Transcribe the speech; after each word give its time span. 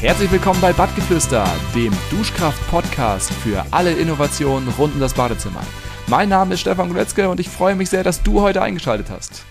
Herzlich 0.00 0.30
willkommen 0.30 0.60
bei 0.60 0.72
Badgeflüster, 0.72 1.44
dem 1.74 1.92
Duschkraft-Podcast 2.12 3.32
für 3.32 3.66
alle 3.72 3.90
Innovationen 3.90 4.68
rund 4.78 4.94
um 4.94 5.00
das 5.00 5.12
Badezimmer. 5.12 5.64
Mein 6.06 6.28
Name 6.28 6.54
ist 6.54 6.60
Stefan 6.60 6.86
Guletzke 6.86 7.28
und 7.28 7.40
ich 7.40 7.48
freue 7.48 7.74
mich 7.74 7.90
sehr, 7.90 8.04
dass 8.04 8.22
du 8.22 8.40
heute 8.40 8.62
eingeschaltet 8.62 9.10
hast. 9.10 9.44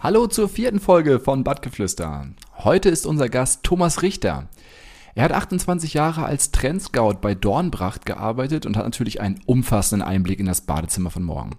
Hallo 0.00 0.26
zur 0.26 0.50
vierten 0.50 0.80
Folge 0.80 1.18
von 1.18 1.44
Badgeflüster. 1.44 2.26
Heute 2.58 2.90
ist 2.90 3.06
unser 3.06 3.30
Gast 3.30 3.62
Thomas 3.62 4.02
Richter. 4.02 4.50
Er 5.14 5.24
hat 5.24 5.32
28 5.32 5.94
Jahre 5.94 6.26
als 6.26 6.52
Trendscout 6.52 7.22
bei 7.22 7.34
Dornbracht 7.34 8.04
gearbeitet 8.04 8.66
und 8.66 8.76
hat 8.76 8.84
natürlich 8.84 9.22
einen 9.22 9.40
umfassenden 9.46 10.06
Einblick 10.06 10.40
in 10.40 10.46
das 10.46 10.60
Badezimmer 10.60 11.08
von 11.08 11.22
morgen. 11.22 11.56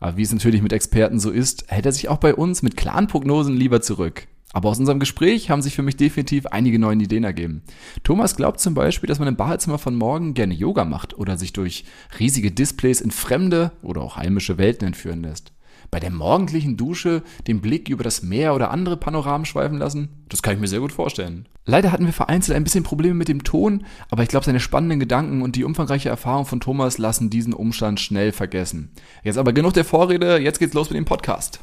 Aber 0.00 0.16
wie 0.16 0.22
es 0.22 0.32
natürlich 0.32 0.62
mit 0.62 0.72
Experten 0.72 1.20
so 1.20 1.30
ist, 1.30 1.66
hält 1.68 1.84
er 1.84 1.92
sich 1.92 2.08
auch 2.08 2.16
bei 2.16 2.34
uns 2.34 2.62
mit 2.62 2.78
klaren 2.78 3.08
Prognosen 3.08 3.54
lieber 3.54 3.82
zurück. 3.82 4.26
Aber 4.56 4.70
aus 4.70 4.78
unserem 4.78 5.00
Gespräch 5.00 5.50
haben 5.50 5.60
sich 5.60 5.74
für 5.74 5.82
mich 5.82 5.98
definitiv 5.98 6.46
einige 6.46 6.78
neue 6.78 6.96
Ideen 6.96 7.24
ergeben. 7.24 7.60
Thomas 8.04 8.36
glaubt 8.36 8.58
zum 8.58 8.72
Beispiel, 8.72 9.06
dass 9.06 9.18
man 9.18 9.28
im 9.28 9.36
Badezimmer 9.36 9.76
von 9.76 9.94
morgen 9.94 10.32
gerne 10.32 10.54
Yoga 10.54 10.86
macht 10.86 11.18
oder 11.18 11.36
sich 11.36 11.52
durch 11.52 11.84
riesige 12.18 12.50
Displays 12.50 13.02
in 13.02 13.10
fremde 13.10 13.72
oder 13.82 14.00
auch 14.00 14.16
heimische 14.16 14.56
Welten 14.56 14.86
entführen 14.86 15.20
lässt. 15.20 15.52
Bei 15.90 16.00
der 16.00 16.10
morgendlichen 16.10 16.78
Dusche 16.78 17.22
den 17.46 17.60
Blick 17.60 17.90
über 17.90 18.02
das 18.02 18.22
Meer 18.22 18.54
oder 18.54 18.70
andere 18.70 18.96
Panoramen 18.96 19.44
schweifen 19.44 19.76
lassen? 19.76 20.24
Das 20.30 20.40
kann 20.40 20.54
ich 20.54 20.60
mir 20.60 20.68
sehr 20.68 20.80
gut 20.80 20.92
vorstellen. 20.92 21.46
Leider 21.66 21.92
hatten 21.92 22.06
wir 22.06 22.14
vereinzelt 22.14 22.56
ein 22.56 22.64
bisschen 22.64 22.82
Probleme 22.82 23.14
mit 23.14 23.28
dem 23.28 23.44
Ton, 23.44 23.84
aber 24.08 24.22
ich 24.22 24.30
glaube, 24.30 24.46
seine 24.46 24.60
spannenden 24.60 25.00
Gedanken 25.00 25.42
und 25.42 25.56
die 25.56 25.64
umfangreiche 25.64 26.08
Erfahrung 26.08 26.46
von 26.46 26.60
Thomas 26.60 26.96
lassen 26.96 27.28
diesen 27.28 27.52
Umstand 27.52 28.00
schnell 28.00 28.32
vergessen. 28.32 28.92
Jetzt 29.22 29.36
aber 29.36 29.52
genug 29.52 29.74
der 29.74 29.84
Vorrede, 29.84 30.38
jetzt 30.38 30.60
geht's 30.60 30.72
los 30.72 30.88
mit 30.88 30.96
dem 30.96 31.04
Podcast. 31.04 31.60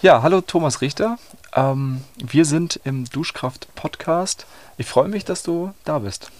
Ja, 0.00 0.22
hallo 0.22 0.40
Thomas 0.40 0.80
Richter. 0.80 1.18
Ähm, 1.54 2.02
wir 2.16 2.44
sind 2.44 2.80
im 2.84 3.04
Duschkraft-Podcast. 3.06 4.46
Ich 4.76 4.86
freue 4.86 5.08
mich, 5.08 5.24
dass 5.24 5.42
du 5.42 5.72
da 5.84 6.00
bist. 6.00 6.30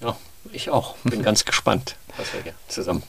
Ja, 0.00 0.16
ich 0.52 0.70
auch. 0.70 0.96
Bin 1.04 1.22
ganz 1.22 1.44
gespannt, 1.44 1.96
was 2.16 2.32
wir 2.32 2.42
hier 2.42 2.54
zusammen. 2.68 3.02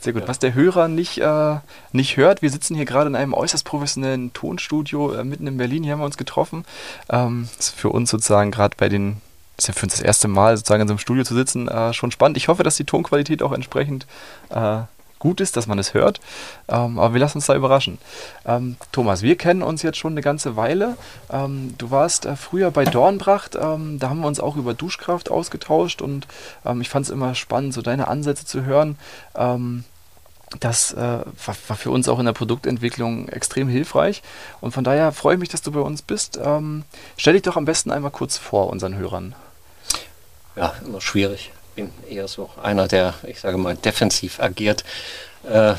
Sehr 0.00 0.12
gut. 0.12 0.22
Ja. 0.22 0.28
Was 0.28 0.38
der 0.38 0.54
Hörer 0.54 0.88
nicht, 0.88 1.18
äh, 1.18 1.56
nicht 1.92 2.16
hört, 2.18 2.42
wir 2.42 2.50
sitzen 2.50 2.74
hier 2.74 2.84
gerade 2.84 3.08
in 3.08 3.16
einem 3.16 3.32
äußerst 3.32 3.64
professionellen 3.64 4.32
Tonstudio 4.34 5.14
äh, 5.14 5.24
mitten 5.24 5.46
in 5.46 5.56
Berlin. 5.56 5.82
Hier 5.82 5.94
haben 5.94 6.00
wir 6.00 6.06
uns 6.06 6.18
getroffen. 6.18 6.64
Ähm, 7.08 7.48
ist 7.58 7.74
für 7.74 7.88
uns 7.88 8.10
sozusagen 8.10 8.50
gerade 8.50 8.76
bei 8.76 8.88
den 8.88 9.22
das 9.56 9.64
ist 9.64 9.68
ja 9.68 9.74
für 9.74 9.86
uns 9.86 9.94
das 9.94 10.02
erste 10.02 10.26
Mal 10.26 10.56
sozusagen 10.56 10.82
in 10.82 10.88
so 10.88 10.94
einem 10.94 10.98
Studio 10.98 11.22
zu 11.22 11.34
sitzen, 11.34 11.68
äh, 11.68 11.92
schon 11.94 12.10
spannend. 12.10 12.36
Ich 12.36 12.48
hoffe, 12.48 12.64
dass 12.64 12.76
die 12.76 12.84
Tonqualität 12.84 13.40
auch 13.40 13.52
entsprechend 13.52 14.06
äh, 14.50 14.82
gut 15.24 15.40
ist, 15.40 15.56
dass 15.56 15.66
man 15.66 15.78
es 15.78 15.94
hört. 15.94 16.20
Ähm, 16.68 16.98
aber 16.98 17.14
wir 17.14 17.20
lassen 17.20 17.38
uns 17.38 17.46
da 17.46 17.54
überraschen. 17.56 17.96
Ähm, 18.44 18.76
Thomas, 18.92 19.22
wir 19.22 19.36
kennen 19.36 19.62
uns 19.62 19.82
jetzt 19.82 19.96
schon 19.96 20.12
eine 20.12 20.20
ganze 20.20 20.54
Weile. 20.54 20.98
Ähm, 21.32 21.74
du 21.78 21.90
warst 21.90 22.26
äh, 22.26 22.36
früher 22.36 22.70
bei 22.70 22.84
Dornbracht. 22.84 23.56
Ähm, 23.56 23.98
da 23.98 24.10
haben 24.10 24.20
wir 24.20 24.26
uns 24.26 24.38
auch 24.38 24.56
über 24.56 24.74
Duschkraft 24.74 25.30
ausgetauscht 25.30 26.02
und 26.02 26.28
ähm, 26.66 26.82
ich 26.82 26.90
fand 26.90 27.06
es 27.06 27.10
immer 27.10 27.34
spannend, 27.34 27.72
so 27.72 27.80
deine 27.80 28.06
Ansätze 28.08 28.44
zu 28.44 28.64
hören. 28.64 28.98
Ähm, 29.34 29.84
das 30.60 30.92
äh, 30.92 30.98
war, 30.98 31.56
war, 31.68 31.76
für 31.76 31.90
uns 31.90 32.06
auch 32.06 32.18
in 32.18 32.26
der 32.26 32.34
Produktentwicklung 32.34 33.30
extrem 33.30 33.66
hilfreich. 33.66 34.22
Und 34.60 34.72
von 34.72 34.84
daher 34.84 35.10
freue 35.10 35.34
ich 35.36 35.40
mich, 35.40 35.48
dass 35.48 35.62
du 35.62 35.72
bei 35.72 35.80
uns 35.80 36.02
bist. 36.02 36.38
stell 37.16 37.32
dich 37.32 37.42
doch 37.42 37.56
am 37.56 37.64
besten 37.64 37.90
einmal 37.90 38.12
kurz 38.12 38.36
vor 38.36 38.68
unseren 38.68 38.94
Hörern. 38.94 39.34
Ja, 40.54 40.74
immer 40.84 41.00
schwierig 41.00 41.50
bin 41.74 41.90
eher 42.08 42.28
so 42.28 42.50
einer, 42.62 42.88
der, 42.88 43.14
ich 43.26 43.40
sage 43.40 43.58
mal, 43.58 43.76
defensiv 43.76 44.40
agiert. 44.40 44.84
Äh, 45.48 45.74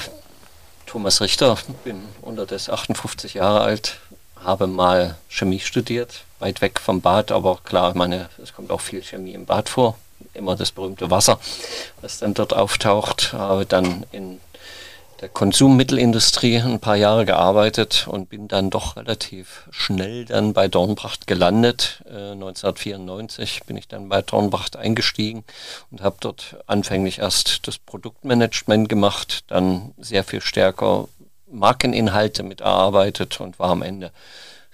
Thomas 0.86 1.22
Richter, 1.22 1.58
bin 1.84 2.04
unter 2.22 2.46
das 2.46 2.70
58 2.70 3.34
Jahre 3.34 3.62
alt, 3.62 3.98
habe 4.44 4.68
mal 4.68 5.16
Chemie 5.30 5.60
studiert, 5.60 6.22
weit 6.40 6.62
weg 6.62 6.80
vom 6.80 7.02
Bad, 7.02 7.32
aber 7.32 7.60
klar, 7.64 7.94
meine, 7.96 8.30
es 8.42 8.54
kommt 8.54 8.72
auch 8.72 8.82
viel 8.82 9.02
Chemie 9.02 9.34
im 9.34 9.46
Bad 9.46 9.70
vor, 9.70 9.98
immer 10.34 10.56
das 10.56 10.72
berühmte 10.72 11.10
Wasser, 11.10 11.40
was 12.02 12.20
dann 12.20 12.34
dort 12.34 12.54
auftaucht, 12.54 13.34
habe 13.34 13.66
dann 13.66 14.06
in 14.12 14.40
der 15.22 15.30
Konsummittelindustrie 15.30 16.58
ein 16.58 16.80
paar 16.80 16.96
Jahre 16.96 17.26
gearbeitet 17.26 18.08
und 18.08 18.30
bin 18.30 18.48
dann 18.48 18.70
doch 18.70 18.98
relativ 18.98 19.68
schnell 19.72 20.26
dann 20.26 20.54
bei 20.54 20.68
Dornbracht 20.68 21.26
gelandet. 21.28 22.04
Äh, 22.06 22.32
1994 22.32 23.62
bin 23.66 23.78
ich 23.78 23.88
dann 23.88 24.10
bei 24.10 24.22
Dornbracht 24.22 24.76
eingestiegen 24.76 25.44
und 25.92 26.02
habe 26.02 26.18
dort 26.20 26.58
anfänglich 26.68 27.20
erst 27.20 27.68
das 27.68 27.78
Produktmanagement 27.78 28.90
gemacht, 28.90 29.46
dann 29.48 29.94
sehr 29.98 30.24
viel 30.24 30.42
stärker 30.42 31.08
Markeninhalte 31.48 32.44
mitarbeitet 32.44 33.40
und 33.40 33.60
war 33.60 33.70
am 33.70 33.82
Ende 33.82 34.12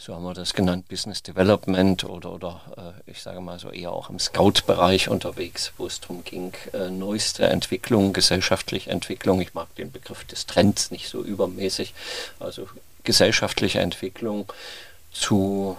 so 0.01 0.15
haben 0.15 0.23
wir 0.23 0.33
das 0.33 0.55
genannt, 0.55 0.87
Business 0.87 1.21
Development 1.21 2.03
oder, 2.05 2.31
oder 2.31 2.61
äh, 3.05 3.11
ich 3.11 3.21
sage 3.21 3.39
mal 3.39 3.59
so 3.59 3.69
eher 3.69 3.91
auch 3.91 4.09
im 4.09 4.17
Scout-Bereich 4.17 5.09
unterwegs, 5.09 5.73
wo 5.77 5.85
es 5.85 5.99
darum 5.99 6.23
ging, 6.23 6.53
äh, 6.73 6.89
neueste 6.89 7.45
Entwicklung, 7.45 8.11
gesellschaftliche 8.11 8.89
Entwicklung, 8.89 9.39
ich 9.41 9.53
mag 9.53 9.73
den 9.75 9.91
Begriff 9.91 10.23
des 10.23 10.47
Trends 10.47 10.89
nicht 10.89 11.07
so 11.07 11.21
übermäßig, 11.21 11.93
also 12.39 12.67
gesellschaftliche 13.03 13.79
Entwicklung 13.79 14.51
zu 15.13 15.77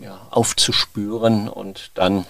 äh, 0.00 0.04
ja, 0.04 0.26
aufzuspüren 0.30 1.48
und 1.48 1.92
dann 1.94 2.26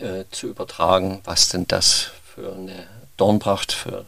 äh, 0.00 0.24
zu 0.32 0.48
übertragen, 0.48 1.20
was 1.22 1.50
denn 1.50 1.68
das 1.68 2.10
für 2.34 2.52
eine 2.52 2.88
Dornbracht, 3.16 3.70
für 3.70 4.04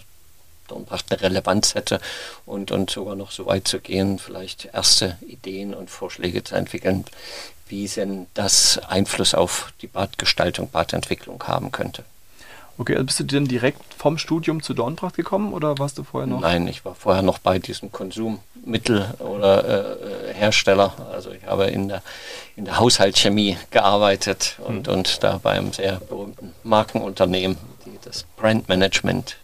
Dornbracht 0.66 1.06
eine 1.10 1.20
Relevanz 1.20 1.74
hätte 1.74 2.00
und, 2.44 2.70
und 2.70 2.90
sogar 2.90 3.16
noch 3.16 3.30
so 3.30 3.46
weit 3.46 3.68
zu 3.68 3.80
gehen, 3.80 4.18
vielleicht 4.18 4.66
erste 4.72 5.16
Ideen 5.26 5.74
und 5.74 5.90
Vorschläge 5.90 6.44
zu 6.44 6.54
entwickeln, 6.54 7.04
wie 7.68 7.88
denn 7.88 8.26
das 8.34 8.78
Einfluss 8.88 9.34
auf 9.34 9.72
die 9.82 9.88
Badgestaltung, 9.88 10.70
Badentwicklung 10.70 11.42
haben 11.44 11.72
könnte. 11.72 12.04
Okay, 12.78 12.92
also 12.94 13.06
bist 13.06 13.20
du 13.20 13.24
denn 13.24 13.46
direkt 13.46 13.82
vom 13.96 14.18
Studium 14.18 14.62
zu 14.62 14.74
Dornbracht 14.74 15.16
gekommen 15.16 15.54
oder 15.54 15.78
warst 15.78 15.96
du 15.96 16.04
vorher 16.04 16.26
noch? 16.26 16.40
Nein, 16.40 16.68
ich 16.68 16.84
war 16.84 16.94
vorher 16.94 17.22
noch 17.22 17.38
bei 17.38 17.58
diesem 17.58 17.90
Konsummittel 17.90 19.14
oder 19.18 19.96
äh, 19.98 20.34
Hersteller. 20.34 20.92
Also 21.10 21.30
ich 21.30 21.46
habe 21.46 21.66
in 21.66 21.88
der, 21.88 22.02
in 22.54 22.66
der 22.66 22.78
Haushaltschemie 22.78 23.56
gearbeitet 23.70 24.56
und, 24.58 24.88
hm. 24.88 24.94
und 24.94 25.22
da 25.24 25.40
bei 25.42 25.52
einem 25.52 25.72
sehr 25.72 26.00
berühmten 26.00 26.52
Markenunternehmen, 26.64 27.56
die 27.86 27.98
das 28.04 28.24
Brandmanagement 28.36 29.38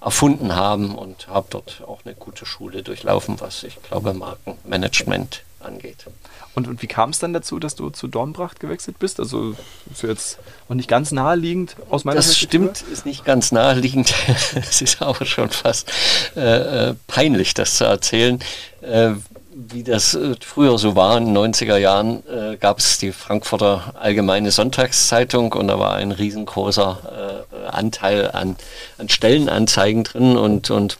erfunden 0.00 0.54
haben 0.54 0.94
und 0.94 1.28
habe 1.28 1.48
dort 1.50 1.82
auch 1.86 2.00
eine 2.04 2.14
gute 2.14 2.46
Schule 2.46 2.82
durchlaufen, 2.82 3.40
was 3.40 3.62
ich 3.62 3.82
glaube 3.82 4.14
Markenmanagement 4.14 5.42
angeht. 5.60 6.06
Und, 6.54 6.66
und 6.66 6.82
wie 6.82 6.86
kam 6.86 7.10
es 7.10 7.18
dann 7.18 7.32
dazu, 7.32 7.58
dass 7.58 7.74
du 7.74 7.90
zu 7.90 8.08
Dornbracht 8.08 8.60
gewechselt 8.60 8.98
bist? 8.98 9.20
Also 9.20 9.54
ist 9.92 10.02
jetzt 10.02 10.38
noch 10.68 10.76
nicht 10.76 10.88
ganz 10.88 11.12
naheliegend 11.12 11.76
aus 11.90 12.04
meiner 12.04 12.16
Das 12.16 12.36
stimmt, 12.36 12.82
ist 12.82 13.06
nicht 13.06 13.24
ganz 13.24 13.52
naheliegend. 13.52 14.14
es 14.54 14.80
ist 14.80 15.02
aber 15.02 15.24
schon 15.24 15.50
fast 15.50 15.90
äh, 16.36 16.90
äh 16.90 16.94
peinlich, 17.06 17.54
das 17.54 17.76
zu 17.76 17.84
erzählen. 17.84 18.40
Äh, 18.80 19.12
wie 19.58 19.82
das 19.82 20.14
äh, 20.14 20.36
früher 20.40 20.78
so 20.78 20.94
war, 20.94 21.18
in 21.18 21.34
den 21.34 21.36
90er 21.36 21.76
Jahren 21.76 22.22
äh, 22.28 22.56
gab 22.56 22.78
es 22.78 22.98
die 22.98 23.10
Frankfurter 23.10 23.94
Allgemeine 23.98 24.52
Sonntagszeitung 24.52 25.52
und 25.52 25.66
da 25.66 25.78
war 25.80 25.94
ein 25.94 26.12
riesengroßer 26.12 27.44
äh, 27.52 27.66
Anteil 27.66 28.30
an, 28.30 28.56
an 28.98 29.08
Stellenanzeigen 29.08 30.04
drin 30.04 30.36
und, 30.36 30.70
und 30.70 30.98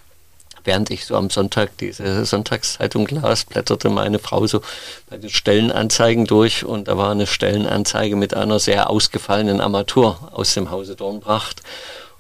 während 0.64 0.90
ich 0.90 1.06
so 1.06 1.14
am 1.14 1.30
Sonntag 1.30 1.70
diese 1.78 2.24
Sonntagszeitung 2.24 3.06
las, 3.08 3.44
blätterte 3.44 3.90
meine 3.90 4.18
Frau 4.18 4.44
so 4.48 4.60
bei 5.08 5.18
den 5.18 5.30
Stellenanzeigen 5.30 6.24
durch 6.24 6.64
und 6.64 6.88
da 6.88 6.98
war 6.98 7.12
eine 7.12 7.28
Stellenanzeige 7.28 8.16
mit 8.16 8.34
einer 8.34 8.58
sehr 8.58 8.90
ausgefallenen 8.90 9.60
Armatur 9.60 10.30
aus 10.32 10.54
dem 10.54 10.72
Hause 10.72 10.96
Dornbracht. 10.96 11.62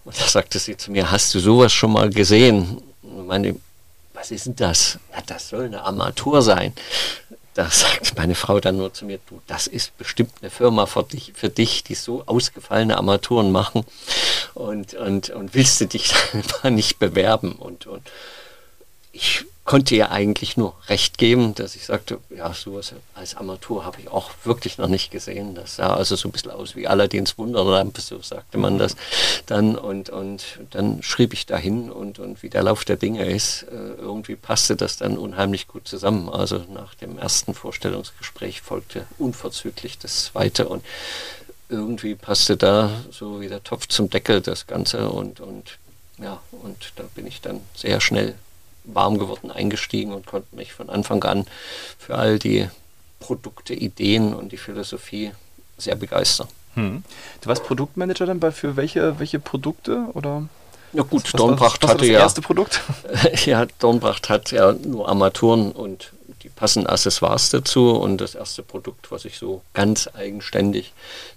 Und 0.04 0.18
da 0.18 0.24
sagte 0.26 0.60
sie 0.60 0.76
zu 0.76 0.92
mir, 0.92 1.10
hast 1.10 1.34
du 1.34 1.40
sowas 1.40 1.72
schon 1.72 1.92
mal 1.92 2.10
gesehen? 2.10 2.80
Meine, 3.26 3.56
was 4.18 4.30
ist 4.32 4.46
denn 4.46 4.56
das? 4.56 4.98
Ja, 5.12 5.22
das 5.26 5.48
soll 5.48 5.66
eine 5.66 5.82
Armatur 5.82 6.42
sein. 6.42 6.72
Da 7.54 7.70
sagt 7.70 8.16
meine 8.16 8.34
Frau 8.34 8.60
dann 8.60 8.76
nur 8.76 8.92
zu 8.92 9.04
mir, 9.04 9.18
du, 9.28 9.40
das 9.46 9.66
ist 9.66 9.96
bestimmt 9.96 10.32
eine 10.40 10.50
Firma 10.50 10.86
für 10.86 11.04
dich, 11.04 11.32
für 11.34 11.48
dich 11.48 11.84
die 11.84 11.94
so 11.94 12.24
ausgefallene 12.26 12.96
Armaturen 12.96 13.52
machen 13.52 13.84
und, 14.54 14.94
und, 14.94 15.30
und 15.30 15.54
willst 15.54 15.80
du 15.80 15.86
dich 15.86 16.12
da 16.62 16.70
nicht 16.70 16.98
bewerben? 16.98 17.52
Und, 17.52 17.86
und 17.86 18.02
ich 19.12 19.44
konnte 19.68 19.94
ihr 19.94 20.10
eigentlich 20.10 20.56
nur 20.56 20.72
recht 20.88 21.18
geben, 21.18 21.54
dass 21.54 21.76
ich 21.76 21.84
sagte, 21.84 22.20
ja, 22.34 22.54
sowas 22.54 22.94
als 23.14 23.36
Armatur 23.36 23.84
habe 23.84 24.00
ich 24.00 24.08
auch 24.08 24.30
wirklich 24.44 24.78
noch 24.78 24.88
nicht 24.88 25.10
gesehen. 25.10 25.54
Das 25.54 25.76
sah 25.76 25.94
also 25.94 26.16
so 26.16 26.26
ein 26.26 26.32
bisschen 26.32 26.52
aus 26.52 26.74
wie 26.74 26.88
Aladdins 26.88 27.36
Wunderlampe, 27.36 28.00
so 28.00 28.18
sagte 28.22 28.56
man 28.56 28.78
das 28.78 28.96
dann. 29.44 29.76
Und, 29.76 30.08
und 30.08 30.42
dann 30.70 31.02
schrieb 31.02 31.34
ich 31.34 31.44
dahin 31.44 31.92
und, 31.92 32.18
und 32.18 32.42
wie 32.42 32.48
der 32.48 32.62
Lauf 32.62 32.86
der 32.86 32.96
Dinge 32.96 33.26
ist, 33.26 33.64
äh, 33.64 34.00
irgendwie 34.00 34.36
passte 34.36 34.74
das 34.74 34.96
dann 34.96 35.18
unheimlich 35.18 35.68
gut 35.68 35.86
zusammen. 35.86 36.30
Also 36.30 36.64
nach 36.72 36.94
dem 36.94 37.18
ersten 37.18 37.52
Vorstellungsgespräch 37.52 38.62
folgte 38.62 39.04
unverzüglich 39.18 39.98
das 39.98 40.24
zweite 40.24 40.66
und 40.66 40.82
irgendwie 41.68 42.14
passte 42.14 42.56
da 42.56 42.90
so 43.10 43.42
wie 43.42 43.48
der 43.48 43.62
Topf 43.62 43.86
zum 43.88 44.08
Deckel 44.08 44.40
das 44.40 44.66
Ganze 44.66 45.10
und, 45.10 45.40
und 45.40 45.76
ja, 46.16 46.40
und 46.52 46.94
da 46.96 47.04
bin 47.14 47.26
ich 47.26 47.42
dann 47.42 47.60
sehr 47.74 48.00
schnell 48.00 48.34
warm 48.94 49.18
geworden 49.18 49.50
eingestiegen 49.50 50.12
und 50.12 50.26
konnte 50.26 50.54
mich 50.56 50.72
von 50.72 50.90
Anfang 50.90 51.22
an 51.24 51.46
für 51.98 52.16
all 52.16 52.38
die 52.38 52.68
Produkte, 53.20 53.74
Ideen 53.74 54.34
und 54.34 54.52
die 54.52 54.56
Philosophie 54.56 55.32
sehr 55.76 55.96
begeistern. 55.96 56.48
Hm. 56.74 57.02
Du 57.40 57.48
warst 57.48 57.64
Produktmanager 57.64 58.26
dann 58.26 58.40
bei 58.40 58.52
für 58.52 58.76
welche, 58.76 59.18
welche 59.18 59.38
Produkte 59.38 60.06
oder? 60.14 60.48
Ja 60.92 61.02
gut, 61.02 61.24
was, 61.24 61.32
Dornbracht 61.32 61.82
was, 61.82 61.88
was 61.88 61.94
hatte 61.94 62.06
das 62.06 62.08
ja. 62.08 62.20
erste 62.20 62.40
Produkt? 62.40 62.80
ja, 63.44 63.66
Dornbracht 63.78 64.28
hat 64.28 64.50
ja 64.52 64.72
nur 64.72 65.08
Armaturen 65.08 65.72
und 65.72 66.12
die 66.42 66.48
passenden 66.48 66.88
Accessoires 66.88 67.50
dazu 67.50 67.90
und 67.90 68.20
das 68.20 68.34
erste 68.34 68.62
Produkt, 68.62 69.10
was 69.10 69.24
ich 69.24 69.38
so 69.38 69.62
ganz 69.74 70.08
eigenständig 70.14 70.92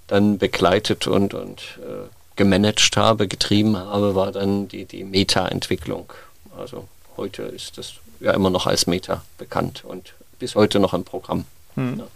dann 0.08 0.38
begleitet 0.38 1.08
und, 1.08 1.34
und 1.34 1.80
äh, 1.80 2.08
gemanagt 2.36 2.96
habe, 2.96 3.28
getrieben 3.28 3.78
habe, 3.78 4.16
war 4.16 4.32
dann 4.32 4.68
die, 4.68 4.86
die 4.86 5.04
Meta-Entwicklung. 5.04 6.14
Also 6.58 6.88
heute 7.18 7.44
ist 7.44 7.78
das 7.78 7.94
ja 8.20 8.32
immer 8.34 8.50
noch 8.50 8.68
als 8.68 8.88
Meta 8.88 9.24
bekannt 9.38 9.84
und 9.86 10.14
bis 10.40 10.56
heute 10.56 10.80
noch 10.80 10.94
im 10.94 11.04
Programm. 11.04 11.46
Hm. 11.76 12.00
Ja. 12.00 12.08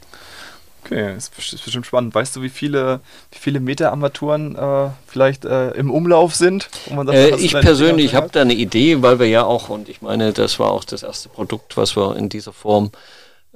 Okay, 0.85 1.15
das 1.15 1.31
ist 1.51 1.63
bestimmt 1.63 1.87
spannend. 1.87 2.13
Weißt 2.13 2.35
du, 2.35 2.43
wie 2.43 2.49
viele, 2.49 2.99
wie 3.31 3.39
viele 3.39 3.59
Meta-Armaturen 3.59 4.55
äh, 4.55 4.89
vielleicht 5.07 5.43
äh, 5.43 5.71
im 5.71 5.89
Umlauf 5.89 6.35
sind? 6.35 6.69
Sagt, 6.87 7.09
äh, 7.09 7.35
ich 7.37 7.53
persönlich 7.53 8.13
habe 8.13 8.29
da 8.31 8.41
eine 8.41 8.53
Idee, 8.53 9.01
weil 9.01 9.17
wir 9.17 9.27
ja 9.27 9.43
auch, 9.45 9.69
und 9.69 9.89
ich 9.89 10.03
meine, 10.03 10.31
das 10.31 10.59
war 10.59 10.71
auch 10.71 10.83
das 10.83 11.01
erste 11.01 11.29
Produkt, 11.29 11.75
was 11.75 11.97
wir 11.97 12.15
in 12.15 12.29
dieser 12.29 12.53
Form 12.53 12.91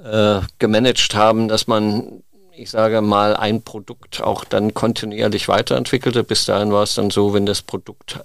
äh, 0.02 0.40
gemanagt 0.58 1.14
haben, 1.14 1.46
dass 1.46 1.68
man, 1.68 2.24
ich 2.52 2.68
sage 2.68 3.00
mal, 3.00 3.36
ein 3.36 3.62
Produkt 3.62 4.20
auch 4.20 4.44
dann 4.44 4.74
kontinuierlich 4.74 5.46
weiterentwickelte. 5.46 6.24
Bis 6.24 6.46
dahin 6.46 6.72
war 6.72 6.82
es 6.82 6.94
dann 6.96 7.10
so, 7.10 7.32
wenn 7.32 7.46
das 7.46 7.62
Produkt 7.62 8.18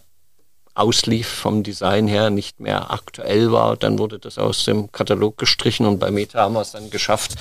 auslief 0.76 1.28
vom 1.28 1.64
Design 1.64 2.08
her, 2.08 2.30
nicht 2.30 2.60
mehr 2.60 2.92
aktuell 2.92 3.52
war, 3.52 3.78
dann 3.78 3.98
wurde 3.98 4.20
das 4.20 4.38
aus 4.38 4.66
dem 4.66 4.92
Katalog 4.92 5.38
gestrichen 5.38 5.86
und 5.86 6.00
bei 6.00 6.12
Meta 6.12 6.42
haben 6.42 6.54
wir 6.54 6.62
es 6.62 6.72
dann 6.72 6.90
geschafft, 6.90 7.36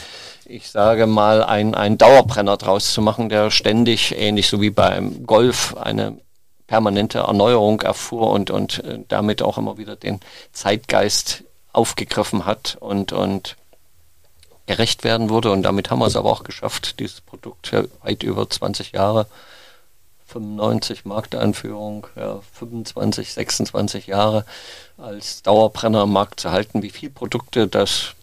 ich 0.47 0.71
sage 0.71 1.07
mal, 1.07 1.43
ein, 1.43 1.75
ein 1.75 1.99
Dauerbrenner 1.99 2.57
draus 2.57 2.93
zu 2.93 3.03
machen, 3.03 3.29
der 3.29 3.51
ständig, 3.51 4.17
ähnlich 4.17 4.49
so 4.49 4.61
wie 4.61 4.71
beim 4.71 5.27
Golf, 5.27 5.77
eine 5.77 6.19
permanente 6.67 7.19
Erneuerung 7.19 7.81
erfuhr 7.83 8.31
und, 8.31 8.51
und 8.51 8.83
äh, 8.85 9.01
damit 9.09 9.43
auch 9.43 9.59
immer 9.59 9.79
wieder 9.79 9.97
den 9.97 10.21
Zeitgeist 10.53 11.45
aufgegriffen 11.73 12.47
hat 12.47 12.77
und, 12.81 13.13
und 13.13 13.57
gerecht 14.67 15.05
werden 15.05 15.29
wurde. 15.29 15.51
Und 15.51 15.63
damit 15.63 15.91
haben 15.91 15.99
wir 15.99 16.07
es 16.07 16.17
aber 16.17 16.31
auch 16.31 16.45
geschafft, 16.45 17.01
dieses 17.01 17.21
Produkt 17.21 17.73
weit 18.03 18.23
über 18.23 18.49
20 18.49 18.93
Jahre, 18.93 19.27
95 20.35 21.05
Markteinführung, 21.05 22.09
ja, 22.17 22.41
25, 22.55 23.33
26 23.33 24.09
Jahre 24.09 24.45
als 24.99 25.43
Dauerbrenner 25.43 26.03
im 26.03 26.13
Markt 26.13 26.41
zu 26.41 26.51
halten. 26.51 26.83
Wie 26.83 26.91
viele 26.91 27.13
Produkte 27.13 27.69
das 27.69 28.15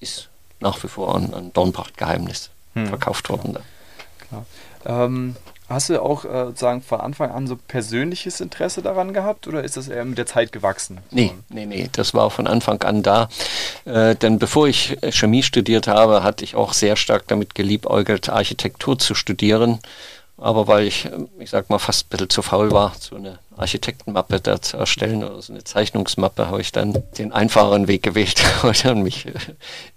ist 0.00 0.28
nach 0.60 0.82
wie 0.82 0.88
vor 0.88 1.16
ein, 1.16 1.32
ein 1.34 1.52
Dornbracht-Geheimnis 1.52 2.50
hm. 2.74 2.86
verkauft 2.86 3.28
worden. 3.30 3.58
Klar. 4.28 4.46
Ähm, 4.84 5.36
hast 5.68 5.88
du 5.88 6.00
auch 6.02 6.24
äh, 6.24 6.46
sozusagen 6.46 6.82
von 6.82 7.00
Anfang 7.00 7.30
an 7.30 7.46
so 7.46 7.56
persönliches 7.56 8.40
Interesse 8.40 8.82
daran 8.82 9.12
gehabt 9.12 9.48
oder 9.48 9.64
ist 9.64 9.76
das 9.76 9.88
eher 9.88 10.04
mit 10.04 10.18
der 10.18 10.26
Zeit 10.26 10.52
gewachsen? 10.52 10.98
Nee, 11.10 11.32
nee, 11.48 11.66
nee, 11.66 11.88
das 11.92 12.14
war 12.14 12.30
von 12.30 12.46
Anfang 12.46 12.82
an 12.82 13.02
da. 13.02 13.28
Äh, 13.84 14.14
denn 14.16 14.38
bevor 14.38 14.68
ich 14.68 14.98
Chemie 15.10 15.42
studiert 15.42 15.88
habe, 15.88 16.22
hatte 16.22 16.44
ich 16.44 16.54
auch 16.54 16.74
sehr 16.74 16.96
stark 16.96 17.26
damit 17.28 17.54
geliebäugelt, 17.54 18.28
Architektur 18.28 18.98
zu 18.98 19.14
studieren. 19.14 19.80
Aber 20.42 20.66
weil 20.66 20.88
ich, 20.88 21.08
ich 21.38 21.50
sag 21.50 21.70
mal, 21.70 21.78
fast 21.78 22.06
ein 22.06 22.08
bisschen 22.08 22.30
zu 22.30 22.42
faul 22.42 22.72
war, 22.72 22.96
so 22.98 23.14
eine 23.14 23.38
Architektenmappe 23.56 24.40
da 24.40 24.60
zu 24.60 24.76
erstellen 24.76 25.22
oder 25.22 25.40
so 25.40 25.52
eine 25.52 25.62
Zeichnungsmappe, 25.62 26.48
habe 26.48 26.60
ich 26.60 26.72
dann 26.72 27.00
den 27.16 27.30
einfacheren 27.30 27.86
Weg 27.86 28.02
gewählt 28.02 28.42
und 28.64 28.84
dann 28.84 29.02
mich 29.02 29.26
äh, 29.26 29.34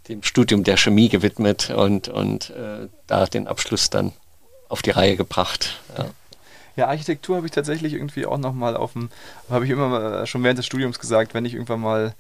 dem 0.08 0.22
Studium 0.22 0.64
der 0.64 0.78
Chemie 0.78 1.10
gewidmet 1.10 1.72
und, 1.72 2.10
und 2.10 2.52
äh, 2.52 2.88
da 3.08 3.26
den 3.26 3.48
Abschluss 3.48 3.90
dann 3.90 4.14
auf 4.70 4.84
die 4.84 4.92
Reihe 4.92 5.16
gebracht. 5.16 5.80
Ja. 5.98 6.06
Ja, 6.76 6.88
Architektur 6.88 7.38
habe 7.38 7.48
ich 7.48 7.54
tatsächlich 7.54 7.94
irgendwie 7.94 8.26
auch 8.26 8.38
nochmal 8.38 8.76
auf 8.76 8.94
dem, 8.94 9.10
habe 9.50 9.64
ich 9.64 9.72
immer 9.72 10.28
schon 10.28 10.44
während 10.44 10.60
des 10.60 10.66
Studiums 10.66 11.00
gesagt, 11.00 11.34
wenn 11.34 11.46
ich 11.46 11.54
irgendwann 11.54 11.80
mal 11.80 12.14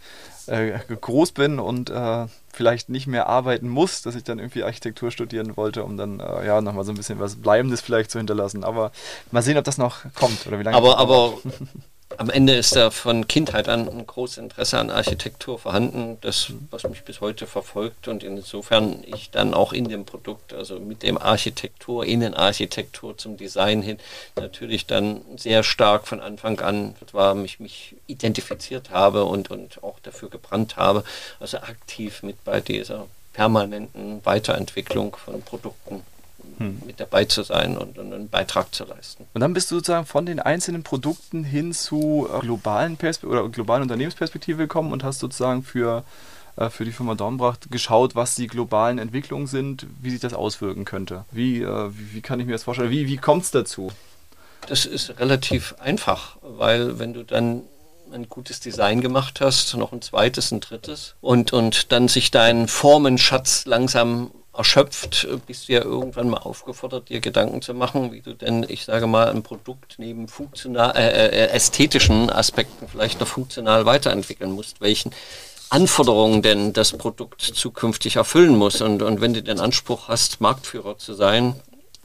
äh, 0.47 0.79
groß 0.87 1.31
bin 1.31 1.59
und 1.59 1.89
äh, 1.89 2.27
vielleicht 2.53 2.89
nicht 2.89 3.07
mehr 3.07 3.27
arbeiten 3.27 3.67
muss, 3.67 4.01
dass 4.01 4.15
ich 4.15 4.23
dann 4.23 4.39
irgendwie 4.39 4.63
Architektur 4.63 5.11
studieren 5.11 5.57
wollte, 5.57 5.83
um 5.83 5.97
dann 5.97 6.19
äh, 6.19 6.45
ja 6.45 6.61
nochmal 6.61 6.83
so 6.83 6.91
ein 6.91 6.97
bisschen 6.97 7.19
was 7.19 7.35
Bleibendes 7.35 7.81
vielleicht 7.81 8.11
zu 8.11 8.17
hinterlassen. 8.17 8.63
Aber 8.63 8.91
mal 9.31 9.41
sehen, 9.41 9.57
ob 9.57 9.63
das 9.63 9.77
noch 9.77 10.05
kommt 10.15 10.47
oder 10.47 10.59
wie 10.59 10.63
lange. 10.63 10.77
Aber, 10.77 10.97
aber 10.97 11.33
am 12.17 12.29
Ende 12.29 12.53
ist 12.53 12.75
da 12.75 12.91
von 12.91 13.27
Kindheit 13.27 13.69
an 13.69 13.87
ein 13.87 14.05
großes 14.05 14.37
Interesse 14.37 14.79
an 14.79 14.89
Architektur 14.89 15.59
vorhanden, 15.59 16.17
das, 16.21 16.51
was 16.69 16.83
mich 16.83 17.03
bis 17.03 17.21
heute 17.21 17.47
verfolgt 17.47 18.07
und 18.07 18.23
insofern 18.23 19.03
ich 19.05 19.31
dann 19.31 19.53
auch 19.53 19.73
in 19.73 19.89
dem 19.89 20.05
Produkt, 20.05 20.53
also 20.53 20.79
mit 20.79 21.03
dem 21.03 21.17
Architektur, 21.17 22.05
Innenarchitektur 22.05 23.17
zum 23.17 23.37
Design 23.37 23.81
hin, 23.81 23.97
natürlich 24.35 24.85
dann 24.85 25.21
sehr 25.37 25.63
stark 25.63 26.07
von 26.07 26.19
Anfang 26.19 26.59
an 26.59 26.95
war, 27.11 27.35
mich, 27.35 27.59
mich 27.59 27.95
identifiziert 28.07 28.89
habe 28.89 29.25
und, 29.25 29.51
und 29.51 29.83
auch 29.83 29.99
dafür 29.99 30.29
gebrannt 30.29 30.75
habe, 30.75 31.03
also 31.39 31.57
aktiv 31.57 32.23
mit 32.23 32.43
bei 32.43 32.59
dieser 32.61 33.07
permanenten 33.33 34.23
Weiterentwicklung 34.25 35.15
von 35.15 35.41
Produkten 35.41 36.03
hm. 36.57 36.81
mit 36.85 36.99
dabei 36.99 37.25
zu 37.25 37.43
sein 37.43 37.77
und, 37.77 37.97
und, 37.97 38.13
einen 38.13 38.29
Beitrag 38.29 38.73
zu 38.73 38.85
leisten. 38.85 39.25
Und 39.33 39.41
dann 39.41 39.53
bist 39.53 39.71
du 39.71 39.75
sozusagen 39.75 40.05
von 40.05 40.25
den 40.25 40.39
einzelnen 40.39 40.83
Produkten 40.83 41.43
hin 41.43 41.73
zu 41.73 42.27
äh, 42.33 42.39
globalen 42.39 42.97
Perspe 42.97 43.27
oder 43.27 43.47
globalen 43.49 43.83
Unternehmensperspektive 43.83 44.63
gekommen 44.63 44.91
und 44.91 45.03
hast 45.03 45.19
sozusagen 45.19 45.63
für, 45.63 46.03
äh, 46.55 46.69
für 46.69 46.85
die 46.85 46.91
Firma 46.91 47.15
Dornbracht 47.15 47.71
geschaut, 47.71 48.15
was 48.15 48.35
die 48.35 48.47
globalen 48.47 48.99
Entwicklungen 48.99 49.47
sind, 49.47 49.85
wie 50.01 50.11
sich 50.11 50.19
das 50.19 50.33
auswirken 50.33 50.85
könnte. 50.85 51.25
Wie, 51.31 51.61
äh, 51.61 51.89
wie, 51.91 52.15
wie, 52.15 52.21
kann 52.21 52.39
ich 52.39 52.45
mir 52.45 52.53
das 52.53 52.63
vorstellen? 52.63 52.91
Wie, 52.91 53.07
wie 53.07 53.17
kommt 53.17 53.43
es 53.43 53.51
dazu? 53.51 53.91
Das 54.67 54.85
ist 54.85 55.19
relativ 55.19 55.75
einfach, 55.79 56.37
weil 56.41 56.97
wenn 56.97 57.13
du 57.13 57.23
dann 57.23 57.61
ein 58.13 58.29
gutes 58.29 58.59
Design 58.59 59.01
gemacht 59.01 59.41
hast, 59.41 59.75
noch 59.75 59.91
ein 59.91 60.01
zweites, 60.01 60.51
ein 60.51 60.61
drittes 60.61 61.15
und, 61.21 61.53
und 61.53 61.91
dann 61.91 62.07
sich 62.07 62.31
dein 62.31 62.67
Formenschatz 62.67 63.65
langsam 63.65 64.31
erschöpft, 64.57 65.27
bist 65.47 65.67
du 65.67 65.73
ja 65.73 65.83
irgendwann 65.83 66.29
mal 66.29 66.37
aufgefordert, 66.37 67.09
dir 67.09 67.19
Gedanken 67.19 67.61
zu 67.61 67.73
machen, 67.73 68.11
wie 68.11 68.21
du 68.21 68.33
denn, 68.33 68.65
ich 68.67 68.85
sage 68.85 69.07
mal, 69.07 69.29
ein 69.29 69.43
Produkt 69.43 69.95
neben 69.97 70.27
funktional, 70.27 70.95
äh, 70.95 71.07
äh, 71.07 71.27
äh, 71.27 71.47
ästhetischen 71.49 72.29
Aspekten 72.29 72.87
vielleicht 72.87 73.19
noch 73.19 73.27
funktional 73.27 73.85
weiterentwickeln 73.85 74.51
musst, 74.51 74.81
welchen 74.81 75.11
Anforderungen 75.69 76.41
denn 76.41 76.73
das 76.73 76.93
Produkt 76.93 77.41
zukünftig 77.41 78.17
erfüllen 78.17 78.55
muss. 78.55 78.81
Und, 78.81 79.01
und 79.01 79.21
wenn 79.21 79.33
du 79.33 79.41
den 79.41 79.59
Anspruch 79.59 80.07
hast, 80.07 80.41
Marktführer 80.41 80.97
zu 80.97 81.13
sein, 81.13 81.55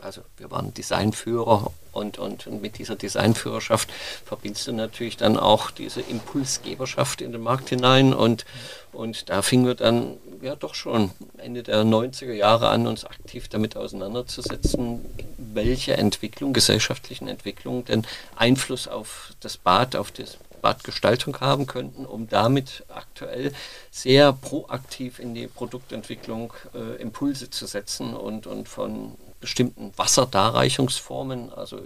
also 0.02 0.22
wir 0.36 0.50
waren 0.50 0.72
Designführer 0.72 1.70
und, 1.92 2.18
und, 2.18 2.46
und 2.46 2.62
mit 2.62 2.78
dieser 2.78 2.96
Designführerschaft 2.96 3.90
verbindest 4.24 4.66
du 4.66 4.72
natürlich 4.72 5.16
dann 5.16 5.36
auch 5.36 5.70
diese 5.70 6.00
Impulsgeberschaft 6.00 7.20
in 7.20 7.32
den 7.32 7.42
Markt 7.42 7.68
hinein 7.68 8.14
und, 8.14 8.44
und 8.92 9.28
da 9.28 9.42
fingen 9.42 9.66
wir 9.66 9.74
dann 9.74 10.16
ja 10.42 10.56
doch 10.56 10.74
schon. 10.74 11.10
Ende 11.38 11.62
der 11.62 11.82
90er 11.84 12.32
Jahre 12.32 12.68
an, 12.68 12.86
uns 12.86 13.04
aktiv 13.04 13.48
damit 13.48 13.76
auseinanderzusetzen, 13.76 15.00
welche 15.38 15.96
Entwicklung, 15.96 16.52
gesellschaftlichen 16.52 17.28
Entwicklung 17.28 17.84
denn 17.84 18.06
Einfluss 18.36 18.88
auf 18.88 19.32
das 19.40 19.56
Bad, 19.56 19.96
auf 19.96 20.10
das 20.10 20.38
Badgestaltung 20.60 21.40
haben 21.40 21.66
könnten, 21.66 22.04
um 22.04 22.28
damit 22.28 22.84
aktuell 22.88 23.52
sehr 23.90 24.32
proaktiv 24.32 25.18
in 25.18 25.34
die 25.34 25.46
Produktentwicklung 25.46 26.52
äh, 26.74 27.00
Impulse 27.00 27.50
zu 27.50 27.66
setzen 27.66 28.14
und, 28.14 28.46
und 28.46 28.68
von 28.68 29.14
bestimmten 29.40 29.92
Wasserdarreichungsformen, 29.96 31.52
also 31.52 31.80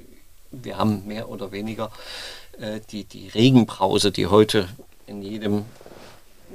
wir 0.50 0.76
haben 0.76 1.06
mehr 1.06 1.28
oder 1.28 1.52
weniger 1.52 1.90
äh, 2.58 2.80
die, 2.90 3.04
die 3.04 3.28
Regenbrause, 3.28 4.10
die 4.10 4.26
heute 4.26 4.68
in 5.06 5.22
jedem 5.22 5.64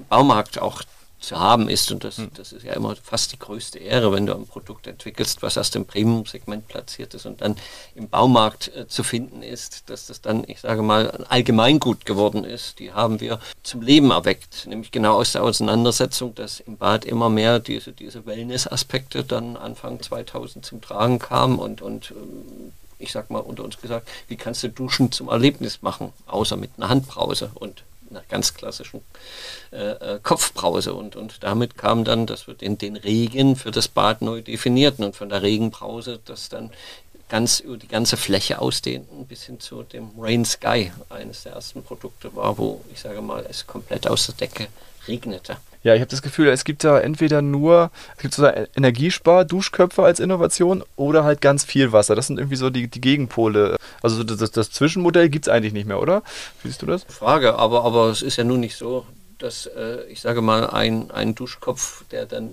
Baumarkt 0.09 0.59
auch 0.59 0.83
zu 1.19 1.39
haben 1.39 1.69
ist. 1.69 1.91
Und 1.91 2.03
das, 2.03 2.17
hm. 2.17 2.31
das 2.33 2.51
ist 2.51 2.63
ja 2.63 2.73
immer 2.73 2.95
fast 2.95 3.31
die 3.31 3.39
größte 3.39 3.79
Ehre, 3.79 4.11
wenn 4.11 4.25
du 4.25 4.33
ein 4.33 4.47
Produkt 4.47 4.87
entwickelst, 4.87 5.41
was 5.41 5.57
aus 5.57 5.71
dem 5.71 5.85
Premium-Segment 5.85 6.67
platziert 6.67 7.13
ist 7.13 7.25
und 7.25 7.41
dann 7.41 7.55
im 7.95 8.09
Baumarkt 8.09 8.75
äh, 8.75 8.87
zu 8.87 9.03
finden 9.03 9.41
ist, 9.41 9.89
dass 9.89 10.07
das 10.07 10.21
dann, 10.21 10.43
ich 10.47 10.61
sage 10.61 10.81
mal, 10.81 11.11
ein 11.11 11.25
Allgemeingut 11.25 12.05
geworden 12.05 12.43
ist. 12.43 12.79
Die 12.79 12.91
haben 12.91 13.19
wir 13.19 13.39
zum 13.63 13.81
Leben 13.81 14.11
erweckt, 14.11 14.67
nämlich 14.67 14.91
genau 14.91 15.15
aus 15.15 15.33
der 15.33 15.43
Auseinandersetzung, 15.43 16.35
dass 16.35 16.59
im 16.59 16.77
Bad 16.77 17.05
immer 17.05 17.29
mehr 17.29 17.59
diese, 17.59 17.91
diese 17.91 18.25
Wellness-Aspekte 18.25 19.23
dann 19.23 19.57
Anfang 19.57 20.01
2000 20.01 20.65
zum 20.65 20.81
Tragen 20.81 21.19
kamen 21.19 21.59
und, 21.59 21.81
und 21.81 22.11
ähm, 22.11 22.73
ich 22.99 23.11
sag 23.13 23.29
mal 23.29 23.39
unter 23.39 23.63
uns 23.63 23.79
gesagt, 23.81 24.07
wie 24.27 24.35
kannst 24.35 24.61
du 24.63 24.69
Duschen 24.69 25.11
zum 25.11 25.29
Erlebnis 25.29 25.81
machen, 25.81 26.13
außer 26.27 26.57
mit 26.57 26.71
einer 26.77 26.89
Handbrause 26.89 27.49
und 27.55 27.83
einer 28.09 28.23
ganz 28.29 28.53
klassischen 28.53 29.01
äh, 29.71 30.15
äh, 30.15 30.19
Kopfbrause. 30.21 30.93
Und, 30.93 31.15
und 31.15 31.43
damit 31.43 31.77
kam 31.77 32.03
dann, 32.03 32.25
dass 32.25 32.47
wir 32.47 32.53
den, 32.53 32.77
den 32.77 32.95
Regen 32.95 33.55
für 33.55 33.71
das 33.71 33.87
Bad 33.87 34.21
neu 34.21 34.41
definierten 34.41 35.05
und 35.05 35.15
von 35.15 35.29
der 35.29 35.41
Regenbrause 35.41 36.19
das 36.25 36.49
dann 36.49 36.71
ganz 37.29 37.59
über 37.59 37.77
die 37.77 37.87
ganze 37.87 38.17
Fläche 38.17 38.59
ausdehnten 38.59 39.27
bis 39.27 39.43
hin 39.43 39.59
zu 39.59 39.83
dem 39.83 40.09
Rain 40.17 40.45
Sky, 40.45 40.91
eines 41.09 41.43
der 41.43 41.53
ersten 41.53 41.83
Produkte 41.83 42.35
war, 42.35 42.57
wo 42.57 42.81
ich 42.91 42.99
sage 42.99 43.21
mal, 43.21 43.45
es 43.47 43.67
komplett 43.67 44.07
aus 44.07 44.25
der 44.25 44.35
Decke 44.35 44.67
regnete. 45.07 45.57
Ja, 45.81 45.93
ich 45.95 46.01
habe 46.01 46.11
das 46.11 46.21
Gefühl, 46.21 46.49
es 46.49 46.65
gibt 46.65 46.83
da 46.83 46.99
entweder 46.99 47.41
nur, 47.41 47.91
es 48.17 48.21
gibt 48.21 48.33
so 48.33 48.45
Energiespar-Duschköpfe 48.45 50.03
als 50.03 50.19
Innovation 50.19 50.83
oder 50.97 51.23
halt 51.23 51.39
ganz 51.39 51.63
viel 51.63 51.93
Wasser. 51.93 52.15
Das 52.15 52.27
sind 52.27 52.37
irgendwie 52.37 52.57
so 52.57 52.69
die, 52.69 52.87
die 52.87 52.99
Gegenpole. 53.01 53.77
Also 54.01 54.23
das, 54.23 54.37
das, 54.37 54.51
das 54.51 54.71
Zwischenmodell 54.71 55.29
gibt 55.29 55.47
es 55.47 55.53
eigentlich 55.53 55.73
nicht 55.73 55.87
mehr, 55.87 56.01
oder? 56.01 56.21
Wie 56.61 56.67
siehst 56.67 56.81
du 56.81 56.85
das? 56.85 57.05
Frage, 57.05 57.55
aber, 57.55 57.85
aber 57.85 58.09
es 58.09 58.21
ist 58.21 58.35
ja 58.35 58.43
nun 58.43 58.59
nicht 58.59 58.75
so, 58.75 59.05
dass 59.37 59.67
äh, 59.67 60.03
ich 60.09 60.19
sage 60.19 60.41
mal, 60.41 60.69
ein, 60.69 61.11
ein 61.11 61.33
Duschkopf, 61.33 62.03
der 62.11 62.25
dann 62.25 62.49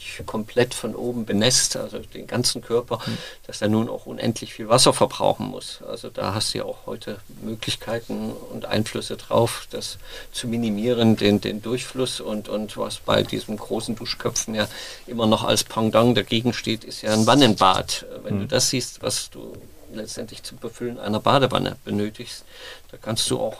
dich 0.00 0.26
komplett 0.26 0.74
von 0.74 0.94
oben 0.94 1.24
benässt, 1.24 1.76
also 1.76 1.98
den 1.98 2.26
ganzen 2.26 2.62
Körper, 2.62 3.00
mhm. 3.06 3.18
dass 3.46 3.60
er 3.62 3.68
nun 3.68 3.88
auch 3.88 4.06
unendlich 4.06 4.54
viel 4.54 4.68
Wasser 4.68 4.92
verbrauchen 4.92 5.46
muss. 5.46 5.80
Also 5.88 6.08
da 6.08 6.34
hast 6.34 6.54
du 6.54 6.58
ja 6.58 6.64
auch 6.64 6.86
heute 6.86 7.18
Möglichkeiten 7.42 8.32
und 8.52 8.64
Einflüsse 8.64 9.16
drauf, 9.16 9.66
das 9.70 9.98
zu 10.32 10.48
minimieren, 10.48 11.16
den, 11.16 11.40
den 11.40 11.62
Durchfluss 11.62 12.20
und, 12.20 12.48
und 12.48 12.76
was 12.76 12.98
bei 12.98 13.22
diesen 13.22 13.56
großen 13.56 13.94
Duschköpfen 13.94 14.54
ja 14.54 14.68
immer 15.06 15.26
noch 15.26 15.44
als 15.44 15.64
Pendant 15.64 16.16
dagegen 16.16 16.52
steht, 16.52 16.84
ist 16.84 17.02
ja 17.02 17.12
ein 17.12 17.26
Wannenbad. 17.26 18.06
Wenn 18.22 18.36
mhm. 18.36 18.40
du 18.40 18.46
das 18.46 18.70
siehst, 18.70 19.02
was 19.02 19.30
du 19.30 19.52
letztendlich 19.92 20.42
zum 20.42 20.58
Befüllen 20.58 20.98
einer 20.98 21.20
Badewanne 21.20 21.76
benötigst, 21.84 22.44
da 22.90 22.96
kannst 22.96 23.30
du 23.30 23.38
auch 23.38 23.58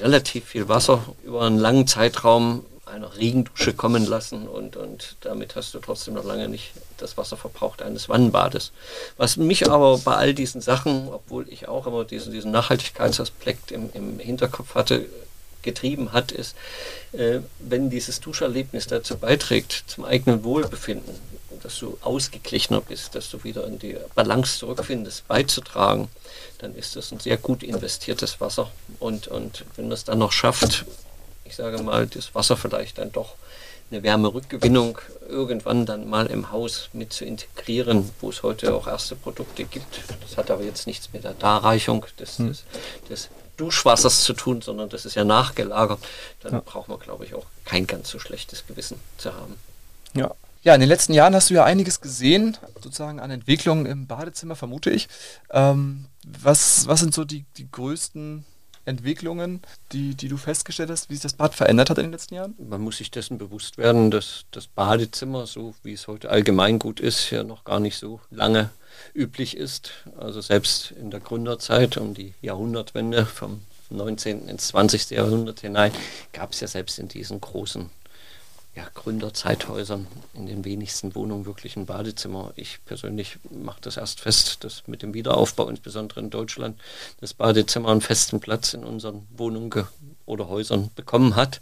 relativ 0.00 0.46
viel 0.46 0.68
Wasser 0.68 1.04
über 1.24 1.42
einen 1.42 1.58
langen 1.58 1.86
Zeitraum 1.86 2.64
einer 2.92 3.16
Regendusche 3.16 3.72
kommen 3.72 4.06
lassen 4.06 4.46
und, 4.46 4.76
und 4.76 5.16
damit 5.22 5.56
hast 5.56 5.74
du 5.74 5.78
trotzdem 5.78 6.14
noch 6.14 6.24
lange 6.24 6.48
nicht 6.48 6.72
das 6.98 7.16
Wasser 7.16 7.36
verbraucht 7.36 7.82
eines 7.82 8.08
Wannenbades. 8.08 8.72
Was 9.16 9.36
mich 9.36 9.70
aber 9.70 9.98
bei 9.98 10.14
all 10.14 10.34
diesen 10.34 10.60
Sachen, 10.60 11.08
obwohl 11.08 11.48
ich 11.48 11.68
auch 11.68 11.86
immer 11.86 12.04
diesen, 12.04 12.32
diesen 12.32 12.50
Nachhaltigkeitsaspekt 12.50 13.72
im, 13.72 13.90
im 13.94 14.18
Hinterkopf 14.18 14.74
hatte, 14.74 15.06
getrieben 15.62 16.12
hat, 16.12 16.32
ist, 16.32 16.56
äh, 17.12 17.38
wenn 17.60 17.88
dieses 17.88 18.20
Duscherlebnis 18.20 18.88
dazu 18.88 19.16
beiträgt, 19.16 19.84
zum 19.86 20.04
eigenen 20.04 20.44
Wohlbefinden, 20.44 21.14
dass 21.62 21.78
du 21.78 21.96
ausgeglichener 22.02 22.80
bist, 22.80 23.14
dass 23.14 23.30
du 23.30 23.44
wieder 23.44 23.66
in 23.66 23.78
die 23.78 23.96
Balance 24.16 24.58
zurückfindest, 24.58 25.28
beizutragen, 25.28 26.08
dann 26.58 26.74
ist 26.74 26.96
das 26.96 27.12
ein 27.12 27.20
sehr 27.20 27.36
gut 27.36 27.62
investiertes 27.62 28.40
Wasser. 28.40 28.70
Und, 28.98 29.28
und 29.28 29.64
wenn 29.76 29.88
das 29.88 30.04
dann 30.04 30.18
noch 30.18 30.32
schafft, 30.32 30.84
ich 31.52 31.56
sage 31.56 31.82
mal, 31.82 32.06
das 32.06 32.34
Wasser 32.34 32.56
vielleicht 32.56 32.96
dann 32.96 33.12
doch 33.12 33.34
eine 33.90 34.02
Wärmerückgewinnung 34.02 34.98
irgendwann 35.28 35.84
dann 35.84 36.08
mal 36.08 36.24
im 36.26 36.50
Haus 36.50 36.88
mit 36.94 37.12
zu 37.12 37.26
integrieren, 37.26 38.10
wo 38.22 38.30
es 38.30 38.42
heute 38.42 38.74
auch 38.74 38.86
erste 38.86 39.16
Produkte 39.16 39.64
gibt. 39.64 40.00
Das 40.22 40.38
hat 40.38 40.50
aber 40.50 40.64
jetzt 40.64 40.86
nichts 40.86 41.12
mit 41.12 41.24
der 41.24 41.34
Darreichung 41.34 42.06
des, 42.18 42.38
hm. 42.38 42.48
des, 42.48 42.64
des 43.10 43.28
Duschwassers 43.58 44.24
zu 44.24 44.32
tun, 44.32 44.62
sondern 44.62 44.88
das 44.88 45.04
ist 45.04 45.14
ja 45.14 45.24
nachgelagert. 45.24 45.98
Dann 46.40 46.54
ja. 46.54 46.62
braucht 46.64 46.88
man, 46.88 46.98
glaube 46.98 47.26
ich, 47.26 47.34
auch 47.34 47.44
kein 47.66 47.86
ganz 47.86 48.08
so 48.08 48.18
schlechtes 48.18 48.66
Gewissen 48.66 48.98
zu 49.18 49.34
haben. 49.34 49.56
Ja, 50.14 50.34
ja, 50.62 50.74
in 50.74 50.80
den 50.80 50.88
letzten 50.88 51.12
Jahren 51.12 51.34
hast 51.34 51.50
du 51.50 51.54
ja 51.54 51.64
einiges 51.64 52.00
gesehen, 52.00 52.56
sozusagen 52.82 53.20
an 53.20 53.30
Entwicklungen 53.30 53.84
im 53.84 54.06
Badezimmer, 54.06 54.56
vermute 54.56 54.88
ich. 54.88 55.08
Ähm, 55.50 56.06
was, 56.24 56.86
was 56.86 57.00
sind 57.00 57.14
so 57.14 57.24
die, 57.24 57.44
die 57.58 57.70
größten 57.70 58.46
Entwicklungen, 58.84 59.60
die, 59.92 60.14
die 60.14 60.28
du 60.28 60.36
festgestellt 60.36 60.90
hast, 60.90 61.08
wie 61.08 61.14
sich 61.14 61.22
das 61.22 61.34
Bad 61.34 61.54
verändert 61.54 61.90
hat 61.90 61.98
in 61.98 62.04
den 62.04 62.12
letzten 62.12 62.34
Jahren? 62.34 62.54
Man 62.58 62.80
muss 62.80 62.98
sich 62.98 63.10
dessen 63.10 63.38
bewusst 63.38 63.78
werden, 63.78 64.10
dass 64.10 64.44
das 64.50 64.66
Badezimmer, 64.66 65.46
so 65.46 65.74
wie 65.82 65.92
es 65.92 66.08
heute 66.08 66.30
allgemein 66.30 66.78
gut 66.78 67.00
ist, 67.00 67.30
ja 67.30 67.44
noch 67.44 67.64
gar 67.64 67.80
nicht 67.80 67.96
so 67.96 68.20
lange 68.30 68.70
üblich 69.14 69.56
ist. 69.56 69.92
Also 70.18 70.40
selbst 70.40 70.92
in 70.92 71.10
der 71.10 71.20
Gründerzeit 71.20 71.96
um 71.96 72.14
die 72.14 72.34
Jahrhundertwende 72.42 73.26
vom 73.26 73.62
19. 73.90 74.48
ins 74.48 74.68
20. 74.68 75.10
Jahrhundert 75.10 75.60
hinein 75.60 75.92
gab 76.32 76.52
es 76.52 76.60
ja 76.60 76.66
selbst 76.66 76.98
in 76.98 77.08
diesen 77.08 77.40
großen 77.40 77.90
ja, 78.74 78.88
Gründerzeithäusern 78.94 80.06
in 80.32 80.46
den 80.46 80.64
wenigsten 80.64 81.14
Wohnungen 81.14 81.44
wirklich 81.44 81.76
ein 81.76 81.84
Badezimmer. 81.84 82.52
Ich 82.56 82.82
persönlich 82.86 83.38
mache 83.50 83.82
das 83.82 83.98
erst 83.98 84.20
fest, 84.20 84.64
dass 84.64 84.86
mit 84.86 85.02
dem 85.02 85.12
Wiederaufbau, 85.12 85.68
insbesondere 85.68 86.20
in 86.20 86.30
Deutschland, 86.30 86.80
das 87.20 87.34
Badezimmer 87.34 87.90
einen 87.90 88.00
festen 88.00 88.40
Platz 88.40 88.72
in 88.72 88.84
unseren 88.84 89.28
Wohnungen 89.36 89.86
oder 90.24 90.48
Häusern 90.48 90.90
bekommen 90.94 91.36
hat. 91.36 91.60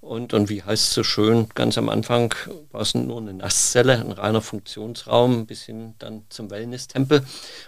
Und, 0.00 0.34
und 0.34 0.48
wie 0.48 0.62
heißt 0.62 0.88
es 0.88 0.94
so 0.94 1.04
schön, 1.04 1.48
ganz 1.54 1.78
am 1.78 1.88
Anfang 1.88 2.34
war 2.72 2.80
es 2.80 2.94
nur 2.94 3.18
eine 3.18 3.34
Nasszelle, 3.34 4.00
ein 4.00 4.12
reiner 4.12 4.42
Funktionsraum, 4.42 5.46
bis 5.46 5.62
hin 5.62 5.94
dann 6.00 6.24
zum 6.28 6.50
Wellness-Tempel. 6.50 7.24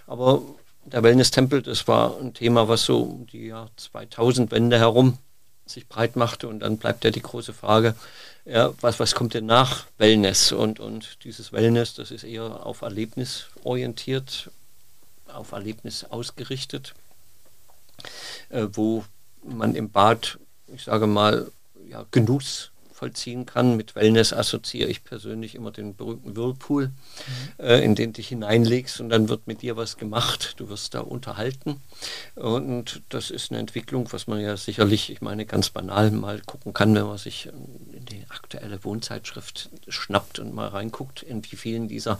Aber 0.08 0.42
der 0.84 1.04
Wellness-Tempel, 1.04 1.62
das 1.62 1.86
war 1.86 2.18
ein 2.18 2.34
Thema, 2.34 2.66
was 2.66 2.84
so 2.84 3.02
um 3.02 3.26
die 3.28 3.46
Jahr 3.46 3.70
2000 3.76 4.50
Wende 4.50 4.78
herum 4.78 5.18
sich 5.66 5.88
breit 5.88 6.16
machte. 6.16 6.48
Und 6.48 6.60
dann 6.60 6.78
bleibt 6.78 7.04
ja 7.04 7.10
die 7.10 7.22
große 7.22 7.52
Frage, 7.52 7.94
ja, 8.44 8.72
was, 8.80 8.98
was 9.00 9.14
kommt 9.14 9.34
denn 9.34 9.46
nach 9.46 9.86
Wellness? 9.98 10.52
Und, 10.52 10.80
und 10.80 11.24
dieses 11.24 11.52
Wellness, 11.52 11.94
das 11.94 12.10
ist 12.10 12.24
eher 12.24 12.66
auf 12.66 12.82
Erlebnis 12.82 13.46
orientiert, 13.64 14.50
auf 15.26 15.52
Erlebnis 15.52 16.04
ausgerichtet, 16.04 16.94
äh, 18.48 18.66
wo 18.72 19.04
man 19.42 19.74
im 19.74 19.90
Bad, 19.90 20.38
ich 20.68 20.84
sage 20.84 21.06
mal, 21.06 21.50
ja, 21.88 22.04
Genuss 22.10 22.70
vollziehen 23.00 23.46
kann. 23.46 23.78
Mit 23.78 23.96
Wellness 23.96 24.34
assoziiere 24.34 24.90
ich 24.90 25.04
persönlich 25.04 25.54
immer 25.54 25.70
den 25.70 25.96
berühmten 25.96 26.36
Whirlpool, 26.36 26.88
mhm. 26.88 27.64
äh, 27.64 27.82
in 27.82 27.94
den 27.94 28.12
du 28.12 28.18
dich 28.18 28.28
hineinlegst 28.28 29.00
und 29.00 29.08
dann 29.08 29.30
wird 29.30 29.46
mit 29.46 29.62
dir 29.62 29.76
was 29.78 29.96
gemacht. 29.96 30.54
Du 30.58 30.68
wirst 30.68 30.92
da 30.92 31.00
unterhalten. 31.00 31.80
Und 32.34 33.00
das 33.08 33.30
ist 33.30 33.50
eine 33.50 33.58
Entwicklung, 33.58 34.12
was 34.12 34.26
man 34.26 34.38
ja 34.38 34.54
sicherlich, 34.58 35.10
ich 35.10 35.22
meine, 35.22 35.46
ganz 35.46 35.70
banal 35.70 36.10
mal 36.10 36.40
gucken 36.40 36.74
kann, 36.74 36.94
wenn 36.94 37.06
man 37.06 37.16
sich 37.16 37.46
in 37.46 38.04
die 38.04 38.24
aktuelle 38.28 38.84
Wohnzeitschrift 38.84 39.70
schnappt 39.88 40.38
und 40.38 40.54
mal 40.54 40.68
reinguckt, 40.68 41.22
in 41.22 41.42
wie 41.50 41.56
vielen 41.56 41.88
dieser 41.88 42.18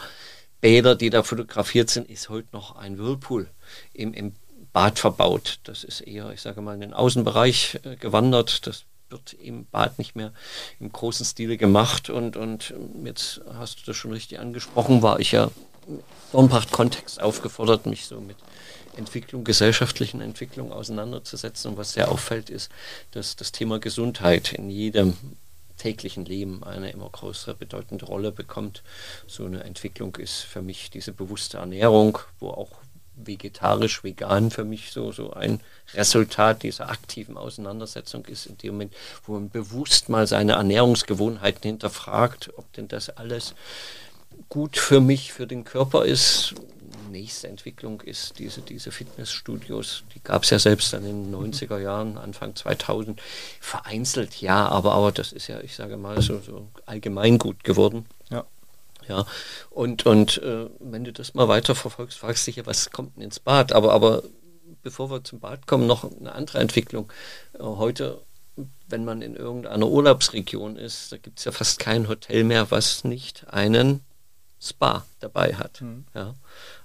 Bäder, 0.63 0.97
die 0.97 1.11
da 1.11 1.23
fotografiert 1.23 1.91
sind, 1.91 2.09
ist 2.09 2.31
heute 2.31 2.49
noch 2.53 2.77
ein 2.77 2.99
Whirlpool 2.99 3.49
im, 3.93 4.15
im 4.15 4.33
Bad 4.73 4.99
verbaut. 4.99 5.59
Das 5.65 5.85
ist 5.85 6.01
eher, 6.01 6.31
ich 6.33 6.41
sage 6.41 6.63
mal, 6.63 6.75
in 6.75 6.81
den 6.81 6.95
Außenbereich 6.95 7.81
äh, 7.85 7.97
gewandert. 7.97 8.67
Das 8.67 8.85
wird 9.11 9.33
im 9.35 9.67
Bad 9.67 9.99
nicht 9.99 10.17
mehr 10.17 10.33
im 10.79 10.91
großen 10.93 11.27
Stile 11.27 11.57
gemacht. 11.57 12.11
Und, 12.11 12.37
und 12.37 12.75
jetzt 13.05 13.41
hast 13.55 13.81
du 13.81 13.83
das 13.87 13.97
schon 13.97 14.13
richtig 14.13 14.39
angesprochen, 14.39 15.03
war 15.03 15.21
ich 15.21 15.33
ja 15.33 15.51
im 15.87 16.01
Dornbracht-Kontext 16.33 17.21
aufgefordert, 17.21 17.87
mich 17.87 18.07
so 18.07 18.21
mit 18.21 18.37
Entwicklung, 18.97 19.45
gesellschaftlichen 19.45 20.21
Entwicklung 20.21 20.73
auseinanderzusetzen. 20.73 21.73
Und 21.73 21.77
was 21.77 21.93
sehr 21.93 22.11
auffällt, 22.11 22.51
ist, 22.51 22.71
dass 23.13 23.37
das 23.37 23.53
Thema 23.53 23.79
Gesundheit 23.79 24.53
in 24.53 24.71
jedem 24.71 25.17
täglichen 25.81 26.27
Leben 26.27 26.63
eine 26.63 26.91
immer 26.91 27.09
größere 27.09 27.55
bedeutende 27.55 28.05
Rolle 28.05 28.33
bekommt. 28.33 28.83
So 29.27 29.47
eine 29.47 29.65
Entwicklung 29.65 30.15
ist 30.17 30.41
für 30.41 30.61
mich 30.61 30.91
diese 30.91 31.13
bewusste 31.13 31.57
Ernährung, 31.57 32.19
wo 32.39 32.51
auch 32.51 32.71
vegetarisch, 33.27 34.05
vegan 34.05 34.51
für 34.51 34.65
mich 34.65 34.93
so, 34.93 35.13
so 35.13 35.33
ein 35.33 35.61
Resultat 35.95 36.63
dieser 36.63 36.91
aktiven 36.91 37.37
Auseinandersetzung 37.37 38.25
ist, 38.27 38.47
in 38.47 38.59
dem 38.59 38.75
Moment, 38.75 38.95
wo 39.27 39.33
man 39.35 39.51
bewusst 39.51 40.09
mal 40.09 40.27
seine 40.27 40.53
Ernährungsgewohnheiten 40.53 41.63
hinterfragt, 41.63 42.51
ob 42.57 42.73
denn 42.75 42.89
das 42.89 43.11
alles 43.11 43.55
gut 44.49 44.77
für 44.77 45.01
mich, 45.01 45.33
für 45.33 45.47
den 45.47 45.65
Körper 45.65 46.05
ist. 46.05 46.55
Nächste 47.11 47.49
Entwicklung 47.49 48.01
ist 48.03 48.39
diese, 48.39 48.61
diese 48.61 48.93
Fitnessstudios, 48.93 50.05
die 50.15 50.23
gab 50.23 50.45
es 50.45 50.51
ja 50.51 50.59
selbst 50.59 50.93
dann 50.93 51.05
in 51.05 51.33
den 51.33 51.53
90er 51.53 51.79
Jahren, 51.79 52.19
Anfang 52.19 52.55
2000, 52.55 53.21
vereinzelt 53.61 54.41
ja, 54.41 54.69
aber, 54.69 54.93
aber 54.93 55.11
das 55.11 55.33
ist 55.33 55.49
ja, 55.49 55.61
ich 55.61 55.75
sage 55.75 55.97
mal, 55.97 56.23
so, 56.23 56.41
so 56.41 56.69
allgemein 56.87 57.39
gut 57.39 57.65
geworden. 57.65 58.07
Ja. 58.31 58.45
Ja, 59.11 59.27
und, 59.71 60.07
und 60.07 60.39
äh, 60.39 60.67
wenn 60.79 61.03
du 61.03 61.13
das 61.13 61.35
mal 61.35 61.49
weiter 61.49 61.75
verfolgst, 61.75 62.19
fragst 62.19 62.47
du 62.47 62.51
dich 62.53 62.57
ja, 62.57 62.67
was 62.67 62.91
kommt 62.91 63.17
denn 63.17 63.25
ins 63.25 63.41
Bad? 63.41 63.73
Aber, 63.73 63.93
aber 63.93 64.23
bevor 64.85 65.11
wir 65.11 65.25
zum 65.25 65.41
Bad 65.41 65.67
kommen, 65.67 65.89
noch 65.89 66.09
eine 66.09 66.31
andere 66.31 66.59
Entwicklung. 66.59 67.13
Äh, 67.55 67.65
heute, 67.65 68.23
wenn 68.89 69.05
man 69.05 69.21
in 69.21 69.35
irgendeiner 69.35 69.89
Urlaubsregion 69.89 70.77
ist, 70.77 71.11
da 71.11 71.17
gibt 71.17 71.41
es 71.41 71.45
ja 71.45 71.51
fast 71.51 71.81
kein 71.81 72.07
Hotel 72.07 72.45
mehr, 72.45 72.71
was 72.71 73.03
nicht 73.03 73.49
einen 73.51 74.01
Spa 74.63 75.05
dabei 75.19 75.57
hat. 75.57 75.81
Mhm. 75.81 76.05
Ja, 76.15 76.37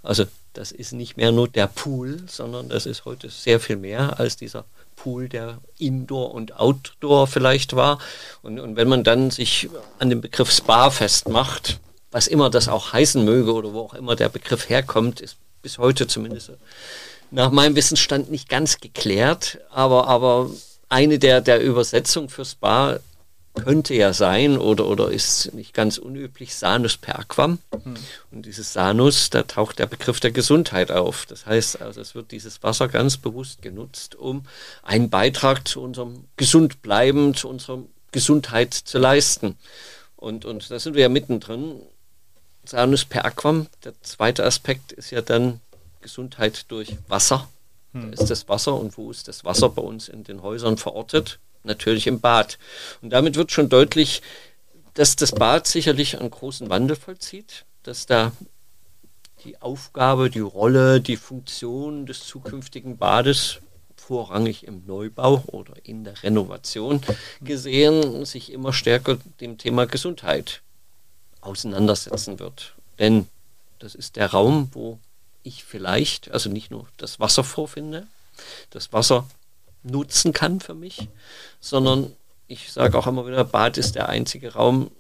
also 0.02 0.26
das 0.54 0.72
ist 0.72 0.94
nicht 0.94 1.18
mehr 1.18 1.32
nur 1.32 1.48
der 1.48 1.68
Pool, 1.68 2.24
sondern 2.28 2.70
das 2.70 2.88
ist 2.88 3.06
heute 3.06 3.30
sehr 3.30 3.60
viel 3.60 3.76
mehr 3.76 4.20
als 4.20 4.36
dieser 4.36 4.66
Pool, 4.96 5.30
der 5.30 5.60
Indoor 5.78 6.34
und 6.34 6.60
Outdoor 6.60 7.28
vielleicht 7.28 7.76
war. 7.76 8.00
Und, 8.42 8.60
und 8.60 8.78
wenn 8.78 8.88
man 8.88 9.04
dann 9.04 9.30
sich 9.30 9.70
an 10.00 10.10
dem 10.10 10.22
Begriff 10.22 10.52
Spa 10.52 10.90
festmacht, 10.90 11.80
was 12.12 12.28
immer 12.28 12.50
das 12.50 12.68
auch 12.68 12.94
heißen 12.94 13.24
möge 13.24 13.54
oder 13.54 13.74
wo 13.74 13.82
auch 13.82 13.94
immer 13.94 14.16
der 14.16 14.30
Begriff 14.30 14.70
herkommt, 14.70 15.22
ist 15.22 15.38
bis 15.62 15.78
heute 15.78 16.08
zumindest 16.08 16.52
nach 17.32 17.52
meinem 17.52 17.76
Wissensstand 17.76 18.32
nicht 18.32 18.50
ganz 18.50 18.80
geklärt, 18.80 19.60
aber, 19.70 20.08
aber 20.08 20.50
eine 20.90 21.20
der, 21.20 21.42
der 21.42 21.62
Übersetzungen 21.62 22.30
für 22.30 22.46
Spa 22.46 23.00
könnte 23.56 23.94
ja 23.94 24.14
sein 24.14 24.58
oder, 24.58 24.86
oder 24.86 25.10
ist 25.12 25.54
nicht 25.54 25.74
ganz 25.74 25.98
unüblich 25.98 26.56
Sanus 26.56 26.98
per 26.98 27.20
aquam. 27.20 27.60
Hm. 27.72 27.96
Und 28.32 28.46
dieses 28.46 28.74
Sanus, 28.74 29.30
da 29.30 29.44
taucht 29.44 29.80
der 29.80 29.88
Begriff 29.88 30.20
der 30.20 30.32
Gesundheit 30.32 30.92
auf. 30.92 31.26
Das 31.26 31.46
heißt 31.46 31.82
also, 31.82 32.02
es 32.02 32.16
wird 32.16 32.32
dieses 32.32 32.62
Wasser 32.64 32.88
ganz 32.88 33.18
bewusst 33.18 33.62
genutzt, 33.62 34.16
um 34.16 34.46
einen 34.84 35.10
Beitrag 35.10 35.68
zu 35.68 35.82
unserem 35.82 36.26
Gesundbleiben, 36.38 37.34
zu 37.34 37.48
unserem 37.48 37.88
Gesundheit 38.12 38.74
zu 38.74 38.98
leisten. 38.98 39.58
Und, 40.16 40.46
und 40.46 40.70
da 40.70 40.80
sind 40.80 40.96
wir 40.96 41.04
ja 41.04 41.10
mittendrin. 41.10 41.82
Sanus 42.70 43.06
per 43.06 43.26
Aquam, 43.26 43.68
der 43.84 43.94
zweite 44.02 44.44
Aspekt 44.44 44.92
ist 44.92 45.12
ja 45.12 45.22
dann 45.22 45.60
Gesundheit 46.02 46.70
durch 46.70 46.98
Wasser. 47.08 47.48
Da 47.94 48.02
hm. 48.02 48.14
ist 48.14 48.30
das 48.30 48.48
Wasser 48.50 48.76
und 48.76 48.98
wo 48.98 49.10
ist 49.10 49.28
das 49.28 49.46
Wasser 49.46 49.70
bei 49.70 49.82
uns 49.82 50.10
in 50.10 50.24
den 50.24 50.42
Häusern 50.42 50.78
verortet? 50.78 51.40
Natürlich 51.64 52.08
im 52.08 52.20
Bad. 52.20 52.60
Und 53.02 53.10
damit 53.10 53.36
wird 53.36 53.52
schon 53.52 53.70
deutlich, 53.70 54.22
dass 54.94 55.16
das 55.16 55.32
Bad 55.32 55.68
sicherlich 55.68 56.20
einen 56.20 56.30
großen 56.30 56.70
Wandel 56.70 56.96
vollzieht, 56.96 57.66
dass 57.84 58.06
da 58.06 58.32
die 59.44 59.62
Aufgabe, 59.62 60.30
die 60.30 60.40
Rolle, 60.40 61.02
die 61.02 61.18
Funktion 61.18 62.06
des 62.06 62.26
zukünftigen 62.26 62.98
Bades 62.98 63.60
vorrangig 63.96 64.68
im 64.68 64.86
Neubau 64.86 65.44
oder 65.48 65.74
in 65.84 66.04
der 66.04 66.22
Renovation 66.22 67.02
gesehen, 67.42 68.26
sich 68.26 68.52
immer 68.52 68.74
stärker 68.74 69.18
dem 69.40 69.58
Thema 69.58 69.88
Gesundheit 69.88 70.62
auseinandersetzen 71.46 72.40
wird. 72.40 72.74
Denn 73.00 73.28
das 73.80 73.96
ist 73.96 74.16
der 74.16 74.32
Raum, 74.32 74.70
wo 74.74 75.00
ich 75.44 75.64
vielleicht, 75.64 76.32
also 76.32 76.50
nicht 76.50 76.72
nur 76.72 76.88
das 76.98 77.20
Wasser 77.20 77.44
vorfinde, 77.44 78.08
das 78.72 78.94
Wasser 78.94 79.28
nutzen 79.84 80.34
kann 80.34 80.60
für 80.60 80.74
mich, 80.74 81.08
sondern 81.60 82.12
ich 82.48 82.72
sage 82.72 82.98
auch 82.98 83.08
immer 83.08 83.28
wieder, 83.28 83.44
Bad 83.44 83.78
ist 83.78 83.96
der 83.96 84.10
einzige 84.10 84.54
Raum 84.54 84.92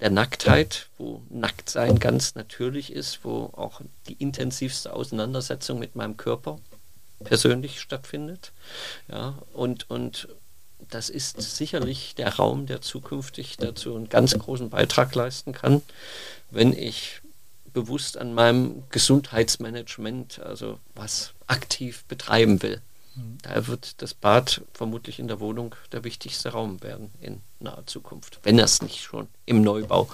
der 0.00 0.10
Nacktheit, 0.10 0.88
wo 0.98 1.22
Nacktsein 1.30 1.98
ganz 1.98 2.34
natürlich 2.34 2.92
ist, 2.92 3.24
wo 3.24 3.50
auch 3.56 3.80
die 4.08 4.14
intensivste 4.14 4.92
Auseinandersetzung 4.92 5.78
mit 5.78 5.94
meinem 5.96 6.16
Körper 6.16 6.58
persönlich 7.22 7.80
stattfindet. 7.80 8.52
Ja, 9.08 9.38
und, 9.52 9.88
und 9.90 10.28
das 10.90 11.10
ist 11.10 11.40
sicherlich 11.40 12.14
der 12.14 12.36
Raum, 12.36 12.66
der 12.66 12.80
zukünftig 12.80 13.56
dazu 13.56 13.94
einen 13.96 14.08
ganz 14.08 14.38
großen 14.38 14.70
Beitrag 14.70 15.14
leisten 15.14 15.52
kann, 15.52 15.82
wenn 16.50 16.72
ich 16.72 17.20
bewusst 17.72 18.16
an 18.18 18.34
meinem 18.34 18.84
Gesundheitsmanagement, 18.90 20.38
also 20.40 20.78
was 20.94 21.32
aktiv 21.46 22.04
betreiben 22.04 22.62
will. 22.62 22.80
Mhm. 23.16 23.38
Da 23.42 23.66
wird 23.66 24.00
das 24.02 24.14
Bad 24.14 24.62
vermutlich 24.72 25.18
in 25.18 25.28
der 25.28 25.40
Wohnung 25.40 25.74
der 25.92 26.04
wichtigste 26.04 26.50
Raum 26.50 26.82
werden 26.82 27.10
in 27.20 27.40
naher 27.58 27.86
Zukunft, 27.86 28.38
wenn 28.42 28.58
es 28.58 28.82
nicht 28.82 29.02
schon 29.02 29.28
im 29.46 29.62
Neubau 29.62 30.08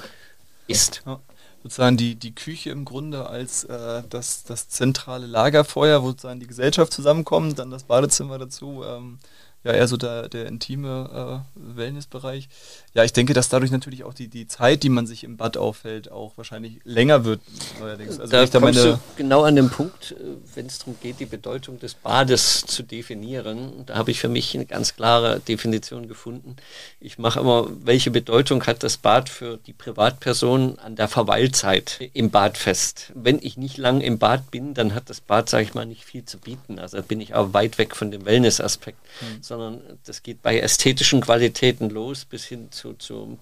ist. 0.67 1.03
Ja 1.05 1.21
sozusagen 1.63 1.97
die, 1.97 2.15
die 2.15 2.35
Küche 2.35 2.71
im 2.71 2.85
Grunde 2.85 3.27
als 3.27 3.65
äh, 3.65 4.03
das, 4.09 4.45
das 4.45 4.69
zentrale 4.69 5.27
Lagerfeuer, 5.27 6.03
wo 6.03 6.09
sozusagen 6.09 6.41
die 6.41 6.47
Gesellschaft 6.47 6.93
zusammenkommt, 6.93 7.59
dann 7.59 7.71
das 7.71 7.85
Badezimmer 7.85 8.39
dazu. 8.39 8.83
Ähm, 8.85 9.19
ja 9.63 9.73
eher 9.73 9.87
so 9.89 9.97
der, 9.97 10.29
der 10.29 10.47
intime 10.47 11.45
äh, 11.55 11.77
Wellnessbereich. 11.77 12.49
Ja, 12.95 13.05
ich 13.05 13.13
denke, 13.13 13.35
dass 13.35 13.49
dadurch 13.49 13.71
natürlich 13.71 14.05
auch 14.05 14.15
die, 14.15 14.29
die 14.29 14.47
Zeit, 14.47 14.83
die 14.83 14.89
man 14.89 15.07
sich 15.07 15.23
im 15.23 15.37
Bad 15.37 15.57
aufhält, 15.57 16.11
auch 16.11 16.37
wahrscheinlich 16.37 16.81
länger 16.85 17.25
wird 17.25 17.41
neuerdings. 17.79 18.19
Also 18.19 18.33
da 18.33 18.47
kommst 18.61 18.79
da 18.79 18.93
du 18.93 19.01
genau 19.17 19.43
an 19.43 19.57
den 19.57 19.69
Punkt, 19.69 20.13
äh, 20.13 20.37
wenn 20.55 20.67
es 20.67 20.79
darum 20.79 20.97
geht, 21.03 21.21
die 21.21 21.27
Bedeutung 21.27 21.79
des 21.79 21.95
Bades 21.95 22.65
zu 22.67 22.83
definieren. 22.83 23.85
Da 23.87 23.97
habe 23.97 24.11
ich 24.11 24.21
für 24.21 24.29
mich 24.29 24.55
eine 24.55 24.65
ganz 24.65 24.97
klare 24.97 25.41
Definition 25.41 26.09
gefunden. 26.09 26.57
Ich 26.99 27.19
mache 27.19 27.41
immer, 27.41 27.69
welche 27.85 28.11
Bedeutung 28.11 28.65
hat 28.67 28.83
das 28.83 28.97
Bad 28.97 29.29
für 29.29 29.59
die 29.59 29.75
Privatperson 29.75 30.79
an 30.79 30.97
der 30.97 31.09
Verweilzeit 31.09 32.01
im 32.15 32.31
Bad 32.31 32.57
fest. 32.57 33.13
Wenn 33.15 33.39
ich 33.43 33.59
nicht 33.59 33.77
lang 33.77 34.01
im 34.01 34.19
Bad 34.19 34.51
bin, 34.51 34.73
dann 34.73 34.95
hat 34.95 35.11
das 35.11 35.21
Bad, 35.21 35.51
sage 35.51 35.65
ich 35.65 35.75
mal, 35.75 35.85
nicht 35.85 36.05
viel 36.05 36.25
zu 36.25 36.39
bieten. 36.39 36.79
Also 36.79 37.03
bin 37.03 37.21
ich 37.21 37.35
auch 37.35 37.53
weit 37.53 37.77
weg 37.77 37.95
von 37.95 38.11
dem 38.11 38.25
Wellnessaspekt. 38.25 38.99
Mhm 39.21 39.50
sondern 39.51 39.99
das 40.05 40.23
geht 40.23 40.43
bei 40.43 40.61
ästhetischen 40.61 41.21
Qualitäten 41.21 41.91
los 41.91 42.25
bis 42.25 42.45
hin 42.45 42.71
zu, 42.71 42.95
zu 42.95 43.37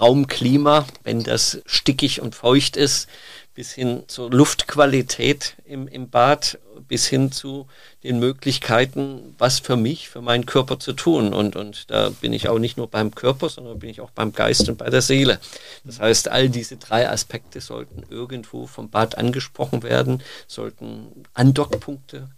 Raumklima, 0.00 0.86
wenn 1.04 1.22
das 1.22 1.60
stickig 1.66 2.22
und 2.22 2.34
feucht 2.34 2.78
ist, 2.78 3.10
bis 3.54 3.70
hin 3.72 4.04
zur 4.06 4.30
Luftqualität 4.30 5.56
im, 5.66 5.86
im 5.86 6.08
Bad, 6.08 6.58
bis 6.88 7.06
hin 7.06 7.30
zu 7.30 7.66
den 8.02 8.20
Möglichkeiten, 8.20 9.34
was 9.36 9.60
für 9.60 9.76
mich, 9.76 10.08
für 10.08 10.22
meinen 10.22 10.46
Körper 10.46 10.78
zu 10.78 10.94
tun. 10.94 11.34
Und, 11.34 11.56
und 11.56 11.90
da 11.90 12.08
bin 12.08 12.32
ich 12.32 12.48
auch 12.48 12.58
nicht 12.58 12.78
nur 12.78 12.88
beim 12.88 13.14
Körper, 13.14 13.50
sondern 13.50 13.80
bin 13.80 13.90
ich 13.90 14.00
auch 14.00 14.12
beim 14.12 14.32
Geist 14.32 14.66
und 14.70 14.78
bei 14.78 14.88
der 14.88 15.02
Seele. 15.02 15.40
Das 15.84 16.00
heißt, 16.00 16.28
all 16.28 16.48
diese 16.48 16.78
drei 16.78 17.06
Aspekte 17.06 17.60
sollten 17.60 18.04
irgendwo 18.08 18.66
vom 18.66 18.88
Bad 18.88 19.18
angesprochen 19.18 19.82
werden, 19.82 20.22
sollten 20.46 21.26
Andockpunkte 21.34 22.30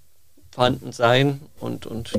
vorhanden 0.51 0.90
sein 0.90 1.40
und, 1.61 1.87
und 1.87 2.14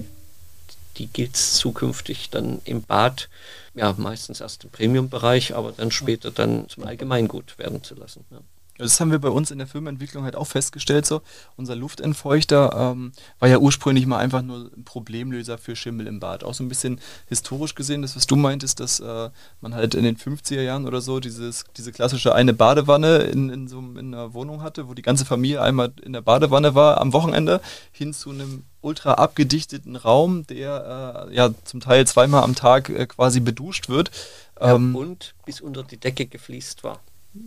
die 0.97 1.07
gilt 1.07 1.35
es 1.35 1.55
zukünftig 1.55 2.29
dann 2.29 2.61
im 2.65 2.81
Bad, 2.81 3.29
ja, 3.75 3.93
meistens 3.97 4.41
erst 4.41 4.63
im 4.63 4.69
Premium-Bereich, 4.69 5.55
aber 5.55 5.71
dann 5.71 5.91
später 5.91 6.31
dann 6.31 6.69
zum 6.69 6.83
Allgemeingut 6.83 7.57
werden 7.57 7.83
zu 7.83 7.95
lassen. 7.95 8.25
Ja. 8.31 8.39
Das 8.83 8.99
haben 8.99 9.11
wir 9.11 9.19
bei 9.19 9.29
uns 9.29 9.49
in 9.49 9.57
der 9.57 9.67
Firmenentwicklung 9.67 10.23
halt 10.23 10.35
auch 10.35 10.47
festgestellt. 10.47 11.05
So, 11.05 11.21
unser 11.55 11.75
Luftentfeuchter 11.75 12.91
ähm, 12.91 13.13
war 13.39 13.47
ja 13.47 13.57
ursprünglich 13.57 14.05
mal 14.05 14.17
einfach 14.17 14.41
nur 14.41 14.71
ein 14.75 14.83
Problemlöser 14.83 15.57
für 15.57 15.75
Schimmel 15.75 16.07
im 16.07 16.19
Bad. 16.19 16.43
Auch 16.43 16.53
so 16.53 16.63
ein 16.63 16.69
bisschen 16.69 16.99
historisch 17.27 17.75
gesehen, 17.75 18.01
das 18.01 18.15
was 18.15 18.27
du 18.27 18.35
meintest, 18.35 18.79
dass 18.79 18.99
äh, 18.99 19.29
man 19.61 19.73
halt 19.73 19.95
in 19.95 20.03
den 20.03 20.17
50er 20.17 20.61
Jahren 20.61 20.85
oder 20.85 21.01
so 21.01 21.19
dieses, 21.19 21.63
diese 21.77 21.91
klassische 21.91 22.35
eine 22.35 22.53
Badewanne 22.53 23.19
in, 23.19 23.49
in 23.49 23.67
so 23.67 23.79
in 23.79 24.13
einer 24.13 24.33
Wohnung 24.33 24.61
hatte, 24.61 24.89
wo 24.89 24.93
die 24.93 25.01
ganze 25.01 25.25
Familie 25.25 25.61
einmal 25.61 25.93
in 26.03 26.13
der 26.13 26.21
Badewanne 26.21 26.75
war 26.75 26.99
am 26.99 27.13
Wochenende, 27.13 27.61
hin 27.91 28.13
zu 28.13 28.31
einem 28.31 28.63
ultra 28.81 29.13
abgedichteten 29.13 29.95
Raum, 29.95 30.45
der 30.47 31.27
äh, 31.29 31.35
ja 31.35 31.51
zum 31.63 31.79
Teil 31.79 32.05
zweimal 32.05 32.43
am 32.43 32.53
Tag 32.53 32.89
äh, 32.89 33.05
quasi 33.07 33.39
beduscht 33.39 33.87
wird. 33.87 34.11
Ja, 34.59 34.75
ähm, 34.75 34.93
und 34.95 35.35
bis 35.45 35.61
unter 35.61 35.83
die 35.83 35.97
Decke 35.97 36.25
gefliest 36.25 36.83
war 36.83 36.99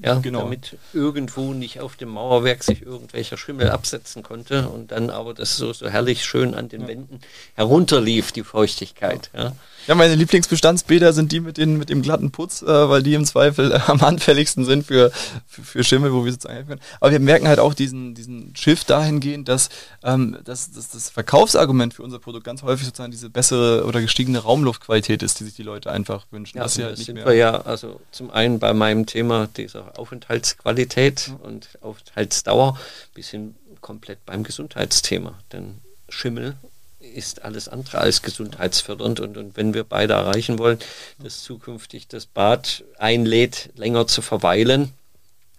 ja, 0.03 0.18
genau. 0.18 0.40
damit 0.40 0.77
irgendwo 0.92 1.55
nicht 1.55 1.81
auf 1.81 1.96
dem 1.96 2.09
Mauerwerk 2.09 2.64
sich 2.64 2.83
irgendwelcher 2.83 3.37
Schimmel 3.37 3.70
absetzen 3.70 4.22
konnte 4.22 4.68
und 4.68 4.90
dann 4.90 5.11
aber 5.11 5.33
das 5.33 5.57
so, 5.57 5.72
so 5.72 5.88
herrlich 5.88 6.25
schön 6.25 6.55
an 6.55 6.68
den 6.68 6.83
ja. 6.83 6.88
Wänden 6.88 7.20
herunterlief, 7.55 8.33
die 8.33 8.42
Feuchtigkeit. 8.42 9.31
Ja. 9.33 9.53
ja, 9.87 9.94
meine 9.94 10.16
Lieblingsbestandsbäder 10.16 11.12
sind 11.12 11.31
die 11.31 11.38
mit, 11.38 11.57
den, 11.57 11.79
mit 11.79 11.88
dem 11.88 12.03
glatten 12.03 12.33
Putz, 12.33 12.62
äh, 12.62 12.66
weil 12.66 13.05
die 13.05 13.14
im 13.14 13.25
Zweifel 13.25 13.72
äh, 13.72 13.81
am 13.87 14.01
anfälligsten 14.01 14.64
sind 14.64 14.87
für, 14.87 15.12
für, 15.46 15.62
für, 15.62 15.85
Schimmel, 15.85 16.12
wo 16.12 16.25
wir 16.25 16.33
sozusagen 16.33 16.55
helfen 16.57 16.68
können. 16.68 16.83
Aber 17.01 17.12
wir 17.12 17.20
merken 17.20 17.46
halt 17.46 17.61
auch 17.61 17.75
diesen, 17.75 18.14
diesen 18.14 18.57
Shift 18.57 18.90
dahingehend, 18.90 19.49
dass, 19.49 19.68
ähm, 20.03 20.37
dass, 20.44 20.72
dass 20.72 20.88
das 20.88 21.11
Verkaufsargument 21.11 21.94
für 21.94 22.03
unser 22.03 22.18
Produkt 22.18 22.44
ganz 22.44 22.62
häufig 22.62 22.87
sozusagen 22.87 23.12
diese 23.12 23.31
bessere 23.31 23.85
oder 23.85 24.01
gestiegene 24.01 24.40
Raumluftqualität 24.40 25.22
ist, 25.22 25.38
die 25.38 25.44
sich 25.44 25.55
die 25.55 25.62
Leute 25.62 25.92
einfach 25.92 26.27
wünschen. 26.33 26.59
Ja, 26.59 26.64
das, 26.64 26.77
halt 26.79 26.99
sind 26.99 27.25
wir 27.25 27.35
ja 27.35 27.61
also 27.61 28.01
zum 28.11 28.31
einen 28.33 28.59
bei 28.59 28.75
meinem 28.75 29.07
Thema 29.07 29.49
dieser 29.57 29.75
dieser 29.76 29.98
Aufenthaltsqualität 29.98 31.32
und 31.42 31.68
Aufenthaltsdauer 31.80 32.78
bis 33.14 33.30
hin 33.30 33.56
komplett 33.80 34.24
beim 34.24 34.42
Gesundheitsthema. 34.42 35.38
Denn 35.52 35.80
Schimmel 36.08 36.56
ist 37.00 37.42
alles 37.42 37.68
andere 37.68 37.98
als 37.98 38.22
gesundheitsfördernd 38.22 39.20
und, 39.20 39.36
und 39.36 39.56
wenn 39.56 39.74
wir 39.74 39.84
beide 39.84 40.14
erreichen 40.14 40.58
wollen, 40.58 40.78
dass 41.18 41.42
zukünftig 41.42 42.08
das 42.08 42.26
Bad 42.26 42.84
einlädt, 42.98 43.70
länger 43.76 44.06
zu 44.06 44.22
verweilen, 44.22 44.92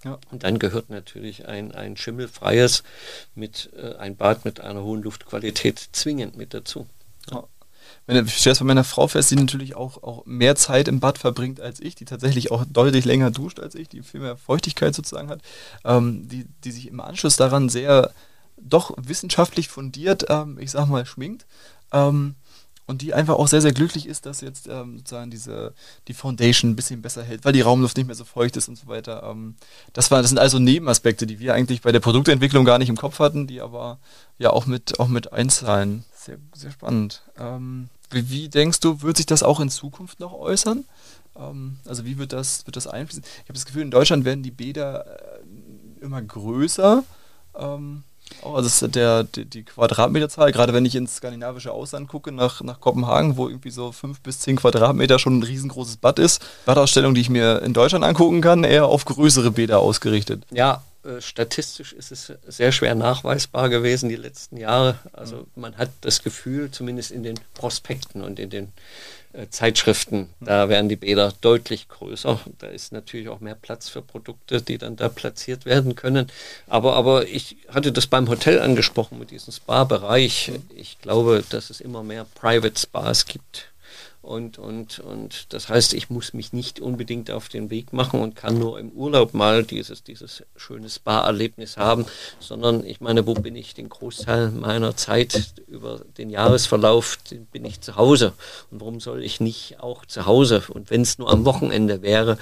ja. 0.03 0.19
Und 0.30 0.43
dann 0.43 0.60
gehört 0.60 0.91
natürlich 0.91 1.47
ein, 1.47 1.71
ein 1.71 1.97
schimmelfreies 1.97 2.84
mit 3.34 3.71
äh, 3.75 3.95
ein 3.95 4.15
Bad 4.15 4.45
mit 4.45 4.60
einer 4.60 4.84
hohen 4.84 5.01
Luftqualität 5.01 5.89
zwingend 5.91 6.38
mit 6.38 6.53
dazu. 6.53 6.86
Ja 7.32 7.47
ich 8.08 8.38
stelle 8.38 8.54
es 8.54 8.60
bei 8.60 8.65
meiner 8.65 8.86
Frau 8.86 9.08
fest, 9.08 9.32
die 9.32 9.36
natürlich 9.36 9.76
auch, 9.76 10.02
auch 10.02 10.26
mehr 10.26 10.56
Zeit 10.56 10.88
im 10.88 11.00
Bad 11.00 11.17
verbringt 11.17 11.60
als 11.60 11.82
ich, 11.82 11.96
die 11.96 12.06
tatsächlich 12.06 12.52
auch 12.52 12.63
deutlich 12.65 13.04
länger 13.04 13.32
duscht 13.32 13.60
als 13.60 13.76
ich, 13.76 13.89
die 13.89 14.02
viel 14.02 14.22
mehr 14.22 14.38
Feuchtigkeit 14.38 14.96
sozusagen 14.96 15.30
hat, 15.30 15.41
ähm, 15.84 16.28
die, 16.28 16.46
die 16.63 16.72
sich 16.72 16.88
im 16.88 17.02
Anschluss 17.02 17.36
daran 17.36 17.67
sehr 17.67 18.12
doch 18.58 18.93
wissenschaftlich 18.98 19.67
fundiert, 19.67 20.26
ähm, 20.30 20.58
ich 20.60 20.72
sag 20.72 20.88
mal, 20.88 21.06
schminkt. 21.06 21.46
Ähm, 21.91 22.36
und 22.88 23.02
die 23.02 23.13
einfach 23.13 23.36
auch 23.36 23.50
sehr, 23.50 23.62
sehr 23.62 23.74
glücklich 23.74 24.08
ist, 24.08 24.26
dass 24.26 24.39
jetzt 24.39 24.67
ähm, 24.67 24.98
sozusagen 24.98 25.30
diese, 25.30 25.74
die 26.08 26.13
Foundation 26.13 26.72
ein 26.72 26.76
bisschen 26.78 27.02
besser 27.02 27.22
hält, 27.22 27.43
weil 27.43 27.52
die 27.52 27.60
Raumluft 27.60 27.98
nicht 27.98 28.08
mehr 28.08 28.15
so 28.15 28.24
feucht 28.24 28.56
ist 28.56 28.70
und 28.70 28.78
so 28.78 28.88
weiter. 28.88 29.24
Ähm, 29.30 29.56
das, 29.91 30.10
war, 30.10 30.22
das 30.22 30.30
sind 30.30 30.39
also 30.39 30.58
Nebenaspekte, 30.58 31.28
die 31.28 31.39
wir 31.39 31.54
eigentlich 31.54 31.82
bei 31.82 31.91
der 31.91 32.00
Produktentwicklung 32.00 32.63
gar 32.63 32.78
nicht 32.78 32.88
im 32.88 32.96
Kopf 32.96 33.20
hatten, 33.20 33.46
die 33.46 33.60
aber 33.60 34.00
ja 34.39 34.52
auch 34.52 34.65
mit, 34.65 35.02
auch 35.02 35.10
mit 35.10 35.34
einzahlen. 35.34 36.06
Sehr, 36.15 36.38
sehr 36.56 36.72
spannend. 36.72 37.24
Ähm, 37.38 37.89
wie, 38.10 38.30
wie, 38.30 38.50
denkst 38.50 38.80
du, 38.80 39.02
wird 39.02 39.17
sich 39.17 39.26
das 39.26 39.43
auch 39.43 39.60
in 39.60 39.70
Zukunft 39.70 40.20
noch 40.20 40.34
äußern? 40.34 40.86
Ähm, 41.38 41.78
also 41.86 42.06
wie 42.06 42.17
wird 42.17 42.34
das, 42.34 42.65
wird 42.65 42.76
das 42.76 42.88
einfließen? 42.88 43.24
Ich 43.24 43.43
habe 43.43 43.54
das 43.54 43.65
Gefühl, 43.65 43.84
in 43.84 43.91
Deutschland 43.91 44.26
werden 44.26 44.43
die 44.43 44.52
Bäder 44.52 45.06
äh, 45.06 46.04
immer 46.04 46.22
größer. 46.22 47.04
Ähm, 47.58 48.04
also 48.43 48.88
der, 48.88 49.24
die, 49.24 49.46
die, 49.46 49.63
Quadratmeterzahl, 49.63 50.52
gerade 50.52 50.74
wenn 50.74 50.86
ich 50.86 50.96
ins 50.96 51.15
skandinavische 51.15 51.72
Ausland 51.72 52.08
gucke, 52.08 52.32
nach, 52.32 52.62
nach 52.62 52.80
Kopenhagen, 52.80 53.38
wo 53.38 53.48
irgendwie 53.48 53.70
so 53.70 53.91
fünf 53.91 54.20
bis 54.22 54.39
zehn 54.39 54.58
Quadratmeter 54.58 55.17
schon 55.17 55.39
ein 55.39 55.43
riesengroßes 55.43 55.98
Bad 55.98 56.20
ist. 56.20 56.46
Badausstellung, 56.65 57.13
die 57.13 57.22
ich 57.22 57.30
mir 57.30 57.62
in 57.62 57.74
Deutschland 57.74 58.04
angucken 58.04 58.41
kann, 58.41 58.63
eher 58.63 58.86
auf 58.86 59.06
größere 59.06 59.52
Bäder 59.52 59.80
ausgerichtet. 59.80 60.43
Ja, 60.52 60.84
statistisch 61.20 61.93
ist 61.93 62.12
es 62.12 62.34
sehr 62.48 62.72
schwer 62.72 62.96
nachweisbar 62.96 63.70
gewesen 63.70 64.10
die 64.10 64.15
letzten 64.15 64.58
Jahre. 64.58 65.00
Also 65.13 65.48
man 65.56 65.78
hat 65.78 65.89
das 66.02 66.24
Gefühl, 66.24 66.72
zumindest 66.72 67.12
in 67.12 67.24
den 67.24 67.39
Prospekten 67.54 68.24
und 68.24 68.39
in 68.39 68.50
den 68.50 68.74
äh, 69.34 69.48
Zeitschriften, 69.50 70.30
da 70.39 70.70
werden 70.70 70.89
die 70.89 70.96
Bäder 70.96 71.34
deutlich 71.41 71.88
größer. 71.89 72.39
Da 72.60 72.67
ist 72.67 72.91
natürlich 72.91 73.30
auch 73.30 73.39
mehr 73.39 73.56
Platz 73.56 73.89
für 73.89 74.02
Produkte, 74.02 74.62
die 74.62 74.78
dann 74.78 74.96
da 74.96 75.10
platziert 75.10 75.65
werden 75.65 75.96
können. 75.96 76.32
Aber, 76.67 76.96
aber 76.96 77.28
ich 77.28 77.58
hatte 77.70 77.91
das 77.91 78.08
beim 78.08 78.30
Hotel 78.30 78.60
angesprochen 78.60 79.20
mit 79.20 79.32
diesem 79.32 79.54
Spa-Bereich. 79.54 80.52
Ich 80.76 81.00
glaube, 81.00 81.43
dass 81.50 81.70
es 81.70 81.82
immer 81.82 82.04
mehr 82.04 82.26
Private 82.36 82.80
Spas 82.80 83.26
gibt 83.26 83.70
und, 84.28 84.60
und, 84.60 85.00
und 85.00 85.54
das 85.54 85.70
heißt, 85.70 85.94
ich 85.94 86.10
muss 86.10 86.34
mich 86.34 86.52
nicht 86.52 86.82
unbedingt 86.82 87.32
auf 87.32 87.48
den 87.48 87.70
Weg 87.70 87.94
machen 87.94 88.20
und 88.20 88.36
kann 88.36 88.60
nur 88.60 88.78
im 88.78 88.92
Urlaub 88.92 89.34
mal 89.34 89.63
dieses, 89.63 90.04
dieses 90.04 90.44
schöne 90.58 90.90
Spa-Erlebnis 90.90 91.78
haben, 91.78 92.06
sondern 92.40 92.86
ich 92.86 93.00
meine, 93.00 93.26
wo 93.26 93.34
bin 93.34 93.56
ich 93.56 93.74
den 93.74 93.88
Großteil 93.88 94.52
meiner 94.52 94.98
Zeit 94.98 95.54
über 95.68 96.02
den 96.18 96.30
Jahresverlauf, 96.30 97.18
bin 97.52 97.63
ich 97.63 97.80
zu 97.80 97.96
Hause. 97.96 98.34
Und 98.70 98.82
warum 98.82 99.00
soll 99.00 99.24
ich 99.24 99.40
nicht 99.40 99.80
auch 99.80 100.06
zu 100.06 100.26
Hause? 100.26 100.62
Und 100.70 100.92
wenn 100.92 101.02
es 101.02 101.18
nur 101.18 101.32
am 101.32 101.46
Wochenende 101.46 102.02
wäre, 102.02 102.38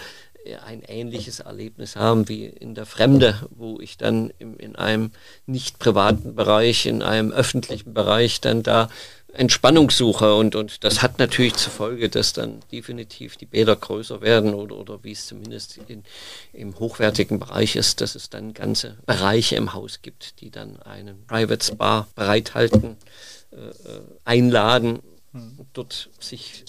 ein 0.65 0.83
ähnliches 0.83 1.39
Erlebnis 1.39 1.95
haben 1.95 2.29
wie 2.29 2.45
in 2.45 2.75
der 2.75 2.85
Fremde, 2.85 3.47
wo 3.49 3.79
ich 3.79 3.97
dann 3.97 4.31
in 4.39 4.75
einem 4.75 5.11
nicht 5.45 5.79
privaten 5.79 6.35
Bereich, 6.35 6.85
in 6.85 7.01
einem 7.01 7.31
öffentlichen 7.31 7.93
Bereich 7.93 8.41
dann 8.41 8.61
da 8.61 8.89
Entspannungssuche 9.37 10.35
und, 10.35 10.55
und 10.55 10.83
das 10.83 11.01
hat 11.01 11.19
natürlich 11.19 11.55
zur 11.55 11.71
Folge, 11.71 12.09
dass 12.09 12.33
dann 12.33 12.61
definitiv 12.71 13.37
die 13.37 13.45
Bäder 13.45 13.75
größer 13.75 14.21
werden 14.21 14.53
oder, 14.53 14.77
oder 14.77 15.03
wie 15.03 15.11
es 15.11 15.27
zumindest 15.27 15.77
in, 15.87 16.03
im 16.53 16.77
hochwertigen 16.79 17.39
Bereich 17.39 17.75
ist, 17.75 18.01
dass 18.01 18.15
es 18.15 18.29
dann 18.29 18.53
ganze 18.53 18.97
Bereiche 19.05 19.55
im 19.55 19.73
Haus 19.73 20.01
gibt, 20.01 20.41
die 20.41 20.51
dann 20.51 20.81
einen 20.81 21.25
Private 21.27 21.65
Spa 21.65 22.07
bereithalten, 22.15 22.97
äh, 23.51 23.55
äh 23.57 24.01
einladen, 24.23 24.99
mhm. 25.33 25.65
dort 25.73 26.09
sich 26.19 26.63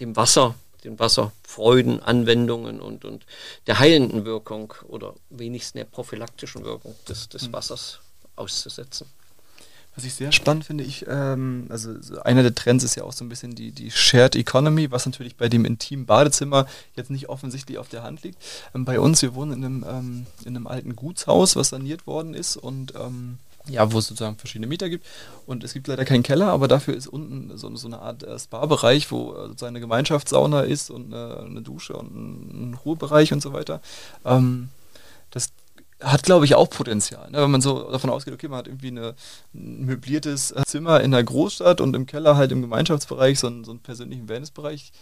dem 0.00 0.16
Wasser, 0.16 0.54
den 0.84 0.98
Wasserfreuden, 0.98 2.02
Anwendungen 2.02 2.80
und, 2.80 3.04
und 3.04 3.26
der 3.66 3.78
heilenden 3.78 4.24
Wirkung 4.24 4.72
oder 4.88 5.14
wenigstens 5.30 5.72
der 5.72 5.84
prophylaktischen 5.84 6.64
Wirkung 6.64 6.94
des, 7.08 7.28
des 7.28 7.46
hm. 7.46 7.52
Wassers 7.52 8.00
auszusetzen. 8.36 9.06
Was 9.96 10.04
ich 10.04 10.14
sehr 10.14 10.30
spannend 10.30 10.66
finde, 10.66 10.84
ich, 10.84 11.06
ähm, 11.08 11.66
also 11.70 11.94
einer 12.22 12.42
der 12.42 12.54
Trends 12.54 12.84
ist 12.84 12.96
ja 12.96 13.04
auch 13.04 13.14
so 13.14 13.24
ein 13.24 13.30
bisschen 13.30 13.54
die, 13.54 13.72
die 13.72 13.90
Shared 13.90 14.36
Economy, 14.36 14.90
was 14.90 15.06
natürlich 15.06 15.36
bei 15.36 15.48
dem 15.48 15.64
intimen 15.64 16.04
Badezimmer 16.04 16.66
jetzt 16.94 17.10
nicht 17.10 17.30
offensichtlich 17.30 17.78
auf 17.78 17.88
der 17.88 18.02
Hand 18.02 18.22
liegt. 18.22 18.36
Ähm, 18.74 18.84
bei 18.84 19.00
uns, 19.00 19.22
wir 19.22 19.34
wohnen 19.34 19.52
in 19.52 19.64
einem, 19.64 19.86
ähm, 19.88 20.26
in 20.44 20.54
einem 20.54 20.66
alten 20.66 20.94
Gutshaus, 20.94 21.56
was 21.56 21.70
saniert 21.70 22.06
worden 22.06 22.34
ist 22.34 22.58
und 22.58 22.94
ähm, 22.94 23.38
ja, 23.68 23.90
wo 23.90 23.98
es 23.98 24.06
sozusagen 24.06 24.36
verschiedene 24.36 24.66
Mieter 24.66 24.88
gibt. 24.88 25.06
Und 25.46 25.64
es 25.64 25.72
gibt 25.72 25.88
leider 25.88 26.04
keinen 26.04 26.22
Keller, 26.22 26.48
aber 26.48 26.68
dafür 26.68 26.94
ist 26.94 27.06
unten 27.06 27.56
so, 27.56 27.74
so 27.76 27.88
eine 27.88 28.00
Art 28.00 28.22
äh, 28.22 28.38
Spa-Bereich, 28.38 29.10
wo 29.10 29.32
äh, 29.32 29.48
sozusagen 29.48 29.70
eine 29.70 29.80
Gemeinschaftssauna 29.80 30.60
ist 30.60 30.90
und 30.90 31.12
eine, 31.12 31.40
eine 31.40 31.62
Dusche 31.62 31.94
und 31.96 32.14
ein, 32.14 32.70
ein 32.70 32.74
Ruhebereich 32.74 33.32
und 33.32 33.42
so 33.42 33.52
weiter. 33.52 33.80
Ähm, 34.24 34.68
das 35.30 35.50
hat, 36.00 36.22
glaube 36.22 36.44
ich, 36.44 36.54
auch 36.54 36.68
Potenzial. 36.68 37.30
Ne? 37.30 37.42
Wenn 37.42 37.50
man 37.50 37.60
so 37.60 37.90
davon 37.90 38.10
ausgeht, 38.10 38.34
okay, 38.34 38.48
man 38.48 38.58
hat 38.58 38.66
irgendwie 38.66 38.88
eine, 38.88 39.14
ein 39.54 39.86
möbliertes 39.86 40.50
äh, 40.50 40.62
Zimmer 40.66 41.00
in 41.00 41.10
der 41.10 41.24
Großstadt 41.24 41.80
und 41.80 41.96
im 41.96 42.06
Keller 42.06 42.36
halt 42.36 42.52
im 42.52 42.60
Gemeinschaftsbereich 42.60 43.38
so 43.38 43.46
einen, 43.46 43.64
so 43.64 43.70
einen 43.70 43.80
persönlichen 43.80 44.28
Wellnessbereich, 44.28 44.92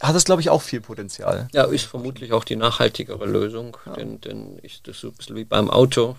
hat 0.00 0.14
das, 0.14 0.24
glaube 0.24 0.40
ich, 0.40 0.50
auch 0.50 0.62
viel 0.62 0.80
Potenzial. 0.80 1.48
Ja, 1.52 1.64
ist 1.64 1.84
vermutlich 1.84 2.32
auch 2.32 2.44
die 2.44 2.56
nachhaltigere 2.56 3.26
Lösung, 3.26 3.76
ja. 3.84 3.92
denn, 3.92 4.20
denn 4.20 4.58
ich, 4.62 4.82
das 4.82 4.96
ist 4.96 5.02
so 5.02 5.08
ein 5.08 5.14
bisschen 5.14 5.36
wie 5.36 5.44
beim 5.44 5.70
Auto. 5.70 6.16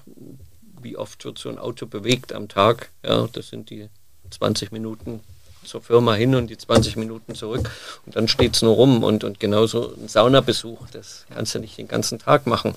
Wie 0.81 0.97
oft 0.97 1.25
wird 1.25 1.37
so 1.37 1.49
ein 1.49 1.57
Auto 1.57 1.87
bewegt 1.87 2.31
am 2.33 2.47
Tag? 2.47 2.91
Ja, 3.03 3.27
das 3.33 3.49
sind 3.49 3.69
die 3.69 3.89
20 4.29 4.71
Minuten 4.71 5.21
zur 5.63 5.81
Firma 5.81 6.13
hin 6.13 6.35
und 6.35 6.49
die 6.49 6.57
20 6.57 6.95
Minuten 6.95 7.35
zurück 7.35 7.69
und 8.05 8.15
dann 8.15 8.27
steht 8.27 8.55
es 8.55 8.61
nur 8.61 8.75
rum 8.75 9.03
und, 9.03 9.23
und 9.23 9.39
genauso 9.39 9.93
ein 9.95 10.07
Saunabesuch, 10.07 10.87
das 10.91 11.25
kannst 11.33 11.55
du 11.55 11.59
nicht 11.59 11.77
den 11.77 11.87
ganzen 11.87 12.19
Tag 12.19 12.47
machen. 12.47 12.75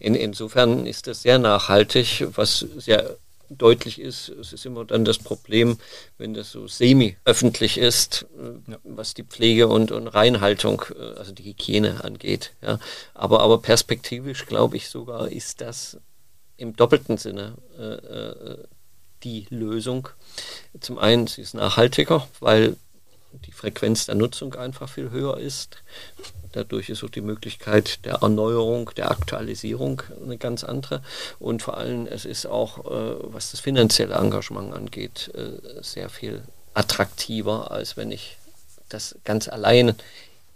In, 0.00 0.14
insofern 0.14 0.86
ist 0.86 1.06
das 1.06 1.22
sehr 1.22 1.38
nachhaltig, 1.38 2.26
was 2.34 2.66
sehr 2.78 3.16
deutlich 3.58 4.00
ist, 4.00 4.28
es 4.28 4.52
ist 4.52 4.66
immer 4.66 4.84
dann 4.84 5.04
das 5.04 5.18
Problem, 5.18 5.78
wenn 6.18 6.34
das 6.34 6.50
so 6.50 6.66
semi-öffentlich 6.66 7.78
ist, 7.78 8.26
ja. 8.66 8.78
was 8.84 9.14
die 9.14 9.24
Pflege 9.24 9.68
und, 9.68 9.92
und 9.92 10.08
Reinhaltung, 10.08 10.84
äh, 10.98 11.18
also 11.18 11.32
die 11.32 11.44
Hygiene 11.44 12.02
angeht. 12.04 12.52
Ja. 12.62 12.78
Aber, 13.14 13.40
aber 13.40 13.60
perspektivisch 13.60 14.46
glaube 14.46 14.76
ich 14.76 14.88
sogar, 14.88 15.28
ist 15.28 15.60
das 15.60 15.98
im 16.56 16.76
doppelten 16.76 17.18
Sinne 17.18 17.54
äh, 17.78 17.82
äh 17.82 18.64
die 19.24 19.46
Lösung. 19.50 20.08
Zum 20.80 20.98
einen, 20.98 21.26
sie 21.26 21.42
ist 21.42 21.54
nachhaltiger, 21.54 22.26
weil 22.40 22.76
die 23.46 23.52
Frequenz 23.52 24.06
der 24.06 24.14
Nutzung 24.14 24.54
einfach 24.54 24.88
viel 24.88 25.10
höher 25.10 25.38
ist. 25.38 25.82
Dadurch 26.52 26.90
ist 26.90 27.02
auch 27.02 27.08
die 27.08 27.22
Möglichkeit 27.22 28.04
der 28.04 28.16
Erneuerung, 28.16 28.90
der 28.96 29.10
Aktualisierung 29.10 30.02
eine 30.22 30.36
ganz 30.36 30.64
andere. 30.64 31.02
Und 31.38 31.62
vor 31.62 31.78
allem, 31.78 32.06
es 32.06 32.26
ist 32.26 32.46
auch, 32.46 32.84
äh, 32.84 33.32
was 33.32 33.52
das 33.52 33.60
finanzielle 33.60 34.14
Engagement 34.14 34.74
angeht, 34.74 35.30
äh, 35.34 35.82
sehr 35.82 36.10
viel 36.10 36.42
attraktiver, 36.74 37.70
als 37.70 37.96
wenn 37.96 38.10
ich 38.10 38.36
das 38.90 39.16
ganz 39.24 39.48
allein 39.48 39.94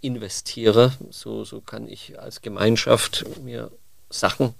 investiere. 0.01 0.93
So, 1.09 1.43
so 1.43 1.61
kann 1.61 1.87
ich 1.87 2.19
als 2.19 2.41
Gemeinschaft 2.41 3.25
mir 3.43 3.71
Sachen 4.09 4.53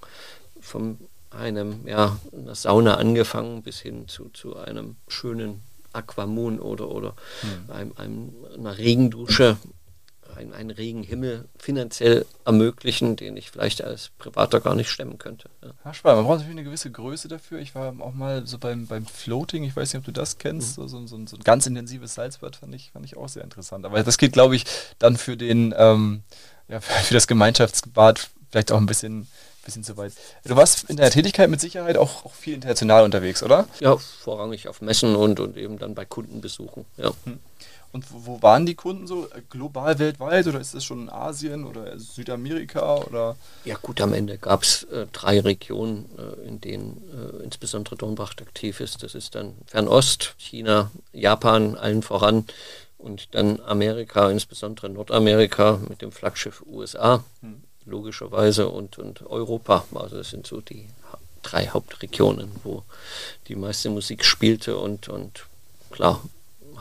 vom 0.59 0.97
einem, 1.37 1.87
ja, 1.87 2.17
einer 2.33 2.55
Sauna 2.55 2.95
angefangen 2.95 3.63
bis 3.63 3.79
hin 3.79 4.07
zu, 4.07 4.29
zu 4.29 4.57
einem 4.57 4.97
schönen 5.07 5.63
Aquamoon 5.93 6.59
oder, 6.59 6.89
oder 6.89 7.15
hm. 7.41 7.71
einem, 7.71 7.93
einem, 7.97 8.33
einer 8.57 8.77
Regendusche, 8.77 9.57
einen, 10.35 10.53
einen 10.53 10.69
Regenhimmel 10.69 11.45
finanziell 11.57 12.25
ermöglichen, 12.45 13.15
den 13.15 13.37
ich 13.37 13.49
vielleicht 13.49 13.83
als 13.83 14.09
Privater 14.17 14.59
gar 14.59 14.75
nicht 14.75 14.89
stemmen 14.89 15.17
könnte. 15.17 15.49
Ja. 15.63 15.71
ja 15.83 15.93
spannend. 15.93 16.17
Man 16.19 16.25
braucht 16.25 16.39
natürlich 16.39 16.57
eine 16.57 16.63
gewisse 16.63 16.91
Größe 16.91 17.27
dafür. 17.27 17.59
Ich 17.59 17.73
war 17.73 17.93
auch 17.99 18.13
mal 18.13 18.45
so 18.45 18.57
beim, 18.59 18.85
beim 18.87 19.05
Floating, 19.05 19.63
ich 19.63 19.75
weiß 19.75 19.93
nicht, 19.93 19.99
ob 19.99 20.05
du 20.05 20.11
das 20.11 20.37
kennst, 20.37 20.77
mhm. 20.77 20.87
so, 20.87 21.05
so, 21.05 21.25
so, 21.25 21.35
ein 21.35 21.43
ganz 21.43 21.65
intensives 21.65 22.13
Salzbad 22.13 22.55
fand 22.55 22.75
ich, 22.75 22.91
fand 22.91 23.05
ich 23.05 23.17
auch 23.17 23.29
sehr 23.29 23.43
interessant. 23.43 23.85
Aber 23.85 24.03
das 24.03 24.17
geht, 24.17 24.33
glaube 24.33 24.55
ich, 24.55 24.65
dann 24.99 25.17
für 25.17 25.37
den, 25.37 25.73
ähm, 25.77 26.23
ja, 26.67 26.79
für 26.81 27.13
das 27.13 27.27
Gemeinschaftsbad 27.27 28.29
vielleicht 28.51 28.71
auch 28.71 28.77
ein 28.77 28.85
bisschen 28.85 29.27
bisschen 29.67 29.83
zu 29.83 29.97
weit. 29.97 30.13
Du 30.45 30.55
warst 30.55 30.89
in 30.89 30.95
deiner 30.95 31.11
Tätigkeit 31.11 31.49
mit 31.49 31.61
Sicherheit 31.61 31.97
auch, 31.97 32.25
auch 32.25 32.33
viel 32.33 32.55
international 32.55 33.03
unterwegs, 33.03 33.43
oder? 33.43 33.67
Ja, 33.79 33.97
vorrangig 33.97 34.67
auf 34.67 34.81
Messen 34.81 35.15
und, 35.15 35.39
und 35.39 35.57
eben 35.57 35.77
dann 35.77 35.93
bei 35.93 36.05
Kundenbesuchen. 36.05 36.85
Ja. 36.97 37.11
Hm. 37.25 37.39
Und 37.91 38.05
wo, 38.11 38.41
waren 38.41 38.65
die 38.65 38.75
Kunden 38.75 39.07
so? 39.07 39.27
Global, 39.49 39.97
weltweit 39.99 40.47
oder 40.47 40.59
ist 40.59 40.73
das 40.73 40.83
schon 40.83 41.09
Asien 41.09 41.65
oder 41.65 41.97
Südamerika? 41.97 42.95
Oder? 42.95 43.35
Ja 43.65 43.75
gut, 43.81 44.01
am 44.01 44.13
Ende 44.13 44.37
gab 44.37 44.63
es 44.63 44.83
äh, 44.83 45.07
drei 45.11 45.39
Regionen, 45.39 46.05
äh, 46.17 46.47
in 46.47 46.61
denen 46.61 47.01
äh, 47.11 47.43
insbesondere 47.43 47.95
Dornbracht 47.95 48.41
aktiv 48.41 48.79
ist. 48.81 49.03
Das 49.03 49.15
ist 49.15 49.35
dann 49.35 49.55
Fernost, 49.65 50.35
China, 50.37 50.91
Japan 51.13 51.75
allen 51.75 52.03
voran 52.03 52.45
und 52.97 53.33
dann 53.35 53.59
Amerika, 53.61 54.29
insbesondere 54.29 54.89
Nordamerika 54.89 55.79
mit 55.87 56.01
dem 56.01 56.11
Flaggschiff 56.11 56.63
USA. 56.67 57.23
Hm 57.41 57.63
logischerweise 57.87 58.69
und, 58.69 58.97
und 58.97 59.25
Europa. 59.25 59.85
Also 59.95 60.17
das 60.17 60.29
sind 60.29 60.45
so 60.45 60.61
die 60.61 60.87
drei 61.41 61.67
Hauptregionen, 61.67 62.51
wo 62.63 62.83
die 63.47 63.55
meiste 63.55 63.89
Musik 63.89 64.25
spielte 64.25 64.77
und, 64.77 65.09
und 65.09 65.45
klar 65.91 66.21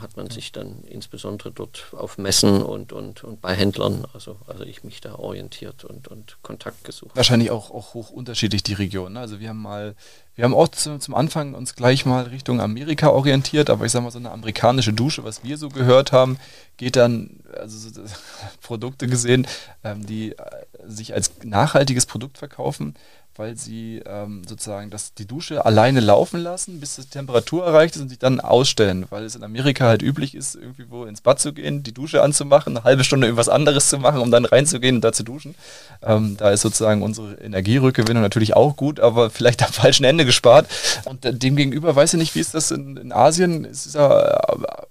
hat 0.01 0.17
man 0.17 0.29
sich 0.29 0.51
dann 0.51 0.83
insbesondere 0.83 1.51
dort 1.51 1.87
auf 1.91 2.17
Messen 2.17 2.61
und, 2.61 2.93
und, 2.93 3.23
und 3.23 3.41
bei 3.41 3.53
Händlern, 3.53 4.05
also, 4.13 4.37
also 4.47 4.63
ich 4.63 4.83
mich 4.83 5.01
da 5.01 5.15
orientiert 5.15 5.83
und, 5.85 6.07
und 6.07 6.37
Kontakt 6.41 6.83
gesucht. 6.83 7.15
Wahrscheinlich 7.15 7.51
auch, 7.51 7.71
auch 7.71 7.93
hoch 7.93 8.09
unterschiedlich 8.09 8.63
die 8.63 8.73
Region. 8.73 9.13
Ne? 9.13 9.19
Also 9.19 9.39
wir 9.39 9.49
haben 9.49 9.61
mal, 9.61 9.95
wir 10.35 10.43
haben 10.43 10.53
auch 10.53 10.67
zu, 10.67 10.97
zum 10.99 11.15
Anfang 11.15 11.53
uns 11.53 11.75
gleich 11.75 12.05
mal 12.05 12.25
Richtung 12.25 12.61
Amerika 12.61 13.09
orientiert, 13.09 13.69
aber 13.69 13.85
ich 13.85 13.91
sag 13.91 14.03
mal, 14.03 14.11
so 14.11 14.19
eine 14.19 14.31
amerikanische 14.31 14.93
Dusche, 14.93 15.23
was 15.23 15.43
wir 15.43 15.57
so 15.57 15.69
gehört 15.69 16.11
haben, 16.11 16.37
geht 16.77 16.95
dann, 16.95 17.39
also 17.55 17.89
so, 17.89 18.01
Produkte 18.61 19.07
gesehen, 19.07 19.47
ähm, 19.83 20.05
die 20.05 20.31
äh, 20.31 20.37
sich 20.85 21.13
als 21.13 21.31
nachhaltiges 21.43 22.05
Produkt 22.05 22.37
verkaufen, 22.37 22.95
weil 23.37 23.55
sie 23.55 24.01
ähm, 24.05 24.43
sozusagen 24.47 24.89
das, 24.89 25.13
die 25.13 25.25
Dusche 25.25 25.65
alleine 25.65 25.99
laufen 25.99 26.41
lassen, 26.41 26.79
bis 26.79 26.95
die 26.95 27.05
Temperatur 27.05 27.65
erreicht 27.65 27.95
ist 27.95 28.01
und 28.01 28.09
sich 28.09 28.19
dann 28.19 28.39
ausstellen, 28.39 29.05
weil 29.09 29.23
es 29.23 29.35
in 29.35 29.43
Amerika 29.43 29.85
halt 29.85 30.01
üblich 30.01 30.35
ist, 30.35 30.55
irgendwie 30.55 30.85
wo 30.89 31.05
ins 31.05 31.21
Bad 31.21 31.39
zu 31.39 31.53
gehen, 31.53 31.83
die 31.83 31.93
Dusche 31.93 32.21
anzumachen, 32.21 32.75
eine 32.75 32.83
halbe 32.83 33.03
Stunde 33.03 33.27
irgendwas 33.27 33.49
anderes 33.49 33.89
zu 33.89 33.99
machen, 33.99 34.21
um 34.21 34.31
dann 34.31 34.45
reinzugehen 34.45 34.95
und 34.95 35.01
da 35.01 35.13
zu 35.13 35.23
duschen. 35.23 35.55
Ähm, 36.01 36.35
da 36.37 36.51
ist 36.51 36.61
sozusagen 36.61 37.01
unsere 37.03 37.35
Energierückgewinnung 37.35 38.23
natürlich 38.23 38.55
auch 38.55 38.75
gut, 38.75 38.99
aber 38.99 39.29
vielleicht 39.29 39.63
am 39.63 39.71
falschen 39.71 40.03
Ende 40.03 40.25
gespart. 40.25 40.67
Und 41.05 41.19
demgegenüber 41.23 41.95
weiß 41.95 42.13
ich 42.13 42.19
nicht, 42.19 42.35
wie 42.35 42.39
ist 42.39 42.53
das 42.53 42.71
in, 42.71 42.97
in 42.97 43.11
Asien? 43.11 43.65
Ist 43.65 43.85
es 43.85 43.93
ja 43.93 44.39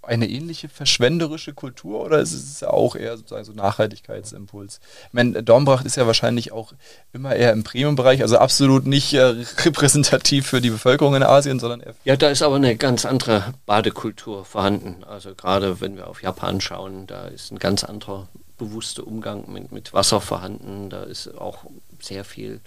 eine 0.07 0.29
ähnliche 0.29 0.69
verschwenderische 0.69 1.53
Kultur 1.53 2.03
oder 2.05 2.21
ist 2.21 2.33
es 2.33 2.63
auch 2.63 2.97
eher 2.97 3.17
sozusagen 3.17 3.45
so 3.45 3.53
Nachhaltigkeitsimpuls? 3.53 4.81
Ich 5.09 5.13
meine, 5.13 5.43
Dornbracht 5.43 5.85
ist 5.85 5.97
ja 5.97 6.07
wahrscheinlich 6.07 6.53
auch 6.53 6.73
immer 7.13 7.35
eher 7.35 7.53
im 7.53 7.65
Premium-Bereich, 7.65 8.23
also 8.23 8.39
absolut 8.39 8.87
nicht 8.87 9.13
äh, 9.15 9.35
repräsentativ 9.65 10.47
für 10.47 10.61
die 10.61 10.71
Bevölkerung 10.71 11.15
in 11.15 11.23
Asien, 11.23 11.59
sondern 11.59 11.81
eher. 11.81 11.95
Ja, 12.05 12.17
da 12.17 12.31
ist 12.31 12.43
aber 12.43 12.57
eine 12.57 12.77
ganz 12.77 13.05
andere 13.05 13.55
Badekultur 13.67 14.45
vorhanden. 14.45 15.05
Also 15.05 15.35
gerade 15.35 15.81
wenn 15.81 15.97
wir 15.97 16.09
auf 16.09 16.23
Japan 16.23 16.61
schauen, 16.61 17.07
da 17.07 17.27
ist 17.27 17.53
ein 17.53 17.59
ganz 17.59 17.85
anderer 17.85 18.29
bewusster 18.59 19.07
Umgang 19.07 19.51
mit, 19.53 19.73
mit 19.73 19.93
Wasser 19.93 20.21
vorhanden. 20.21 20.91
Da 20.91 21.03
ist 21.03 21.37
auch 21.37 21.65
sehr 22.01 22.25
viel 22.25 22.61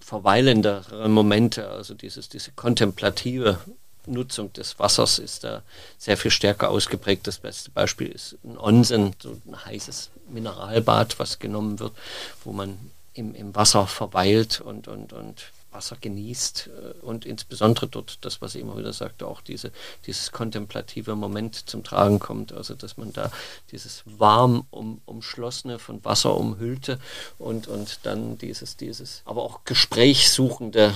verweilendere 0.00 1.08
Momente, 1.08 1.68
also 1.68 1.94
dieses, 1.94 2.28
diese 2.28 2.52
kontemplative 2.52 3.58
Nutzung 4.06 4.52
des 4.52 4.78
Wassers 4.78 5.18
ist 5.18 5.44
da 5.44 5.62
sehr 5.98 6.16
viel 6.16 6.30
stärker 6.30 6.70
ausgeprägt. 6.70 7.26
Das 7.26 7.38
beste 7.38 7.70
Beispiel 7.70 8.08
ist 8.08 8.36
ein 8.44 8.58
Onsen, 8.58 9.14
so 9.18 9.36
ein 9.46 9.64
heißes 9.64 10.10
Mineralbad, 10.28 11.18
was 11.18 11.38
genommen 11.38 11.78
wird, 11.78 11.92
wo 12.44 12.52
man 12.52 12.78
im, 13.14 13.34
im 13.34 13.54
Wasser 13.54 13.86
verweilt 13.86 14.60
und, 14.60 14.88
und, 14.88 15.12
und 15.12 15.52
Wasser 15.76 15.96
genießt 16.00 16.68
äh, 16.68 17.04
und 17.04 17.24
insbesondere 17.26 17.86
dort 17.86 18.18
das, 18.22 18.40
was 18.40 18.54
ich 18.54 18.62
immer 18.62 18.76
wieder 18.76 18.92
sagte, 18.92 19.26
auch 19.26 19.40
diese, 19.40 19.70
dieses 20.06 20.32
kontemplative 20.32 21.14
Moment 21.14 21.68
zum 21.68 21.84
Tragen 21.84 22.18
kommt, 22.18 22.52
also 22.52 22.74
dass 22.74 22.96
man 22.96 23.12
da 23.12 23.30
dieses 23.70 24.02
warm 24.06 24.66
um, 24.70 25.00
umschlossene, 25.04 25.78
von 25.78 26.04
Wasser 26.04 26.36
umhüllte 26.36 26.98
und, 27.38 27.68
und 27.68 28.00
dann 28.04 28.38
dieses, 28.38 28.76
dieses, 28.76 29.22
aber 29.26 29.42
auch 29.42 29.60
Gesprächssuchende, 29.64 30.94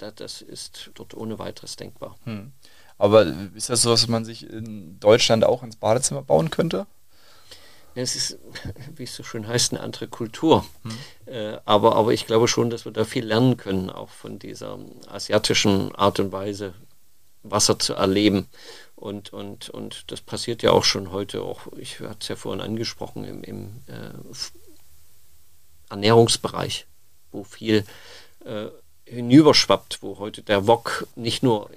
das 0.00 0.42
ist 0.42 0.90
dort 0.94 1.14
ohne 1.14 1.38
weiteres 1.38 1.76
denkbar. 1.76 2.16
Hm. 2.24 2.52
Aber 2.98 3.26
ist 3.54 3.70
das 3.70 3.82
so, 3.82 3.90
was 3.90 4.08
man 4.08 4.24
sich 4.24 4.48
in 4.48 4.98
Deutschland 5.00 5.44
auch 5.44 5.62
ins 5.62 5.76
Badezimmer 5.76 6.22
bauen 6.22 6.50
könnte? 6.50 6.86
Es 7.94 8.14
ist, 8.14 8.38
wie 8.96 9.04
es 9.04 9.14
so 9.14 9.22
schön 9.22 9.46
heißt, 9.46 9.72
eine 9.72 9.80
andere 9.82 10.08
Kultur. 10.08 10.64
Hm. 10.82 11.34
Äh, 11.34 11.58
aber, 11.64 11.96
aber 11.96 12.12
ich 12.12 12.26
glaube 12.26 12.48
schon, 12.48 12.70
dass 12.70 12.84
wir 12.84 12.92
da 12.92 13.04
viel 13.04 13.24
lernen 13.24 13.56
können, 13.56 13.90
auch 13.90 14.10
von 14.10 14.38
dieser 14.38 14.78
asiatischen 15.08 15.94
Art 15.94 16.20
und 16.20 16.32
Weise, 16.32 16.74
Wasser 17.42 17.78
zu 17.78 17.94
erleben. 17.94 18.48
Und, 18.96 19.32
und, 19.32 19.70
und 19.70 20.10
das 20.10 20.20
passiert 20.20 20.62
ja 20.62 20.72
auch 20.72 20.84
schon 20.84 21.10
heute, 21.10 21.42
auch 21.42 21.68
ich 21.78 22.00
hatte 22.00 22.18
es 22.20 22.28
ja 22.28 22.36
vorhin 22.36 22.60
angesprochen, 22.60 23.24
im, 23.24 23.42
im 23.42 23.82
äh, 23.86 24.10
Ernährungsbereich, 25.88 26.86
wo 27.32 27.44
viel 27.44 27.84
äh, 28.44 28.66
hinüberschwappt, 29.10 30.02
wo 30.02 30.18
heute 30.18 30.42
der 30.42 30.66
Wok 30.66 31.06
nicht 31.16 31.42
nur 31.42 31.70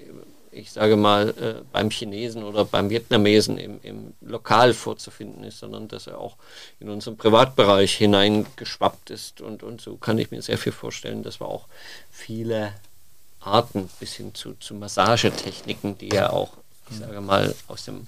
ich 0.54 0.72
sage 0.72 0.96
mal, 0.96 1.30
äh, 1.30 1.64
beim 1.72 1.90
Chinesen 1.90 2.44
oder 2.44 2.66
beim 2.66 2.90
Vietnamesen 2.90 3.58
im, 3.58 3.80
im 3.84 4.14
Lokal 4.22 4.74
vorzufinden 4.74 5.44
ist, 5.44 5.60
sondern 5.60 5.88
dass 5.88 6.08
er 6.08 6.20
auch 6.20 6.38
in 6.80 6.90
unseren 6.90 7.18
Privatbereich 7.18 7.96
hineingeschwappt 7.96 9.10
ist. 9.10 9.42
Und, 9.42 9.64
und 9.64 9.82
so 9.82 9.98
kann 9.98 10.18
ich 10.18 10.32
mir 10.32 10.42
sehr 10.42 10.58
viel 10.58 10.72
vorstellen, 10.72 11.24
dass 11.24 11.42
wir 11.42 11.48
auch 11.48 11.68
viele 12.12 12.74
Arten 13.40 13.90
bis 14.00 14.14
hin 14.14 14.34
zu, 14.34 14.54
zu 14.60 14.76
Massagetechniken, 14.76 15.98
die 15.98 16.10
ja 16.10 16.30
auch, 16.30 16.54
ich 16.90 16.98
sage 16.98 17.22
mal, 17.22 17.54
aus 17.68 17.86
dem 17.86 18.08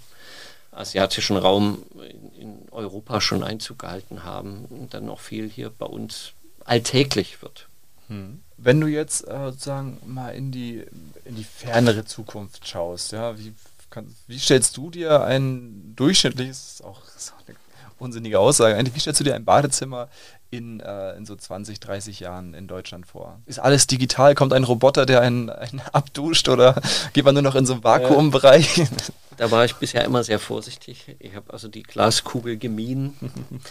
asiatischen 0.71 1.38
Raum 1.38 1.83
in, 1.95 2.41
in 2.41 2.69
Europa 2.71 3.21
schon 3.21 3.43
Einzug 3.43 3.79
gehalten 3.79 4.23
haben 4.23 4.65
und 4.69 4.93
dann 4.93 5.05
noch 5.05 5.19
viel 5.19 5.49
hier 5.49 5.69
bei 5.69 5.85
uns 5.85 6.33
alltäglich 6.63 7.41
wird. 7.41 7.67
Hm. 8.08 8.41
Wenn 8.58 8.80
du 8.80 8.88
jetzt 8.88 9.28
äh, 9.28 9.52
sozusagen 9.52 10.00
mal 10.06 10.30
in 10.30 10.52
die, 10.52 10.86
in 11.26 11.36
die 11.36 11.44
fernere 11.44 12.06
Zukunft 12.06 12.68
schaust, 12.68 13.12
ja, 13.12 13.38
wie, 13.38 13.54
kann, 13.89 14.15
wie 14.28 14.39
stellst 14.39 14.78
du 14.78 14.89
dir 14.89 15.24
ein 15.24 15.94
durchschnittliches, 15.96 16.82
auch, 16.84 17.02
ist 17.15 17.34
auch 17.34 17.48
eine 17.48 17.58
unsinnige 17.98 18.39
Aussage, 18.39 18.82
wie 18.94 19.00
stellst 19.00 19.20
du 19.20 19.24
dir 19.24 19.36
ein 19.36 19.46
Badezimmer 19.46 20.10
in, 20.58 20.80
äh, 20.80 21.15
in 21.15 21.26
so 21.26 21.36
20, 21.36 21.80
30 21.80 22.20
Jahren 22.20 22.54
in 22.54 22.68
Deutschland 22.68 23.08
vor? 23.08 23.39
Ist 23.46 23.60
alles 23.60 23.88
digital? 23.88 24.36
Kommt 24.36 24.54
ein 24.54 24.63
Roboter, 24.63 25.06
der 25.06 25.22
einen, 25.22 25.50
einen 25.50 25.82
abduscht 25.91 26.50
oder 26.50 26.82
geht 27.13 27.26
man 27.26 27.34
nur 27.34 27.44
noch 27.44 27.56
in 27.56 27.65
so 27.65 27.74
einen 27.74 27.84
Vakuumbereich? 27.84 28.84
Da 29.38 29.52
war 29.52 29.65
ich 29.65 29.76
bisher 29.76 30.06
immer 30.06 30.24
sehr 30.24 30.39
vorsichtig. 30.39 31.13
Ich 31.20 31.36
habe 31.36 31.52
also 31.52 31.68
die 31.68 31.84
Glaskugel 31.84 32.58
gemieden, 32.58 33.15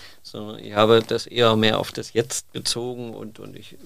sondern 0.22 0.58
ich 0.58 0.74
habe 0.74 1.02
das 1.02 1.26
eher 1.26 1.56
mehr 1.56 1.78
auf 1.78 1.90
das 1.90 2.12
Jetzt 2.12 2.52
bezogen 2.52 3.14
und, 3.14 3.38
und 3.38 3.56
ich 3.56 3.76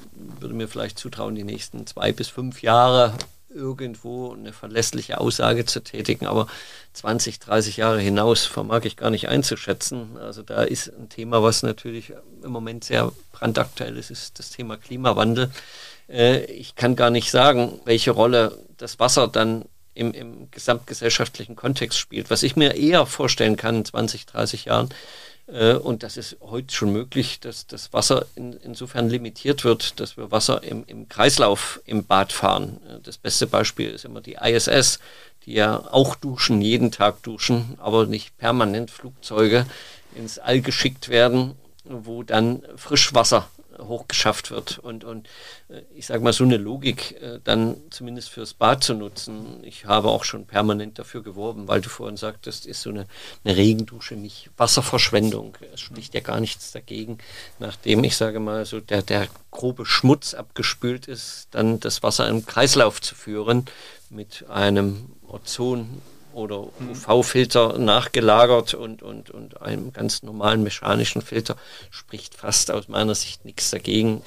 würde 0.40 0.54
mir 0.54 0.66
vielleicht 0.66 0.98
zutrauen, 0.98 1.36
die 1.36 1.44
nächsten 1.44 1.86
zwei 1.86 2.10
bis 2.10 2.26
fünf 2.26 2.62
Jahre 2.62 3.14
irgendwo 3.50 4.32
eine 4.32 4.52
verlässliche 4.52 5.18
Aussage 5.18 5.64
zu 5.64 5.80
tätigen, 5.80 6.26
aber 6.26 6.46
20, 6.92 7.38
30 7.38 7.78
Jahre 7.78 8.00
hinaus 8.00 8.44
vermag 8.44 8.84
ich 8.84 8.96
gar 8.96 9.10
nicht 9.10 9.28
einzuschätzen. 9.28 10.16
Also 10.18 10.42
da 10.42 10.62
ist 10.62 10.88
ein 10.88 11.08
Thema, 11.08 11.42
was 11.42 11.62
natürlich 11.62 12.12
im 12.42 12.50
Moment 12.50 12.84
sehr 12.84 13.12
brandaktuell 13.32 13.96
ist, 13.96 14.10
ist 14.10 14.38
das 14.38 14.50
Thema 14.50 14.76
Klimawandel. 14.76 15.50
Äh, 16.08 16.44
ich 16.44 16.74
kann 16.74 16.96
gar 16.96 17.10
nicht 17.10 17.30
sagen, 17.30 17.80
welche 17.84 18.10
Rolle 18.10 18.58
das 18.76 18.98
Wasser 18.98 19.28
dann 19.28 19.64
im, 19.94 20.12
im 20.12 20.50
gesamtgesellschaftlichen 20.50 21.56
Kontext 21.56 21.98
spielt. 21.98 22.30
Was 22.30 22.42
ich 22.42 22.56
mir 22.56 22.76
eher 22.76 23.06
vorstellen 23.06 23.56
kann 23.56 23.76
in 23.76 23.84
20, 23.84 24.26
30 24.26 24.66
Jahren, 24.66 24.90
und 25.48 26.02
das 26.02 26.18
ist 26.18 26.36
heute 26.42 26.74
schon 26.74 26.92
möglich, 26.92 27.40
dass 27.40 27.66
das 27.66 27.92
Wasser 27.94 28.26
in, 28.34 28.52
insofern 28.52 29.08
limitiert 29.08 29.64
wird, 29.64 29.98
dass 29.98 30.18
wir 30.18 30.30
Wasser 30.30 30.62
im, 30.62 30.84
im 30.86 31.08
Kreislauf 31.08 31.80
im 31.86 32.04
Bad 32.04 32.32
fahren. 32.32 32.80
Äh, 32.86 33.00
das 33.02 33.16
beste 33.16 33.46
Beispiel 33.46 33.90
ist 33.90 34.04
immer 34.04 34.20
die 34.20 34.34
ISS, 34.34 34.98
die 35.46 35.54
ja 35.54 35.78
auch 35.90 36.16
duschen, 36.16 36.60
jeden 36.60 36.90
Tag 36.90 37.22
duschen, 37.22 37.78
aber 37.78 38.04
nicht 38.04 38.36
permanent 38.36 38.90
Flugzeuge 38.90 39.64
ins 40.14 40.38
All 40.38 40.60
geschickt 40.60 41.08
werden, 41.08 41.54
wo 41.84 42.22
dann 42.22 42.62
Frischwasser 42.76 43.48
hochgeschafft 43.78 44.50
wird 44.50 44.78
und, 44.78 45.04
und 45.04 45.28
äh, 45.68 45.82
ich 45.94 46.06
sage 46.06 46.22
mal 46.22 46.32
so 46.32 46.44
eine 46.44 46.56
Logik 46.56 47.20
äh, 47.20 47.40
dann 47.42 47.76
zumindest 47.90 48.30
fürs 48.30 48.54
Bad 48.54 48.82
zu 48.82 48.94
nutzen. 48.94 49.62
Ich 49.62 49.84
habe 49.84 50.08
auch 50.08 50.24
schon 50.24 50.46
permanent 50.46 50.98
dafür 50.98 51.22
geworben, 51.22 51.68
weil 51.68 51.80
du 51.80 51.88
vorhin 51.88 52.16
sagtest, 52.16 52.66
ist 52.66 52.82
so 52.82 52.90
eine, 52.90 53.06
eine 53.44 53.56
Regendusche 53.56 54.14
nicht 54.14 54.50
Wasserverschwendung. 54.56 55.56
Es 55.72 55.80
spricht 55.80 56.14
ja 56.14 56.20
gar 56.20 56.40
nichts 56.40 56.72
dagegen, 56.72 57.18
nachdem 57.58 58.04
ich 58.04 58.16
sage 58.16 58.40
mal 58.40 58.64
so 58.66 58.80
der, 58.80 59.02
der 59.02 59.28
grobe 59.50 59.86
Schmutz 59.86 60.34
abgespült 60.34 61.06
ist, 61.06 61.48
dann 61.52 61.80
das 61.80 62.02
Wasser 62.02 62.28
im 62.28 62.46
Kreislauf 62.46 63.00
zu 63.00 63.14
führen 63.14 63.66
mit 64.10 64.48
einem 64.48 65.10
Ozon 65.26 66.02
oder 66.38 66.68
UV-Filter 66.80 67.78
nachgelagert 67.78 68.74
und, 68.74 69.02
und, 69.02 69.30
und 69.30 69.60
einem 69.60 69.92
ganz 69.92 70.22
normalen 70.22 70.62
mechanischen 70.62 71.20
Filter 71.22 71.56
spricht 71.90 72.34
fast 72.34 72.70
aus 72.70 72.88
meiner 72.88 73.14
Sicht 73.14 73.44
nichts 73.44 73.70
dagegen, 73.70 74.22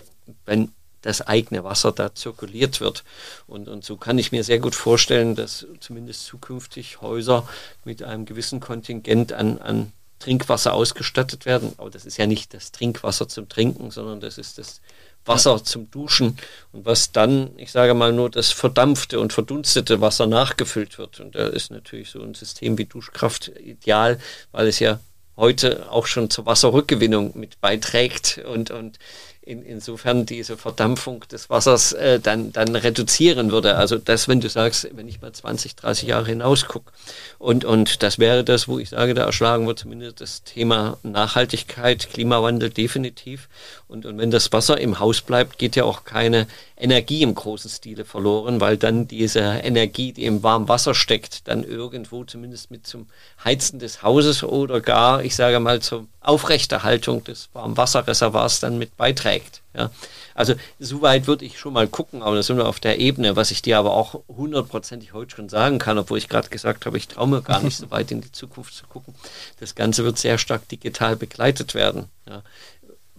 wenn 0.46 0.72
das 1.02 1.22
eigene 1.22 1.64
Wasser 1.64 1.92
da 1.92 2.14
zirkuliert 2.14 2.80
wird. 2.80 3.04
Und, 3.48 3.68
und 3.68 3.84
so 3.84 3.98
kann 3.98 4.20
ich 4.20 4.32
mir 4.32 4.44
sehr 4.44 4.60
gut 4.60 4.76
vorstellen, 4.76 5.36
dass 5.36 5.66
zumindest 5.80 6.26
zukünftig 6.26 7.02
Häuser 7.02 7.48
mit 7.84 8.04
einem 8.04 8.26
gewissen 8.26 8.60
Kontingent 8.60 9.34
an, 9.34 9.58
an 9.60 9.94
Trinkwasser 10.20 10.74
ausgestattet 10.74 11.46
werden. 11.46 11.74
Aber 11.78 11.90
das 11.90 12.06
ist 12.06 12.18
ja 12.18 12.28
nicht 12.28 12.54
das 12.54 12.72
Trinkwasser 12.72 13.28
zum 13.28 13.50
Trinken, 13.50 13.90
sondern 13.90 14.20
das 14.20 14.38
ist 14.38 14.58
das 14.60 14.82
Wasser 15.26 15.64
zum 15.64 15.90
Duschen 15.92 16.38
und 16.72 16.86
was 16.86 17.12
dann, 17.12 17.52
ich 17.58 17.72
sage 17.72 17.94
mal, 17.94 18.12
nur 18.12 18.30
das 18.30 18.52
verdampfte 18.52 19.20
und 19.20 19.34
verdunstete 19.34 20.02
Wasser 20.02 20.28
nachgefüllt 20.28 20.98
wird. 20.98 21.20
Und 21.20 21.36
da 21.36 21.48
ist 21.48 21.72
natürlich 21.72 22.10
so 22.10 22.22
ein 22.22 22.34
System 22.34 22.78
wie 22.78 22.86
Duschkraft 22.86 23.52
ideal, 23.60 24.20
weil 24.52 24.68
es 24.68 24.80
ja 24.80 25.00
heute 25.38 25.92
auch 25.92 26.08
schon 26.08 26.30
zur 26.30 26.46
Wasserrückgewinnung 26.46 27.38
mit 27.38 27.62
beiträgt 27.62 28.42
und, 28.46 28.72
und 28.72 29.00
in, 29.44 29.64
insofern 29.64 30.28
diese 30.28 30.56
Verdampfung 30.56 31.24
des 31.32 31.50
Wassers 31.50 31.94
äh, 31.94 32.20
dann, 32.20 32.52
dann 32.52 32.76
reduzieren 32.76 33.52
würde. 33.52 33.76
Also 33.76 33.98
das, 33.98 34.28
wenn 34.28 34.40
du 34.40 34.50
sagst, 34.50 34.88
wenn 34.94 35.08
ich 35.08 35.22
mal 35.22 35.32
20, 35.32 35.76
30 35.76 36.08
Jahre 36.08 36.28
hinaus 36.28 36.68
gucke. 36.68 36.92
Und, 37.40 37.66
und 37.66 38.04
das 38.04 38.20
wäre 38.20 38.44
das, 38.44 38.68
wo 38.68 38.78
ich 38.78 38.90
sage, 38.90 39.16
da 39.16 39.26
erschlagen 39.26 39.66
wir 39.66 39.76
zumindest 39.76 40.22
das 40.22 40.44
Thema 40.44 40.98
Nachhaltigkeit, 41.02 42.10
Klimawandel 42.12 42.70
definitiv. 42.70 43.50
Und, 43.88 44.06
und 44.06 44.20
wenn 44.20 44.30
das 44.30 44.54
Wasser 44.54 44.80
im 44.80 45.00
Haus 45.00 45.22
bleibt, 45.22 45.58
geht 45.58 45.76
ja 45.76 45.86
auch 45.86 46.04
keine 46.04 46.48
Energie 46.78 47.24
im 47.24 47.34
großen 47.34 47.70
Stile 47.70 48.06
verloren, 48.06 48.62
weil 48.62 48.78
dann 48.78 49.08
diese 49.08 49.40
Energie, 49.40 50.14
die 50.14 50.26
im 50.26 50.44
warmen 50.44 50.68
Wasser 50.68 50.94
steckt, 50.94 51.48
dann 51.48 51.64
irgendwo 51.64 52.24
zumindest 52.24 52.72
mit 52.72 52.86
zum 52.86 53.08
Heizen 53.44 53.80
des 53.80 54.04
Hauses 54.04 54.44
oder 54.44 54.82
gar, 54.82 55.24
ich 55.24 55.36
sage 55.36 55.60
mal, 55.60 55.82
zur 55.82 56.08
Aufrechterhaltung 56.22 57.24
des 57.24 57.50
Warmwasserreservoirs 57.54 58.60
dann 58.60 58.78
mit 58.78 58.96
beiträgt. 58.98 59.31
Ja. 59.74 59.90
Also 60.36 60.56
soweit 60.80 61.28
würde 61.28 61.46
ich 61.46 61.60
schon 61.60 61.74
mal 61.74 61.88
gucken, 61.88 62.22
aber 62.22 62.36
da 62.36 62.44
sind 62.44 62.58
wir 62.58 62.68
auf 62.68 62.80
der 62.80 63.00
Ebene, 63.00 63.36
was 63.36 63.52
ich 63.52 63.62
dir 63.62 63.78
aber 63.78 63.94
auch 63.94 64.22
hundertprozentig 64.28 65.14
heute 65.14 65.36
schon 65.36 65.50
sagen 65.50 65.80
kann, 65.80 65.98
obwohl 65.98 66.18
ich 66.18 66.30
gerade 66.30 66.50
gesagt 66.50 66.86
habe, 66.86 66.98
ich 66.98 67.08
traue 67.08 67.28
mir 67.28 67.42
gar 67.42 67.62
nicht 67.62 67.78
so 67.78 67.90
weit 67.92 68.12
in 68.12 68.22
die 68.22 68.32
Zukunft 68.32 68.74
zu 68.74 68.86
gucken. 68.88 69.16
Das 69.60 69.76
Ganze 69.76 70.04
wird 70.04 70.18
sehr 70.18 70.38
stark 70.38 70.68
digital 70.68 71.16
begleitet 71.16 71.74
werden. 71.74 72.10
Ja 72.28 72.44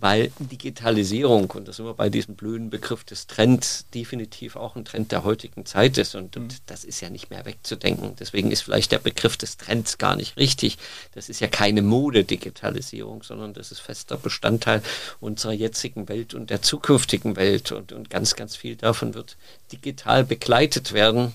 weil 0.03 0.33
Digitalisierung, 0.41 1.49
und 1.53 1.69
da 1.69 1.73
sind 1.73 1.87
wir 1.87 1.95
bei 1.95 2.11
diesem 2.11 2.35
blöden 2.35 2.71
Begriff 2.71 3.05
des 3.05 3.29
Trends, 3.29 3.87
definitiv 3.95 4.57
auch 4.57 4.75
ein 4.75 4.85
Trend 4.85 5.13
der 5.13 5.23
heutigen 5.23 5.65
Zeit 5.65 5.97
ist. 5.97 6.17
Und, 6.17 6.37
und, 6.37 6.53
mhm. 6.53 6.57
das 6.67 6.83
ist 6.83 7.01
ja 7.01 7.09
nicht 7.09 7.31
mehr 7.31 7.45
wegzudenken. 7.45 8.17
Deswegen 8.19 8.51
ist 8.51 8.63
vielleicht 8.63 8.91
der 8.91 8.99
Begriff 8.99 9.37
des 9.37 9.59
Trends 9.59 9.99
gar 9.99 10.17
nicht 10.17 10.37
richtig. 10.37 10.79
Das 11.15 11.29
ist 11.29 11.39
ja 11.39 11.47
keine 11.47 11.83
Mode-Digitalisierung, 11.83 13.23
sondern 13.23 13.55
das 13.55 13.71
ist 13.71 13.79
fester 13.79 14.17
Bestandteil 14.17 14.83
unserer 15.21 15.53
jetzigen 15.53 16.09
Welt 16.09 16.35
und 16.35 16.51
der 16.51 16.63
zukünftigen 16.63 17.37
Welt. 17.37 17.71
Und, 17.71 17.93
und 17.93 18.11
ganz, 18.11 18.35
ganz 18.35 18.57
viel 18.57 18.75
davon 18.75 19.15
wird 19.15 19.37
digital 19.71 20.25
begleitet 20.25 20.93
werden. 20.93 21.33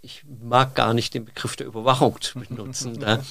Ich 0.00 0.22
mag 0.44 0.76
gar 0.76 0.94
nicht 0.94 1.12
den 1.12 1.24
Begriff 1.24 1.56
der 1.56 1.66
Überwachung 1.66 2.20
zu 2.20 2.38
benutzen. 2.38 3.00
da 3.00 3.24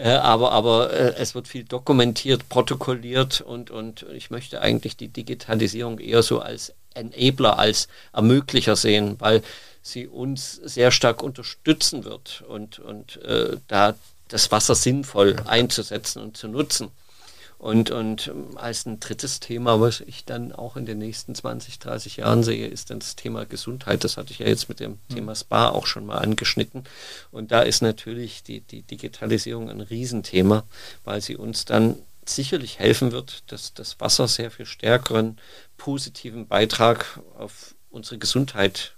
äh, 0.00 0.08
aber 0.12 0.52
aber 0.52 0.92
äh, 0.92 1.14
es 1.16 1.34
wird 1.34 1.46
viel 1.46 1.64
dokumentiert, 1.64 2.48
protokolliert 2.48 3.42
und, 3.42 3.70
und 3.70 4.06
ich 4.14 4.30
möchte 4.30 4.62
eigentlich 4.62 4.96
die 4.96 5.08
Digitalisierung 5.08 5.98
eher 5.98 6.22
so 6.22 6.40
als 6.40 6.72
Enabler, 6.94 7.58
als 7.58 7.88
Ermöglicher 8.12 8.76
sehen, 8.76 9.16
weil 9.18 9.42
sie 9.82 10.06
uns 10.06 10.54
sehr 10.54 10.90
stark 10.90 11.22
unterstützen 11.22 12.04
wird 12.04 12.42
und, 12.48 12.78
und 12.78 13.22
äh, 13.22 13.58
da 13.68 13.94
das 14.28 14.50
Wasser 14.50 14.74
sinnvoll 14.74 15.36
einzusetzen 15.46 16.22
und 16.22 16.36
zu 16.36 16.48
nutzen. 16.48 16.88
Und, 17.60 17.90
und 17.90 18.28
ähm, 18.28 18.56
als 18.56 18.86
ein 18.86 19.00
drittes 19.00 19.38
Thema, 19.38 19.82
was 19.82 20.00
ich 20.00 20.24
dann 20.24 20.50
auch 20.50 20.78
in 20.78 20.86
den 20.86 20.96
nächsten 20.96 21.34
20, 21.34 21.78
30 21.78 22.16
Jahren 22.16 22.42
sehe, 22.42 22.66
ist 22.66 22.88
dann 22.88 23.00
das 23.00 23.16
Thema 23.16 23.44
Gesundheit. 23.44 24.02
Das 24.02 24.16
hatte 24.16 24.32
ich 24.32 24.38
ja 24.38 24.46
jetzt 24.46 24.70
mit 24.70 24.80
dem 24.80 24.92
mhm. 24.92 25.14
Thema 25.14 25.34
Spa 25.34 25.68
auch 25.68 25.84
schon 25.84 26.06
mal 26.06 26.16
angeschnitten. 26.16 26.84
Und 27.30 27.52
da 27.52 27.60
ist 27.60 27.82
natürlich 27.82 28.42
die, 28.42 28.62
die 28.62 28.80
Digitalisierung 28.80 29.68
ein 29.68 29.82
Riesenthema, 29.82 30.64
weil 31.04 31.20
sie 31.20 31.36
uns 31.36 31.66
dann 31.66 31.96
sicherlich 32.24 32.78
helfen 32.78 33.12
wird, 33.12 33.42
dass 33.52 33.74
das 33.74 34.00
Wasser 34.00 34.26
sehr 34.26 34.50
viel 34.50 34.64
stärkeren 34.64 35.38
positiven 35.76 36.46
Beitrag 36.46 37.20
auf 37.36 37.74
unsere 37.90 38.16
Gesundheit 38.16 38.94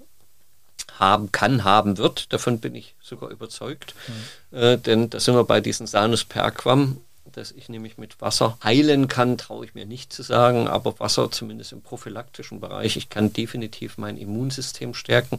haben 1.00 1.32
kann, 1.32 1.64
haben 1.64 1.98
wird. 1.98 2.32
Davon 2.32 2.60
bin 2.60 2.76
ich 2.76 2.94
sogar 3.02 3.30
überzeugt. 3.30 3.96
Mhm. 4.52 4.56
Äh, 4.56 4.78
denn 4.78 5.10
da 5.10 5.18
sind 5.18 5.34
wir 5.34 5.42
bei 5.42 5.60
diesen 5.60 5.88
Sanus 5.88 6.24
per 6.24 6.44
Aquam 6.44 6.98
dass 7.36 7.52
ich 7.52 7.68
nämlich 7.68 7.98
mit 7.98 8.20
Wasser 8.20 8.58
heilen 8.62 9.08
kann, 9.08 9.38
traue 9.38 9.64
ich 9.64 9.74
mir 9.74 9.86
nicht 9.86 10.12
zu 10.12 10.22
sagen, 10.22 10.68
aber 10.68 10.98
Wasser 11.00 11.30
zumindest 11.30 11.72
im 11.72 11.82
prophylaktischen 11.82 12.60
Bereich, 12.60 12.96
ich 12.96 13.08
kann 13.08 13.32
definitiv 13.32 13.98
mein 13.98 14.16
Immunsystem 14.16 14.94
stärken, 14.94 15.38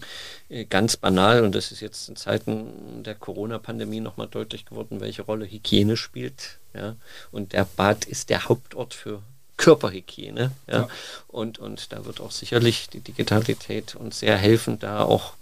äh, 0.49 0.65
ganz 0.65 0.97
banal 0.97 1.43
und 1.43 1.53
das 1.53 1.71
ist 1.71 1.79
jetzt 1.79 2.09
in 2.09 2.15
Zeiten 2.15 3.03
der 3.03 3.15
Corona-Pandemie 3.15 3.99
nochmal 3.99 4.27
deutlich 4.27 4.65
geworden, 4.65 4.99
welche 4.99 5.23
Rolle 5.23 5.45
Hygiene 5.45 5.97
spielt. 5.97 6.59
Ja? 6.73 6.95
Und 7.31 7.53
der 7.53 7.65
Bad 7.65 8.05
ist 8.05 8.29
der 8.29 8.49
Hauptort 8.49 8.93
für 8.93 9.21
Körperhygiene. 9.57 10.51
Ja? 10.67 10.73
ja. 10.73 10.87
Und, 11.27 11.59
und 11.59 11.93
da 11.93 12.05
wird 12.05 12.19
auch 12.19 12.31
sicherlich 12.31 12.89
die 12.89 12.99
Digitalität 12.99 13.95
uns 13.95 14.19
sehr 14.19 14.37
helfen, 14.37 14.79
da 14.79 15.03
auch 15.03 15.33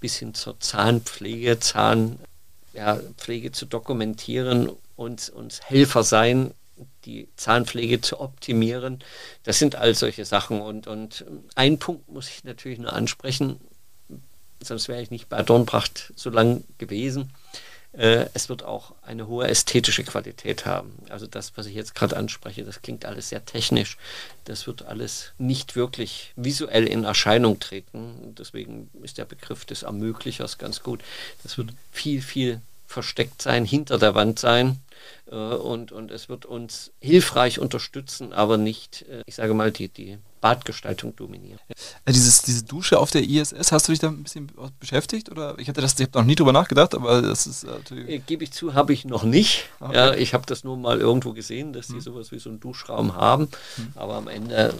bis 0.00 0.16
hin 0.16 0.34
zur 0.34 0.58
Zahnpflege, 0.60 1.58
Zahnpflege 1.58 3.46
ja, 3.48 3.52
zu 3.52 3.66
dokumentieren 3.66 4.70
und, 4.98 5.28
und 5.30 5.60
Helfer 5.64 6.02
sein, 6.02 6.52
die 7.04 7.28
Zahnpflege 7.36 8.00
zu 8.00 8.20
optimieren. 8.20 8.98
Das 9.44 9.58
sind 9.58 9.76
all 9.76 9.94
solche 9.94 10.24
Sachen. 10.24 10.60
Und, 10.60 10.88
und 10.88 11.24
ein 11.54 11.78
Punkt 11.78 12.08
muss 12.08 12.28
ich 12.28 12.42
natürlich 12.44 12.80
nur 12.80 12.92
ansprechen, 12.92 13.60
sonst 14.60 14.88
wäre 14.88 15.00
ich 15.00 15.12
nicht 15.12 15.28
bei 15.28 15.42
Dornbracht 15.42 16.12
so 16.16 16.30
lang 16.30 16.64
gewesen. 16.78 17.30
Äh, 17.92 18.26
es 18.34 18.48
wird 18.48 18.64
auch 18.64 18.94
eine 19.02 19.28
hohe 19.28 19.46
ästhetische 19.46 20.02
Qualität 20.02 20.66
haben. 20.66 20.92
Also 21.10 21.28
das, 21.28 21.52
was 21.56 21.66
ich 21.66 21.76
jetzt 21.76 21.94
gerade 21.94 22.16
anspreche, 22.16 22.64
das 22.64 22.82
klingt 22.82 23.04
alles 23.04 23.28
sehr 23.28 23.44
technisch. 23.46 23.98
Das 24.46 24.66
wird 24.66 24.82
alles 24.82 25.32
nicht 25.38 25.76
wirklich 25.76 26.32
visuell 26.34 26.88
in 26.88 27.04
Erscheinung 27.04 27.60
treten. 27.60 28.34
Deswegen 28.36 28.90
ist 29.02 29.16
der 29.16 29.26
Begriff 29.26 29.64
des 29.64 29.84
Ermöglichers 29.84 30.58
ganz 30.58 30.82
gut. 30.82 31.02
Das 31.44 31.56
wird 31.56 31.70
viel, 31.92 32.20
viel 32.20 32.60
versteckt 32.88 33.42
sein, 33.42 33.64
hinter 33.66 33.98
der 33.98 34.14
Wand 34.14 34.38
sein 34.38 34.80
äh, 35.30 35.34
und, 35.34 35.92
und 35.92 36.10
es 36.10 36.28
wird 36.28 36.46
uns 36.46 36.90
hilfreich 37.00 37.58
unterstützen, 37.58 38.32
aber 38.32 38.56
nicht, 38.56 39.02
äh, 39.10 39.22
ich 39.26 39.34
sage 39.34 39.52
mal, 39.52 39.70
die, 39.70 39.88
die 39.88 40.18
Badgestaltung 40.40 41.14
dominieren. 41.16 41.58
Ja, 41.68 42.12
dieses, 42.12 42.42
diese 42.42 42.64
Dusche 42.64 42.98
auf 42.98 43.10
der 43.10 43.22
ISS, 43.22 43.72
hast 43.72 43.88
du 43.88 43.92
dich 43.92 43.98
da 43.98 44.08
ein 44.08 44.22
bisschen 44.22 44.50
beschäftigt? 44.80 45.30
Oder 45.30 45.58
ich 45.58 45.68
hatte 45.68 45.82
das, 45.82 45.94
ich 45.98 46.06
habe 46.06 46.18
noch 46.18 46.24
nie 46.24 46.34
drüber 46.34 46.52
nachgedacht, 46.52 46.94
aber 46.94 47.20
das 47.20 47.46
ist 47.46 47.64
natürlich. 47.64 48.08
Äh, 48.08 48.18
Gebe 48.20 48.44
ich 48.44 48.52
zu, 48.52 48.72
habe 48.72 48.94
ich 48.94 49.04
noch 49.04 49.24
nicht. 49.24 49.68
Okay. 49.80 49.94
Ja, 49.94 50.14
ich 50.14 50.32
habe 50.32 50.46
das 50.46 50.64
nur 50.64 50.78
mal 50.78 50.98
irgendwo 50.98 51.34
gesehen, 51.34 51.74
dass 51.74 51.88
die 51.88 51.94
hm. 51.94 52.00
sowas 52.00 52.32
wie 52.32 52.38
so 52.38 52.48
einen 52.48 52.60
Duschraum 52.60 53.14
haben. 53.16 53.48
Hm. 53.76 53.92
Aber 53.96 54.14
am 54.14 54.28
Ende 54.28 54.72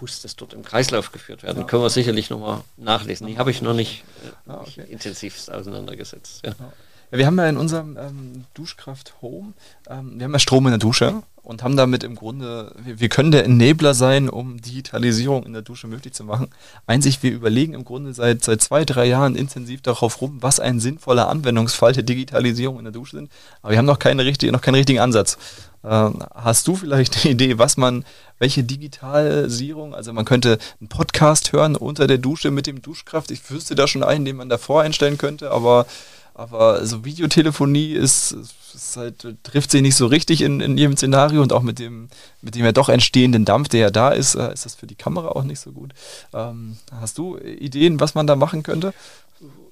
muss 0.00 0.22
das 0.22 0.36
dort 0.36 0.54
im 0.54 0.62
Kreislauf 0.62 1.12
geführt 1.12 1.42
werden. 1.42 1.58
Ja. 1.58 1.64
Können 1.64 1.82
wir 1.82 1.90
sicherlich 1.90 2.30
nochmal 2.30 2.62
nachlesen. 2.78 3.26
Die 3.26 3.36
habe 3.36 3.50
ich 3.50 3.60
noch 3.60 3.74
nicht, 3.74 4.04
äh, 4.24 4.50
ah, 4.50 4.60
okay. 4.60 4.86
intensivst 4.88 5.50
auseinandergesetzt. 5.50 6.46
Ja. 6.46 6.54
Ja, 6.58 6.72
wir 7.18 7.26
haben 7.26 7.38
ja 7.38 7.48
in 7.48 7.56
unserem 7.56 7.96
ähm, 7.96 8.44
Duschkraft 8.54 9.14
Home, 9.20 9.52
ähm, 9.88 10.14
wir 10.16 10.24
haben 10.24 10.32
ja 10.32 10.38
Strom 10.38 10.66
in 10.66 10.72
der 10.72 10.78
Dusche 10.78 11.22
und 11.42 11.62
haben 11.62 11.76
damit 11.76 12.04
im 12.04 12.14
Grunde, 12.14 12.74
wir, 12.84 13.00
wir, 13.00 13.08
können 13.08 13.32
der 13.32 13.44
Enabler 13.44 13.94
sein, 13.94 14.28
um 14.28 14.60
Digitalisierung 14.60 15.44
in 15.44 15.52
der 15.52 15.62
Dusche 15.62 15.88
möglich 15.88 16.14
zu 16.14 16.24
machen. 16.24 16.48
Einzig, 16.86 17.22
wir 17.22 17.32
überlegen 17.32 17.74
im 17.74 17.84
Grunde 17.84 18.14
seit, 18.14 18.44
seit 18.44 18.62
zwei, 18.62 18.84
drei 18.84 19.06
Jahren 19.06 19.34
intensiv 19.34 19.82
darauf 19.82 20.20
rum, 20.20 20.38
was 20.40 20.60
ein 20.60 20.80
sinnvoller 20.80 21.28
Anwendungsfall 21.28 21.92
der 21.92 22.04
Digitalisierung 22.04 22.78
in 22.78 22.84
der 22.84 22.92
Dusche 22.92 23.16
sind. 23.16 23.30
Aber 23.60 23.72
wir 23.72 23.78
haben 23.78 23.86
noch, 23.86 23.98
keine 23.98 24.24
richtige, 24.24 24.52
noch 24.52 24.60
keinen 24.60 24.76
richtigen 24.76 25.00
Ansatz. 25.00 25.36
Ähm, 25.84 26.22
hast 26.32 26.68
du 26.68 26.76
vielleicht 26.76 27.24
eine 27.24 27.32
Idee, 27.32 27.58
was 27.58 27.76
man, 27.76 28.04
welche 28.38 28.62
Digitalisierung, 28.62 29.94
also 29.94 30.12
man 30.12 30.24
könnte 30.24 30.58
einen 30.80 30.88
Podcast 30.88 31.52
hören 31.52 31.74
unter 31.74 32.06
der 32.06 32.18
Dusche 32.18 32.52
mit 32.52 32.68
dem 32.68 32.82
Duschkraft. 32.82 33.32
Ich 33.32 33.50
wüsste 33.50 33.74
da 33.74 33.88
schon 33.88 34.04
einen, 34.04 34.24
den 34.24 34.36
man 34.36 34.48
davor 34.48 34.82
einstellen 34.82 35.18
könnte, 35.18 35.50
aber 35.50 35.86
aber 36.34 36.84
so 36.86 37.04
Videotelefonie 37.04 37.92
ist, 37.92 38.32
ist 38.74 38.96
halt, 38.96 39.26
trifft 39.42 39.70
sich 39.70 39.82
nicht 39.82 39.96
so 39.96 40.06
richtig 40.06 40.40
in, 40.40 40.60
in 40.60 40.78
jedem 40.78 40.96
Szenario 40.96 41.42
und 41.42 41.52
auch 41.52 41.62
mit 41.62 41.78
dem, 41.78 42.08
mit 42.40 42.54
dem 42.54 42.64
ja 42.64 42.72
doch 42.72 42.88
entstehenden 42.88 43.44
Dampf, 43.44 43.68
der 43.68 43.80
ja 43.80 43.90
da 43.90 44.10
ist, 44.10 44.34
äh, 44.34 44.52
ist 44.52 44.64
das 44.64 44.74
für 44.74 44.86
die 44.86 44.94
Kamera 44.94 45.28
auch 45.28 45.44
nicht 45.44 45.60
so 45.60 45.72
gut. 45.72 45.92
Ähm, 46.32 46.76
hast 46.90 47.18
du 47.18 47.38
Ideen, 47.38 48.00
was 48.00 48.14
man 48.14 48.26
da 48.26 48.36
machen 48.36 48.62
könnte? 48.62 48.94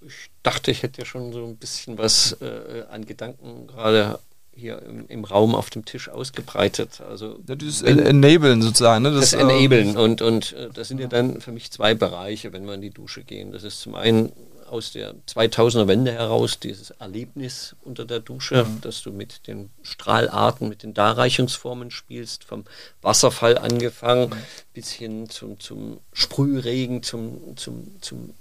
Ich 0.07 0.31
dachte, 0.42 0.70
ich 0.70 0.83
hätte 0.83 1.01
ja 1.01 1.05
schon 1.05 1.33
so 1.33 1.44
ein 1.46 1.57
bisschen 1.57 1.99
was 1.99 2.37
äh, 2.40 2.85
an 2.90 3.07
Gedanken 3.07 3.66
gerade 3.66 4.18
hier 4.55 4.83
im, 4.83 5.07
im, 5.09 5.25
Raum 5.25 5.55
auf 5.55 5.70
dem 5.70 5.85
Tisch 5.85 6.09
ausgebreitet. 6.09 7.01
Also 7.09 7.38
ja, 7.49 7.55
dieses 7.55 7.83
wenn, 7.83 7.99
Enablen 7.99 8.61
sozusagen. 8.61 9.03
Ne? 9.03 9.11
Das, 9.12 9.31
das 9.31 9.40
Enablen 9.40 9.96
und, 9.96 10.20
und 10.23 10.53
äh, 10.53 10.68
das 10.75 10.88
sind 10.88 11.01
ja 11.01 11.07
dann 11.07 11.40
für 11.40 11.53
mich 11.53 11.70
zwei 11.70 11.94
Bereiche, 11.94 12.53
wenn 12.53 12.66
wir 12.66 12.75
in 12.75 12.83
die 12.83 12.90
Dusche 12.90 13.23
gehen. 13.23 13.53
Das 13.53 13.62
ist 13.62 13.81
zum 13.81 13.94
einen 13.94 14.33
aus 14.70 14.92
der 14.92 15.14
2000er 15.28 15.88
Wende 15.88 16.12
heraus 16.12 16.61
dieses 16.61 16.90
Erlebnis 16.90 17.74
unter 17.83 18.04
der 18.04 18.20
Dusche, 18.20 18.64
mhm. 18.64 18.80
dass 18.80 19.02
du 19.02 19.11
mit 19.11 19.46
den 19.46 19.70
Strahlarten, 19.83 20.68
mit 20.68 20.83
den 20.83 20.94
Darreichungsformen 20.94 21.90
spielst, 21.90 22.44
vom 22.44 22.64
Wasserfall 23.02 23.59
angefangen 23.59 24.30
mhm. 24.30 24.37
bis 24.72 24.90
hin 24.92 25.28
zum, 25.28 25.59
zum 25.59 26.00
Sprühregen, 26.12 27.02
zum, 27.02 27.56
zum, 27.56 28.00
zum 28.00 28.35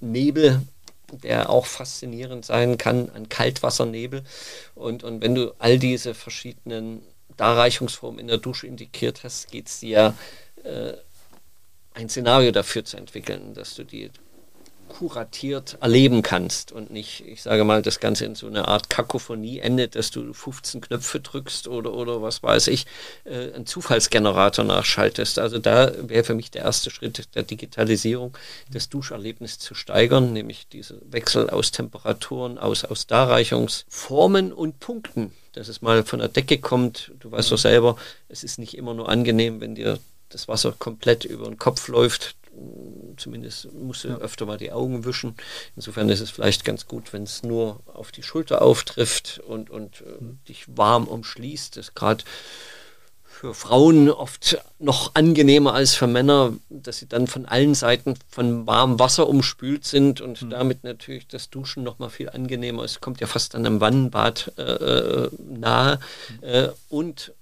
Nebel, 0.00 0.62
der 1.12 1.50
auch 1.50 1.66
faszinierend 1.66 2.44
sein 2.44 2.78
kann, 2.78 3.10
ein 3.10 3.28
Kaltwassernebel. 3.28 4.22
Und, 4.74 5.04
und 5.04 5.22
wenn 5.22 5.34
du 5.34 5.54
all 5.58 5.78
diese 5.78 6.14
verschiedenen 6.14 7.02
Darreichungsformen 7.36 8.18
in 8.18 8.28
der 8.28 8.38
Dusche 8.38 8.66
integriert 8.66 9.22
hast, 9.24 9.50
geht 9.50 9.68
es 9.68 9.80
dir 9.80 10.14
äh, 10.64 10.94
ein 11.94 12.08
Szenario 12.08 12.50
dafür 12.52 12.84
zu 12.84 12.96
entwickeln, 12.96 13.54
dass 13.54 13.74
du 13.74 13.84
die 13.84 14.10
kuratiert 14.98 15.76
erleben 15.82 16.22
kannst 16.22 16.72
und 16.72 16.90
nicht, 16.90 17.22
ich 17.26 17.42
sage 17.42 17.64
mal, 17.64 17.82
das 17.82 18.00
Ganze 18.00 18.24
in 18.24 18.34
so 18.34 18.46
einer 18.46 18.66
Art 18.68 18.88
Kakophonie 18.88 19.58
endet, 19.58 19.94
dass 19.94 20.10
du 20.10 20.32
15 20.32 20.80
Knöpfe 20.80 21.20
drückst 21.20 21.68
oder, 21.68 21.92
oder 21.92 22.22
was 22.22 22.42
weiß 22.42 22.68
ich, 22.68 22.86
äh, 23.24 23.52
einen 23.52 23.66
Zufallsgenerator 23.66 24.64
nachschaltest. 24.64 25.38
Also 25.38 25.58
da 25.58 25.92
wäre 26.08 26.24
für 26.24 26.34
mich 26.34 26.50
der 26.50 26.62
erste 26.62 26.88
Schritt 26.88 27.34
der 27.34 27.42
Digitalisierung, 27.42 28.38
das 28.72 28.88
Duscherlebnis 28.88 29.58
zu 29.58 29.74
steigern, 29.74 30.32
nämlich 30.32 30.66
diese 30.66 30.98
Wechsel 31.04 31.50
aus 31.50 31.72
Temperaturen, 31.72 32.56
aus, 32.56 32.86
aus 32.86 33.06
Darreichungsformen 33.06 34.50
und 34.50 34.80
Punkten, 34.80 35.32
dass 35.52 35.68
es 35.68 35.82
mal 35.82 36.04
von 36.04 36.20
der 36.20 36.28
Decke 36.28 36.56
kommt. 36.56 37.12
Du 37.20 37.30
weißt 37.30 37.52
doch 37.52 37.58
selber, 37.58 37.96
es 38.30 38.44
ist 38.44 38.58
nicht 38.58 38.74
immer 38.74 38.94
nur 38.94 39.10
angenehm, 39.10 39.60
wenn 39.60 39.74
dir 39.74 39.98
das 40.30 40.48
Wasser 40.48 40.72
komplett 40.72 41.26
über 41.26 41.44
den 41.44 41.58
Kopf 41.58 41.88
läuft 41.88 42.34
zumindest 43.16 43.72
musst 43.72 44.04
du 44.04 44.08
ja. 44.08 44.16
öfter 44.18 44.46
mal 44.46 44.58
die 44.58 44.72
Augen 44.72 45.04
wischen. 45.04 45.34
Insofern 45.74 46.08
ist 46.08 46.20
es 46.20 46.30
vielleicht 46.30 46.64
ganz 46.64 46.86
gut, 46.86 47.12
wenn 47.12 47.24
es 47.24 47.42
nur 47.42 47.80
auf 47.86 48.12
die 48.12 48.22
Schulter 48.22 48.62
auftrifft 48.62 49.40
und, 49.46 49.70
und 49.70 50.02
äh, 50.02 50.22
mhm. 50.22 50.38
dich 50.48 50.64
warm 50.76 51.08
umschließt. 51.08 51.76
Das 51.76 51.88
ist 51.88 51.94
gerade 51.94 52.24
für 53.36 53.52
Frauen 53.52 54.08
oft 54.08 54.58
noch 54.78 55.14
angenehmer 55.14 55.74
als 55.74 55.94
für 55.94 56.06
Männer, 56.06 56.54
dass 56.70 56.98
sie 56.98 57.06
dann 57.06 57.26
von 57.26 57.44
allen 57.44 57.74
Seiten 57.74 58.14
von 58.30 58.66
warmem 58.66 58.98
Wasser 58.98 59.28
umspült 59.28 59.84
sind 59.84 60.22
und 60.22 60.40
mhm. 60.40 60.50
damit 60.50 60.84
natürlich 60.84 61.28
das 61.28 61.50
Duschen 61.50 61.82
noch 61.82 61.98
mal 61.98 62.08
viel 62.08 62.30
angenehmer 62.30 62.82
ist. 62.82 63.02
Kommt 63.02 63.20
ja 63.20 63.26
fast 63.26 63.54
an 63.54 63.66
einem 63.66 63.82
Wannenbad 63.82 64.52
äh, 64.56 64.62
äh 64.62 65.30
nahe. 65.38 65.98
Mhm. 66.40 66.48
Äh, 66.48 66.68
und 66.88 67.32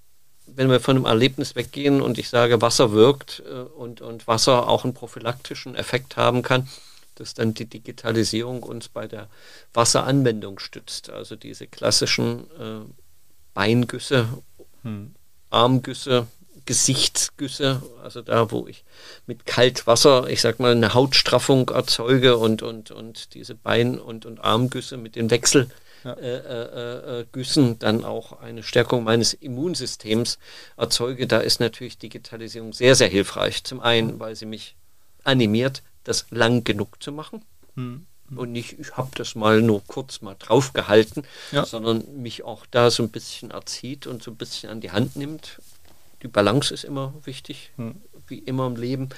wenn 0.47 0.69
wir 0.69 0.79
von 0.79 0.95
einem 0.95 1.05
Erlebnis 1.05 1.55
weggehen 1.55 2.01
und 2.01 2.17
ich 2.17 2.29
sage, 2.29 2.61
Wasser 2.61 2.91
wirkt 2.91 3.43
äh, 3.49 3.53
und, 3.53 4.01
und 4.01 4.27
Wasser 4.27 4.67
auch 4.67 4.83
einen 4.83 4.93
prophylaktischen 4.93 5.75
Effekt 5.75 6.17
haben 6.17 6.41
kann, 6.41 6.67
dass 7.15 7.33
dann 7.33 7.53
die 7.53 7.65
Digitalisierung 7.65 8.63
uns 8.63 8.89
bei 8.89 9.07
der 9.07 9.27
Wasseranwendung 9.73 10.59
stützt. 10.59 11.09
Also 11.09 11.35
diese 11.35 11.67
klassischen 11.67 12.45
äh, 12.59 12.81
Beingüsse, 13.53 14.27
hm. 14.83 15.15
Armgüsse, 15.49 16.27
Gesichtsgüsse, 16.65 17.81
also 18.03 18.21
da, 18.21 18.51
wo 18.51 18.67
ich 18.67 18.83
mit 19.27 19.45
Kaltwasser, 19.45 20.27
ich 20.29 20.41
sag 20.41 20.59
mal, 20.59 20.71
eine 20.71 20.93
Hautstraffung 20.93 21.69
erzeuge 21.69 22.37
und, 22.37 22.63
und, 22.63 22.91
und 22.91 23.35
diese 23.35 23.55
Bein- 23.55 23.99
und, 23.99 24.25
und 24.25 24.43
Armgüsse 24.43 24.97
mit 24.97 25.15
den 25.15 25.29
Wechselgüssen 25.29 25.84
ja. 26.05 26.13
äh, 26.13 27.21
äh, 27.21 27.25
äh 27.33 27.75
dann 27.79 28.05
auch 28.05 28.39
eine 28.39 28.63
Stärkung 28.63 29.03
meines 29.03 29.33
Immunsystems 29.33 30.39
erzeuge. 30.77 31.27
Da 31.27 31.39
ist 31.39 31.59
natürlich 31.59 31.97
Digitalisierung 31.97 32.71
sehr, 32.71 32.95
sehr 32.95 33.09
hilfreich. 33.09 33.63
Zum 33.63 33.81
einen, 33.81 34.19
weil 34.19 34.35
sie 34.35 34.45
mich 34.45 34.75
animiert, 35.23 35.83
das 36.05 36.27
lang 36.29 36.63
genug 36.63 37.03
zu 37.03 37.11
machen. 37.11 37.43
Hm. 37.75 38.05
Und 38.35 38.51
nicht, 38.51 38.79
ich 38.79 38.97
habe 38.97 39.11
das 39.15 39.35
mal 39.35 39.61
nur 39.61 39.83
kurz 39.85 40.21
mal 40.21 40.35
draufgehalten, 40.39 41.25
ja. 41.51 41.65
sondern 41.65 42.03
mich 42.21 42.43
auch 42.43 42.65
da 42.71 42.89
so 42.89 43.03
ein 43.03 43.09
bisschen 43.09 43.51
erzieht 43.51 44.07
und 44.07 44.23
so 44.23 44.31
ein 44.31 44.37
bisschen 44.37 44.69
an 44.69 44.81
die 44.81 44.91
Hand 44.91 45.15
nimmt 45.15 45.59
die 46.25 46.31
Balance 46.31 46.73
ist 46.73 46.83
immer 46.83 47.13
wichtig, 47.23 47.71
hm. 47.75 48.01
wie 48.27 48.39
immer 48.39 48.65
im 48.65 48.75
Leben. 48.75 49.09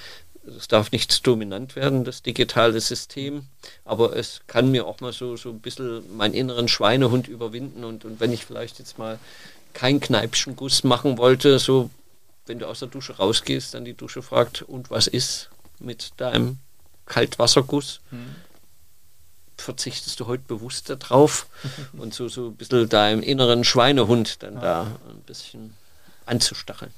Es 0.55 0.67
darf 0.67 0.91
nicht 0.91 1.27
dominant 1.27 1.75
werden, 1.75 2.05
das 2.05 2.21
digitale 2.21 2.79
System, 2.79 3.47
aber 3.83 4.15
es 4.15 4.41
kann 4.47 4.71
mir 4.71 4.85
auch 4.85 5.01
mal 5.01 5.11
so, 5.11 5.35
so 5.35 5.49
ein 5.49 5.59
bisschen 5.59 6.15
meinen 6.15 6.33
inneren 6.33 6.67
Schweinehund 6.67 7.27
überwinden 7.27 7.83
und, 7.83 8.05
und 8.05 8.19
wenn 8.19 8.31
ich 8.31 8.45
vielleicht 8.45 8.79
jetzt 8.79 8.97
mal 8.97 9.19
keinen 9.73 9.99
Kneipschenguss 9.99 10.83
machen 10.83 11.17
wollte, 11.17 11.59
so 11.59 11.89
wenn 12.47 12.59
du 12.59 12.67
aus 12.67 12.79
der 12.79 12.87
Dusche 12.87 13.17
rausgehst, 13.17 13.73
dann 13.73 13.85
die 13.85 13.93
Dusche 13.93 14.21
fragt, 14.21 14.61
und 14.61 14.89
was 14.89 15.07
ist 15.07 15.49
mit 15.79 16.11
deinem 16.17 16.57
Kaltwasserguss? 17.05 17.99
Hm. 18.09 18.35
Verzichtest 19.57 20.19
du 20.19 20.27
heute 20.27 20.43
bewusst 20.47 20.89
darauf 20.89 21.47
und 21.93 22.13
so, 22.13 22.29
so 22.29 22.47
ein 22.47 22.55
bisschen 22.55 22.87
deinem 22.89 23.21
inneren 23.21 23.63
Schweinehund 23.63 24.43
dann 24.43 24.55
ja. 24.55 24.61
da 24.61 24.81
ein 25.09 25.21
bisschen 25.25 25.73
anzustacheln. 26.25 26.93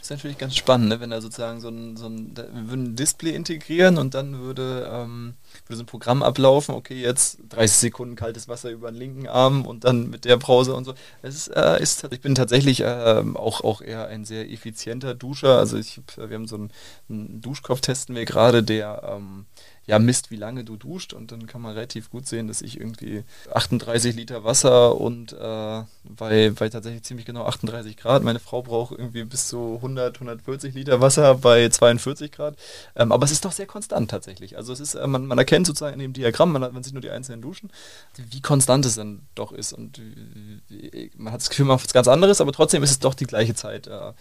Das 0.00 0.06
ist 0.06 0.16
natürlich 0.16 0.38
ganz 0.38 0.56
spannend, 0.56 0.88
ne? 0.88 1.00
wenn 1.00 1.10
da 1.10 1.20
sozusagen 1.20 1.60
so 1.60 1.68
ein, 1.68 1.98
so 1.98 2.06
ein, 2.06 2.34
wir 2.34 2.70
würden 2.70 2.84
ein 2.84 2.96
Display 2.96 3.34
integrieren 3.34 3.98
und 3.98 4.14
dann 4.14 4.38
würde, 4.38 4.90
ähm, 4.90 5.34
würde 5.66 5.76
so 5.76 5.82
ein 5.82 5.86
Programm 5.86 6.22
ablaufen, 6.22 6.74
okay, 6.74 7.00
jetzt 7.00 7.38
30 7.48 7.76
Sekunden 7.76 8.16
kaltes 8.16 8.48
Wasser 8.48 8.70
über 8.70 8.90
den 8.90 8.98
linken 8.98 9.28
Arm 9.28 9.66
und 9.66 9.84
dann 9.84 10.10
mit 10.10 10.24
der 10.24 10.36
Brause 10.36 10.74
und 10.74 10.84
so. 10.84 10.94
Es 11.22 11.34
ist, 11.34 11.48
äh, 11.48 11.80
ist 11.82 12.06
ich 12.10 12.20
bin 12.20 12.34
tatsächlich 12.34 12.80
äh, 12.80 13.24
auch, 13.34 13.62
auch 13.62 13.82
eher 13.82 14.06
ein 14.06 14.24
sehr 14.24 14.50
effizienter 14.50 15.14
Duscher. 15.14 15.58
Also 15.58 15.76
ich, 15.78 16.00
wir 16.16 16.34
haben 16.34 16.46
so 16.46 16.56
einen, 16.56 16.70
einen 17.08 17.40
Duschkopf 17.40 17.80
testen 17.80 18.14
wir 18.14 18.24
gerade, 18.24 18.62
der 18.62 19.02
ähm, 19.04 19.46
ja, 19.90 19.98
misst, 19.98 20.30
wie 20.30 20.36
lange 20.36 20.62
du 20.62 20.76
duscht 20.76 21.12
und 21.12 21.32
dann 21.32 21.48
kann 21.48 21.62
man 21.62 21.72
relativ 21.72 22.10
gut 22.10 22.24
sehen, 22.24 22.46
dass 22.46 22.62
ich 22.62 22.78
irgendwie 22.78 23.24
38 23.52 24.14
Liter 24.14 24.44
Wasser 24.44 24.96
und 24.96 25.32
äh, 25.32 25.82
bei, 26.04 26.50
bei 26.50 26.68
tatsächlich 26.68 27.02
ziemlich 27.02 27.26
genau 27.26 27.44
38 27.46 27.96
Grad, 27.96 28.22
meine 28.22 28.38
Frau 28.38 28.62
braucht 28.62 28.96
irgendwie 28.96 29.24
bis 29.24 29.48
zu 29.48 29.74
100, 29.76 30.14
140 30.14 30.74
Liter 30.74 31.00
Wasser 31.00 31.34
bei 31.34 31.68
42 31.68 32.30
Grad, 32.30 32.56
ähm, 32.94 33.10
aber 33.10 33.24
es 33.24 33.32
ist 33.32 33.44
doch 33.44 33.50
sehr 33.50 33.66
konstant 33.66 34.08
tatsächlich. 34.08 34.56
Also 34.56 34.72
es 34.72 34.78
ist, 34.78 34.94
äh, 34.94 35.08
man, 35.08 35.26
man 35.26 35.38
erkennt 35.38 35.49
sozusagen 35.66 35.94
in 35.94 36.00
dem 36.00 36.12
Diagramm, 36.12 36.52
man, 36.52 36.62
hat, 36.62 36.72
man 36.72 36.82
sieht 36.82 36.94
nur 36.94 37.02
die 37.02 37.10
einzelnen 37.10 37.42
Duschen, 37.42 37.70
wie 38.16 38.40
konstant 38.40 38.86
es 38.86 38.94
dann 38.94 39.22
doch 39.34 39.52
ist 39.52 39.72
und 39.72 40.00
wie, 40.68 41.10
man 41.16 41.32
hat 41.32 41.40
das 41.40 41.50
Gefühl, 41.50 41.66
man 41.66 41.76
macht 41.76 41.84
was 41.84 41.92
ganz 41.92 42.08
anderes, 42.08 42.40
aber 42.40 42.52
trotzdem 42.52 42.82
ist 42.82 42.90
es 42.90 42.98
doch 42.98 43.14
die 43.14 43.26
gleiche 43.26 43.54
Zeit. 43.54 43.86
Äh, 43.86 44.12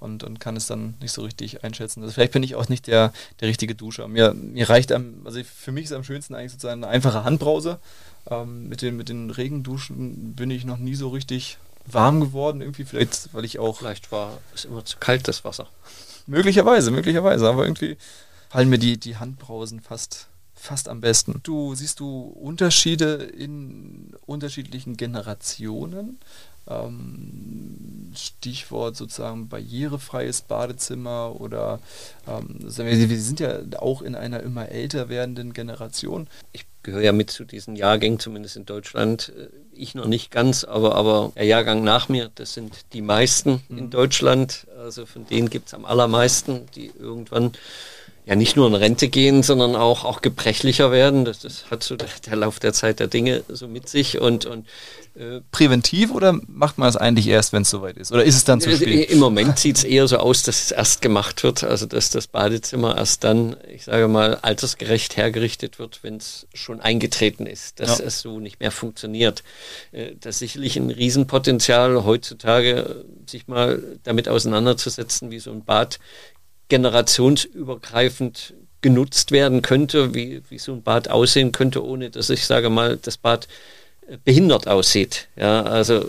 und, 0.00 0.24
und 0.24 0.40
kann 0.40 0.56
es 0.56 0.66
dann 0.66 0.94
nicht 1.00 1.12
so 1.12 1.22
richtig 1.22 1.62
einschätzen. 1.62 2.02
Also 2.02 2.14
vielleicht 2.14 2.32
bin 2.32 2.42
ich 2.42 2.54
auch 2.54 2.68
nicht 2.68 2.86
der, 2.86 3.12
der 3.40 3.48
richtige 3.48 3.74
Duscher. 3.74 4.08
Mir, 4.08 4.32
mir 4.32 4.68
reicht, 4.68 4.92
am, 4.92 5.20
also 5.24 5.40
für 5.44 5.72
mich 5.72 5.84
ist 5.84 5.92
am 5.92 6.04
schönsten 6.04 6.34
eigentlich 6.34 6.52
sozusagen 6.52 6.82
eine 6.82 6.92
einfache 6.92 7.22
Handbrause. 7.22 7.78
Ähm, 8.28 8.68
mit, 8.68 8.82
den, 8.82 8.96
mit 8.96 9.10
den 9.10 9.30
Regenduschen 9.30 10.34
bin 10.34 10.50
ich 10.50 10.64
noch 10.64 10.78
nie 10.78 10.94
so 10.94 11.08
richtig 11.08 11.58
warm 11.86 12.20
geworden, 12.20 12.60
irgendwie 12.60 12.84
vielleicht, 12.84 13.32
weil 13.32 13.44
ich 13.44 13.58
auch. 13.58 13.78
Vielleicht 13.78 14.10
war 14.10 14.38
es 14.54 14.64
immer 14.64 14.84
zu 14.84 14.96
kalt, 14.98 15.28
das 15.28 15.44
Wasser. 15.44 15.68
Möglicherweise, 16.26 16.90
möglicherweise, 16.90 17.48
aber 17.48 17.64
irgendwie 17.64 17.96
fallen 18.48 18.68
mir 18.68 18.78
die, 18.78 18.98
die 18.98 19.16
Handbrausen 19.16 19.80
fast, 19.80 20.28
fast 20.60 20.88
am 20.88 21.00
besten. 21.00 21.40
Du 21.42 21.74
siehst 21.74 22.00
du 22.00 22.20
Unterschiede 22.20 23.14
in 23.14 24.14
unterschiedlichen 24.26 24.96
Generationen? 24.96 26.18
ähm, 26.68 28.12
Stichwort 28.14 28.96
sozusagen 28.96 29.48
barrierefreies 29.48 30.42
Badezimmer 30.42 31.40
oder 31.40 31.80
ähm, 32.28 32.58
wir 32.60 33.20
sind 33.20 33.40
ja 33.40 33.60
auch 33.78 34.02
in 34.02 34.14
einer 34.14 34.40
immer 34.40 34.68
älter 34.68 35.08
werdenden 35.08 35.52
Generation. 35.52 36.28
Ich 36.52 36.66
gehöre 36.82 37.02
ja 37.02 37.12
mit 37.12 37.30
zu 37.30 37.44
diesen 37.44 37.76
Jahrgängen, 37.76 38.18
zumindest 38.18 38.56
in 38.56 38.66
Deutschland. 38.66 39.32
Äh, 39.36 39.48
ich 39.72 39.94
noch 39.94 40.06
nicht 40.06 40.30
ganz, 40.30 40.64
aber, 40.64 40.94
aber 40.94 41.32
der 41.36 41.44
Jahrgang 41.44 41.82
nach 41.82 42.08
mir, 42.08 42.30
das 42.34 42.54
sind 42.54 42.92
die 42.92 43.02
meisten 43.02 43.62
mhm. 43.68 43.78
in 43.78 43.90
Deutschland. 43.90 44.66
Also 44.78 45.06
von 45.06 45.26
denen 45.26 45.50
gibt 45.50 45.68
es 45.68 45.74
am 45.74 45.84
allermeisten, 45.84 46.66
die 46.74 46.92
irgendwann 46.98 47.52
ja 48.26 48.36
nicht 48.36 48.56
nur 48.56 48.66
in 48.66 48.74
Rente 48.74 49.08
gehen, 49.08 49.42
sondern 49.42 49.74
auch, 49.74 50.04
auch 50.04 50.22
gebrechlicher 50.22 50.92
werden. 50.92 51.24
Das, 51.24 51.40
das 51.40 51.70
hat 51.70 51.82
so 51.82 51.96
der, 51.96 52.08
der 52.26 52.36
Lauf 52.36 52.60
der 52.60 52.72
Zeit 52.72 53.00
der 53.00 53.08
Dinge 53.08 53.42
so 53.48 53.66
mit 53.66 53.88
sich 53.88 54.20
und, 54.20 54.46
und 54.46 54.66
äh, 55.16 55.40
Präventiv 55.50 56.12
oder 56.12 56.38
macht 56.46 56.78
man 56.78 56.88
es 56.88 56.96
eigentlich 56.96 57.26
erst, 57.26 57.52
wenn 57.52 57.62
es 57.62 57.70
soweit 57.70 57.96
ist? 57.96 58.12
Oder 58.12 58.24
ist 58.24 58.36
es 58.36 58.44
dann 58.44 58.60
zu 58.60 58.70
spät? 58.74 59.10
Im 59.10 59.18
Moment 59.18 59.58
sieht 59.58 59.78
es 59.78 59.84
eher 59.84 60.06
so 60.06 60.18
aus, 60.18 60.44
dass 60.44 60.64
es 60.64 60.70
erst 60.70 61.02
gemacht 61.02 61.42
wird, 61.42 61.64
also 61.64 61.86
dass 61.86 62.10
das 62.10 62.28
Badezimmer 62.28 62.96
erst 62.96 63.24
dann, 63.24 63.56
ich 63.68 63.84
sage 63.84 64.06
mal, 64.06 64.36
altersgerecht 64.36 65.16
hergerichtet 65.16 65.78
wird, 65.78 66.04
wenn 66.04 66.18
es 66.18 66.46
schon 66.54 66.80
eingetreten 66.80 67.46
ist, 67.46 67.80
dass 67.80 67.98
ja. 67.98 68.04
es 68.04 68.20
so 68.20 68.38
nicht 68.38 68.60
mehr 68.60 68.70
funktioniert. 68.70 69.42
Äh, 69.92 70.12
das 70.20 70.36
ist 70.36 70.38
sicherlich 70.40 70.76
ein 70.76 70.90
Riesenpotenzial 70.90 72.04
heutzutage, 72.04 73.04
sich 73.26 73.48
mal 73.48 73.82
damit 74.04 74.28
auseinanderzusetzen, 74.28 75.30
wie 75.30 75.40
so 75.40 75.50
ein 75.50 75.64
Bad 75.64 75.98
generationsübergreifend 76.70 78.54
genutzt 78.80 79.30
werden 79.30 79.60
könnte, 79.60 80.14
wie, 80.14 80.42
wie 80.48 80.58
so 80.58 80.72
ein 80.72 80.82
Bad 80.82 81.08
aussehen 81.08 81.52
könnte, 81.52 81.84
ohne 81.84 82.08
dass 82.10 82.30
ich 82.30 82.46
sage 82.46 82.70
mal, 82.70 82.96
das 82.96 83.18
Bad 83.18 83.46
äh, 84.08 84.16
behindert 84.24 84.66
aussieht. 84.66 85.28
Ja, 85.36 85.62
also 85.62 86.06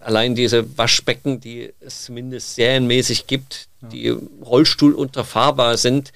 allein 0.00 0.34
diese 0.34 0.76
Waschbecken, 0.76 1.40
die 1.40 1.72
es 1.80 2.04
zumindest 2.04 2.56
serienmäßig 2.56 3.28
gibt, 3.28 3.68
ja. 3.82 3.88
die 3.88 4.08
Rollstuhl 4.08 4.94
unterfahrbar 4.94 5.76
sind, 5.76 6.12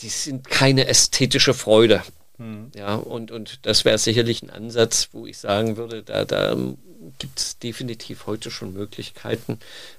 die 0.00 0.08
sind 0.08 0.48
keine 0.48 0.86
ästhetische 0.86 1.52
Freude. 1.52 2.02
Mhm. 2.38 2.70
Ja, 2.74 2.94
und, 2.94 3.30
und 3.30 3.60
das 3.62 3.84
wäre 3.84 3.98
sicherlich 3.98 4.42
ein 4.42 4.50
Ansatz, 4.50 5.10
wo 5.12 5.26
ich 5.26 5.38
sagen 5.38 5.76
würde, 5.76 6.02
da, 6.02 6.24
da 6.24 6.56
gibt 7.18 7.38
es 7.38 7.58
definitiv 7.58 8.26
heute 8.26 8.50
schon 8.50 8.72
Möglichkeiten, 8.72 9.58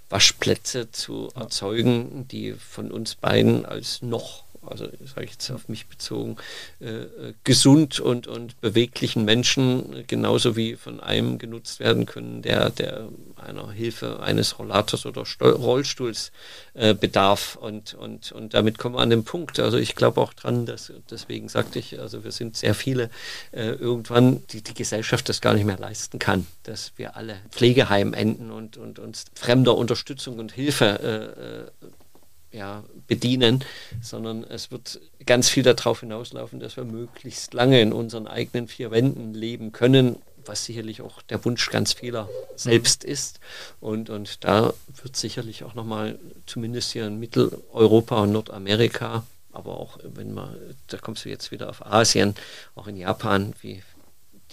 Waschplätze 0.10 0.92
zu 0.92 1.30
erzeugen, 1.36 2.28
die 2.28 2.54
von 2.54 2.92
uns 2.92 3.16
beiden 3.16 3.66
als 3.66 4.02
noch 4.02 4.44
also 4.66 4.86
sage 5.06 5.26
ich 5.26 5.32
jetzt 5.32 5.52
auf 5.52 5.70
mich 5.70 5.88
bezogen, 5.88 6.38
äh, 6.80 6.86
äh, 6.86 7.34
gesund 7.44 8.00
und, 8.00 8.28
und 8.28 8.60
beweglichen 8.62 9.26
Menschen 9.26 10.06
genauso 10.08 10.56
wie 10.56 10.76
von 10.76 11.00
einem 11.00 11.38
genutzt 11.38 11.80
werden 11.80 12.06
können, 12.06 12.42
der, 12.42 12.70
der 12.70 13.10
einer 13.36 13.72
Hilfe 13.72 14.20
eines 14.22 14.60
Rollators 14.60 15.06
oder 15.06 15.26
Sto 15.26 15.50
Rollstuhls 15.50 16.32
äh, 16.74 16.94
bedarf. 16.94 17.56
Und, 17.56 17.94
und, 17.94 18.32
und 18.32 18.54
damit 18.54 18.78
kommen 18.78 18.96
wir 18.96 19.02
an 19.02 19.10
den 19.10 19.24
Punkt. 19.24 19.60
Also 19.60 19.78
ich 19.78 19.96
glaube 19.96 20.22
auch 20.22 20.34
dran, 20.34 20.66
dass 20.66 20.92
deswegen 21.10 21.50
sagte 21.50 21.80
ich, 21.80 22.00
also 22.00 22.24
wir 22.24 22.32
sind 22.32 22.58
sehr 22.58 22.74
viele, 22.74 23.10
äh, 23.52 23.70
irgendwann 23.70 24.44
die, 24.48 24.62
die 24.62 24.74
Gesellschaft 24.74 25.30
das 25.30 25.42
gar 25.42 25.54
nicht 25.54 25.66
mehr 25.66 25.78
leisten 25.78 26.20
kann, 26.20 26.48
dass 26.64 26.94
wir 26.98 27.16
alle 27.16 27.38
Pflegeheim 27.52 28.14
enden 28.14 28.52
und, 28.52 28.78
und 28.78 29.00
uns 29.00 29.26
fremder 29.36 29.76
Unterstützung 29.76 30.40
und 30.40 30.52
Hilfe 30.52 31.66
äh, 31.84 31.88
äh 31.88 31.92
ja, 32.54 32.84
bedienen, 33.08 33.64
sondern 34.02 34.44
es 34.44 34.72
wird 34.72 35.02
ganz 35.26 35.50
viel 35.50 35.64
darauf 35.64 36.02
hinauslaufen, 36.02 36.60
dass 36.60 36.78
wir 36.78 36.86
möglichst 36.86 37.54
lange 37.54 37.82
in 37.82 37.92
unseren 37.92 38.28
eigenen 38.28 38.68
vier 38.68 38.92
Wänden 38.92 39.34
leben 39.34 39.72
können, 39.72 40.18
was 40.46 40.66
sicherlich 40.66 41.02
auch 41.02 41.22
der 41.24 41.44
Wunsch 41.46 41.70
ganz 41.70 41.94
vieler 41.94 42.30
selbst 42.56 43.04
ist. 43.04 43.40
Und, 43.80 44.10
und 44.10 44.44
da 44.44 44.74
wird 45.02 45.16
sicherlich 45.16 45.64
auch 45.64 45.74
nochmal, 45.74 46.20
zumindest 46.46 46.92
hier 46.92 47.08
in 47.08 47.20
Mitteleuropa 47.20 48.22
und 48.22 48.34
Nordamerika, 48.34 49.24
aber 49.52 49.78
auch 49.78 50.00
wenn 50.04 50.34
man, 50.34 50.56
da 50.88 50.98
kommst 50.98 51.26
du 51.26 51.30
jetzt 51.30 51.52
wieder 51.52 51.70
auf 51.70 51.86
Asien, 51.86 52.36
auch 52.76 52.88
in 52.88 52.98
Japan, 52.98 53.54
wie 53.62 53.84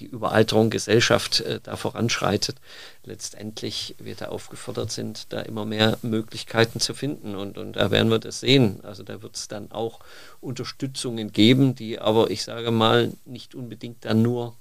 die 0.01 0.07
Überalterung 0.07 0.70
Gesellschaft 0.70 1.40
äh, 1.40 1.61
da 1.62 1.76
voranschreitet, 1.76 2.57
letztendlich 3.05 3.94
wir 3.98 4.14
da 4.14 4.28
aufgefordert 4.28 4.90
sind, 4.90 5.32
da 5.32 5.40
immer 5.40 5.64
mehr 5.64 5.98
Möglichkeiten 6.03 6.80
zu 6.80 6.94
finden. 6.94 7.36
Und, 7.36 7.59
und 7.59 7.74
da 7.74 7.90
werden 7.90 8.11
wir 8.11 8.18
das 8.18 8.40
sehen. 8.40 8.80
Also 8.82 9.03
da 9.03 9.22
wird 9.22 9.36
es 9.36 9.48
dann 9.48 9.70
auch 9.70 10.01
Unterstützungen 10.40 11.32
geben, 11.32 11.74
die 11.74 11.98
aber, 11.98 12.30
ich 12.30 12.42
sage 12.42 12.70
mal, 12.70 13.12
nicht 13.26 13.55
unbedingt 13.55 14.05
dann 14.05 14.22
nur 14.22 14.57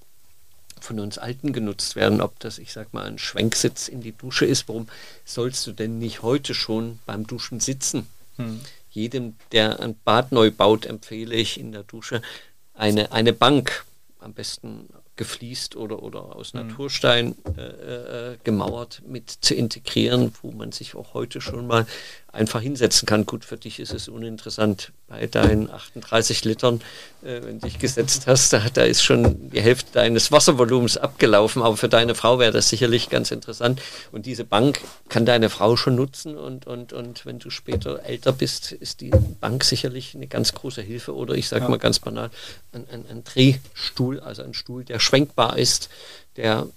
von 0.82 1.00
uns 1.00 1.18
Alten 1.18 1.52
genutzt 1.54 1.96
werden, 1.96 2.22
ob 2.22 2.40
das, 2.40 2.58
ich 2.58 2.72
sag 2.72 2.94
mal, 2.94 3.06
ein 3.06 3.18
Schwenksitz 3.18 3.88
in 3.88 4.02
die 4.02 4.14
Dusche 4.14 4.46
ist. 4.46 4.68
Warum 4.68 4.88
sollst 5.26 5.66
du 5.68 5.72
denn 5.72 6.00
nicht 6.00 6.22
heute 6.22 6.54
schon 6.54 7.00
beim 7.06 7.28
Duschen 7.28 7.60
sitzen? 7.60 8.08
Hm. 8.38 8.62
Jedem, 8.92 9.36
der 9.52 9.80
ein 9.80 9.96
Bad 10.04 10.32
neu 10.32 10.52
baut, 10.52 10.86
empfehle 10.86 11.36
ich 11.36 11.60
in 11.60 11.72
der 11.72 11.84
Dusche 11.84 12.22
eine, 12.74 13.12
eine 13.12 13.34
Bank, 13.34 13.86
am 14.20 14.34
besten 14.34 14.88
gefliest 15.20 15.76
oder, 15.76 16.02
oder 16.02 16.38
aus 16.38 16.54
mhm. 16.54 16.62
Naturstein 16.62 17.36
äh, 17.58 17.62
äh, 17.62 18.38
gemauert 18.46 19.04
mit 19.06 19.30
zu 19.30 19.54
integrieren, 19.54 20.34
wo 20.42 20.52
man 20.52 20.72
sich 20.72 20.96
auch 20.96 21.14
heute 21.14 21.42
schon 21.42 21.68
mal 21.68 21.86
einfach 22.32 22.62
hinsetzen 22.62 23.06
kann. 23.08 23.26
Gut, 23.26 23.44
für 23.44 23.58
dich 23.58 23.80
ist 23.80 23.94
es 23.94 24.08
uninteressant. 24.08 24.92
Bei 25.08 25.26
deinen 25.26 25.70
38 25.70 26.46
Litern, 26.46 26.82
äh, 27.24 27.42
wenn 27.44 27.60
du 27.60 27.68
dich 27.68 27.80
gesetzt 27.80 28.28
hast, 28.28 28.54
da, 28.54 28.62
da 28.72 28.84
ist 28.84 29.04
schon 29.04 29.50
die 29.50 29.62
Hälfte 29.62 29.94
deines 29.94 30.32
Wasservolumens 30.32 30.98
abgelaufen. 30.98 31.64
Aber 31.64 31.76
für 31.76 31.90
deine 31.90 32.14
Frau 32.14 32.38
wäre 32.38 32.52
das 32.52 32.70
sicherlich 32.70 33.10
ganz 33.10 33.32
interessant. 33.32 33.82
Und 34.12 34.26
diese 34.26 34.46
Bank 34.46 34.80
kann 35.10 35.26
deine 35.26 35.50
Frau 35.50 35.76
schon 35.76 35.96
nutzen. 35.96 36.38
Und, 36.38 36.68
und, 36.68 36.94
und 36.94 37.26
wenn 37.26 37.40
du 37.40 37.50
später 37.50 38.04
älter 38.04 38.32
bist, 38.32 38.72
ist 38.72 39.02
die 39.02 39.12
Bank 39.42 39.64
sicherlich 39.64 40.14
eine 40.14 40.28
ganz 40.28 40.54
große 40.54 40.82
Hilfe. 40.82 41.16
Oder 41.16 41.34
ich 41.34 41.48
sage 41.48 41.64
ja. 41.64 41.70
mal 41.70 41.80
ganz 41.80 42.00
banal, 42.00 42.30
ein, 42.74 42.86
ein, 42.92 43.06
ein 43.10 43.24
Drehstuhl, 43.24 44.20
also 44.20 44.44
ein 44.44 44.54
Stuhl, 44.54 44.84
der 44.84 45.00
schwenkbar 45.00 45.58
ist, 45.58 45.90
der. 46.38 46.68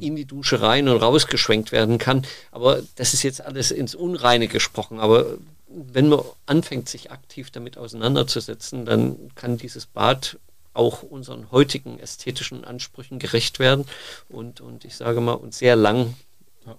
In 0.00 0.16
die 0.16 0.24
Dusche 0.24 0.60
rein 0.62 0.88
und 0.88 1.02
rausgeschwenkt 1.02 1.72
werden 1.72 1.98
kann. 1.98 2.24
Aber 2.50 2.80
das 2.96 3.14
ist 3.14 3.22
jetzt 3.22 3.40
alles 3.40 3.70
ins 3.70 3.94
Unreine 3.94 4.48
gesprochen. 4.48 5.00
Aber 5.00 5.26
wenn 5.68 6.08
man 6.08 6.20
anfängt, 6.46 6.88
sich 6.88 7.10
aktiv 7.10 7.50
damit 7.50 7.78
auseinanderzusetzen, 7.78 8.84
dann 8.84 9.30
kann 9.34 9.56
dieses 9.56 9.86
Bad 9.86 10.38
auch 10.74 11.02
unseren 11.02 11.50
heutigen 11.50 11.98
ästhetischen 11.98 12.64
Ansprüchen 12.64 13.18
gerecht 13.18 13.58
werden 13.58 13.84
und, 14.28 14.60
und 14.60 14.84
ich 14.84 14.96
sage 14.96 15.20
mal, 15.20 15.32
uns 15.32 15.58
sehr 15.58 15.76
lang 15.76 16.14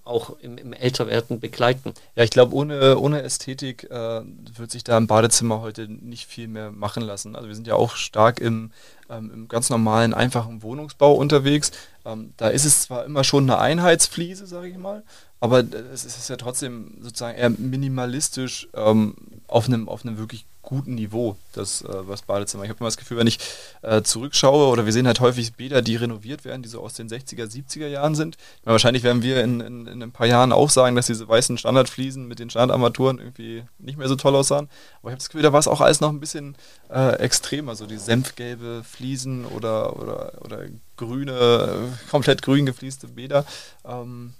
auch 0.04 0.38
im, 0.40 0.56
im 0.58 0.72
Älterwerden 0.72 1.40
begleiten. 1.40 1.92
Ja, 2.16 2.24
ich 2.24 2.30
glaube, 2.30 2.54
ohne, 2.54 2.98
ohne 2.98 3.22
Ästhetik 3.22 3.84
äh, 3.90 4.22
wird 4.56 4.70
sich 4.70 4.84
da 4.84 4.96
im 4.96 5.06
Badezimmer 5.06 5.60
heute 5.60 5.88
nicht 5.88 6.26
viel 6.26 6.48
mehr 6.48 6.70
machen 6.70 7.02
lassen. 7.02 7.36
Also 7.36 7.48
wir 7.48 7.54
sind 7.54 7.66
ja 7.66 7.74
auch 7.74 7.96
stark 7.96 8.40
im, 8.40 8.70
ähm, 9.10 9.30
im 9.32 9.48
ganz 9.48 9.70
normalen, 9.70 10.14
einfachen 10.14 10.62
Wohnungsbau 10.62 11.14
unterwegs. 11.14 11.72
Ähm, 12.04 12.32
da 12.36 12.48
ist 12.48 12.64
es 12.64 12.82
zwar 12.82 13.04
immer 13.04 13.24
schon 13.24 13.44
eine 13.44 13.58
Einheitsfliese, 13.58 14.46
sage 14.46 14.68
ich 14.68 14.76
mal, 14.76 15.02
aber 15.40 15.62
es 15.92 16.04
ist 16.04 16.28
ja 16.28 16.36
trotzdem 16.36 16.96
sozusagen 17.00 17.36
eher 17.36 17.50
minimalistisch 17.50 18.68
ähm, 18.74 19.14
auf, 19.46 19.66
einem, 19.66 19.88
auf 19.88 20.04
einem 20.04 20.16
wirklich 20.16 20.46
guten 20.64 20.94
Niveau, 20.94 21.36
das, 21.52 21.82
äh, 21.82 22.02
das 22.08 22.22
Badezimmer. 22.22 22.64
Ich 22.64 22.70
habe 22.70 22.80
immer 22.80 22.88
das 22.88 22.96
Gefühl, 22.96 23.18
wenn 23.18 23.26
ich 23.26 23.38
äh, 23.82 24.02
zurückschaue, 24.02 24.68
oder 24.68 24.86
wir 24.86 24.92
sehen 24.92 25.06
halt 25.06 25.20
häufig 25.20 25.54
Bäder, 25.54 25.82
die 25.82 25.96
renoviert 25.96 26.44
werden, 26.44 26.62
die 26.62 26.68
so 26.68 26.80
aus 26.80 26.94
den 26.94 27.08
60er, 27.08 27.44
70er 27.44 27.86
Jahren 27.86 28.14
sind. 28.14 28.36
Meine, 28.64 28.72
wahrscheinlich 28.72 29.02
werden 29.02 29.22
wir 29.22 29.44
in, 29.44 29.60
in, 29.60 29.86
in, 29.86 30.02
ein 30.02 30.12
paar 30.12 30.26
Jahren 30.26 30.52
auch 30.52 30.70
sagen, 30.70 30.96
dass 30.96 31.06
diese 31.06 31.28
weißen 31.28 31.58
Standardfliesen 31.58 32.26
mit 32.26 32.38
den 32.38 32.50
Standardarmaturen 32.50 33.18
irgendwie 33.18 33.64
nicht 33.78 33.98
mehr 33.98 34.08
so 34.08 34.16
toll 34.16 34.34
aussahen. 34.34 34.68
Aber 35.00 35.10
ich 35.10 35.12
habe 35.12 35.18
das 35.18 35.28
Gefühl, 35.28 35.42
da 35.42 35.52
war 35.52 35.60
es 35.60 35.68
auch 35.68 35.80
alles 35.80 36.00
noch 36.00 36.10
ein 36.10 36.20
bisschen 36.20 36.56
äh, 36.90 37.18
extremer, 37.18 37.76
so 37.76 37.86
die 37.86 37.98
senfgelbe 37.98 38.82
Fliesen 38.82 39.44
oder, 39.44 40.00
oder, 40.00 40.32
oder 40.42 40.64
grüne, 40.96 41.98
komplett 42.10 42.42
grün 42.42 42.66
geflieste 42.66 43.08
Bäder. 43.08 43.44
Ähm, 43.84 44.34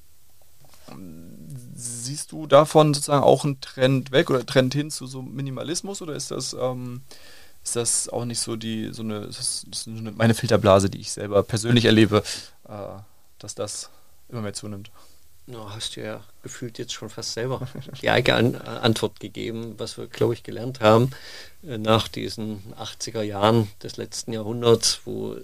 Siehst 1.75 2.33
du 2.33 2.47
davon 2.47 2.93
sozusagen 2.95 3.25
auch 3.25 3.45
einen 3.45 3.61
Trend 3.61 4.13
weg 4.13 4.31
oder 4.31 4.45
Trend 4.45 4.75
hin 4.75 4.91
zu 4.91 5.07
so 5.07 5.23
Minimalismus 5.23 6.03
oder 6.03 6.15
ist 6.15 6.31
das, 6.31 6.55
ähm, 6.55 7.01
ist 7.63 7.77
das 7.77 8.09
auch 8.09 8.25
nicht 8.25 8.41
so 8.41 8.57
die, 8.57 8.91
so 8.93 9.03
eine, 9.03 9.23
das 9.23 9.65
ist 9.71 9.87
meine 9.87 10.35
Filterblase, 10.35 10.91
die 10.91 11.01
ich 11.01 11.11
selber 11.13 11.43
persönlich 11.43 11.87
erlebe, 11.87 12.23
äh, 12.69 12.99
dass 13.39 13.55
das 13.55 13.91
immer 14.29 14.43
mehr 14.43 14.53
zunimmt? 14.53 14.91
No, 15.47 15.71
hast 15.75 15.97
du 15.97 16.03
ja 16.03 16.25
gefühlt 16.43 16.79
jetzt 16.79 16.95
schon 16.95 17.11
fast 17.11 17.35
selber 17.35 17.69
die 18.03 18.11
eigene 18.11 18.65
Antwort 18.65 19.21
gegeben, 19.21 19.75
was 19.77 19.99
wir, 19.99 20.07
glaube 20.07 20.35
ich, 20.35 20.43
gelernt 20.43 20.81
haben 20.81 21.11
äh, 21.67 21.77
nach 21.77 22.09
diesen 22.09 22.63
80er 22.79 23.23
Jahren 23.23 23.69
des 23.83 23.97
letzten 23.97 24.33
Jahrhunderts, 24.33 25.03
wo 25.05 25.37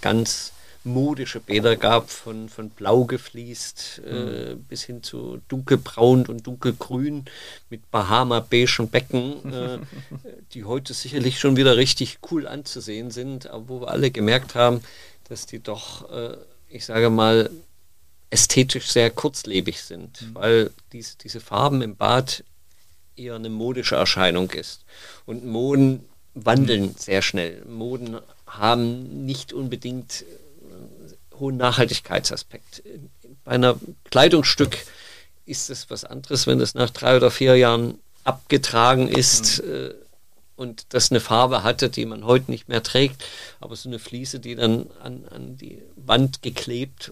ganz 0.00 0.52
modische 0.84 1.40
Bäder 1.40 1.76
gab, 1.76 2.10
von, 2.10 2.48
von 2.48 2.70
blau 2.70 3.04
gefliest 3.04 4.02
äh, 4.04 4.54
mhm. 4.54 4.64
bis 4.64 4.82
hin 4.82 5.02
zu 5.02 5.40
dunkelbraun 5.48 6.26
und 6.26 6.46
dunkelgrün 6.46 7.26
mit 7.70 7.90
Bahama-beigen 7.90 8.88
Becken, 8.88 9.52
äh, 9.52 9.78
die 10.54 10.64
heute 10.64 10.94
sicherlich 10.94 11.38
schon 11.38 11.56
wieder 11.56 11.76
richtig 11.76 12.18
cool 12.30 12.48
anzusehen 12.48 13.10
sind, 13.10 13.46
aber 13.46 13.68
wo 13.68 13.80
wir 13.82 13.88
alle 13.88 14.10
gemerkt 14.10 14.54
haben, 14.54 14.82
dass 15.28 15.46
die 15.46 15.60
doch, 15.60 16.10
äh, 16.10 16.36
ich 16.68 16.84
sage 16.84 17.10
mal, 17.10 17.50
ästhetisch 18.32 18.90
sehr 18.90 19.10
kurzlebig 19.10 19.82
sind, 19.82 20.22
mhm. 20.22 20.34
weil 20.34 20.70
dies, 20.92 21.18
diese 21.18 21.40
Farben 21.40 21.82
im 21.82 21.96
Bad 21.96 22.44
eher 23.16 23.34
eine 23.34 23.50
modische 23.50 23.96
Erscheinung 23.96 24.50
ist. 24.50 24.84
Und 25.26 25.44
Moden 25.44 26.04
wandeln 26.34 26.82
mhm. 26.82 26.94
sehr 26.96 27.22
schnell. 27.22 27.62
Moden 27.66 28.18
haben 28.46 29.26
nicht 29.26 29.52
unbedingt 29.52 30.24
hohen 31.38 31.56
Nachhaltigkeitsaspekt. 31.56 32.82
Bei 33.44 33.52
einer 33.52 33.76
Kleidungsstück 34.10 34.78
ist 35.44 35.70
es 35.70 35.90
was 35.90 36.04
anderes, 36.04 36.46
wenn 36.46 36.60
es 36.60 36.74
nach 36.74 36.90
drei 36.90 37.16
oder 37.16 37.30
vier 37.30 37.56
Jahren 37.56 37.98
abgetragen 38.24 39.08
ist 39.08 39.62
mhm. 39.62 39.72
äh, 39.72 39.94
und 40.54 40.86
das 40.90 41.10
eine 41.10 41.20
Farbe 41.20 41.64
hatte, 41.64 41.90
die 41.90 42.06
man 42.06 42.24
heute 42.24 42.50
nicht 42.50 42.68
mehr 42.68 42.82
trägt. 42.82 43.24
Aber 43.58 43.74
so 43.74 43.88
eine 43.88 43.98
Fliese, 43.98 44.38
die 44.38 44.54
dann 44.54 44.86
an, 45.02 45.24
an 45.28 45.56
die 45.56 45.82
Wand 45.96 46.42
geklebt 46.42 47.10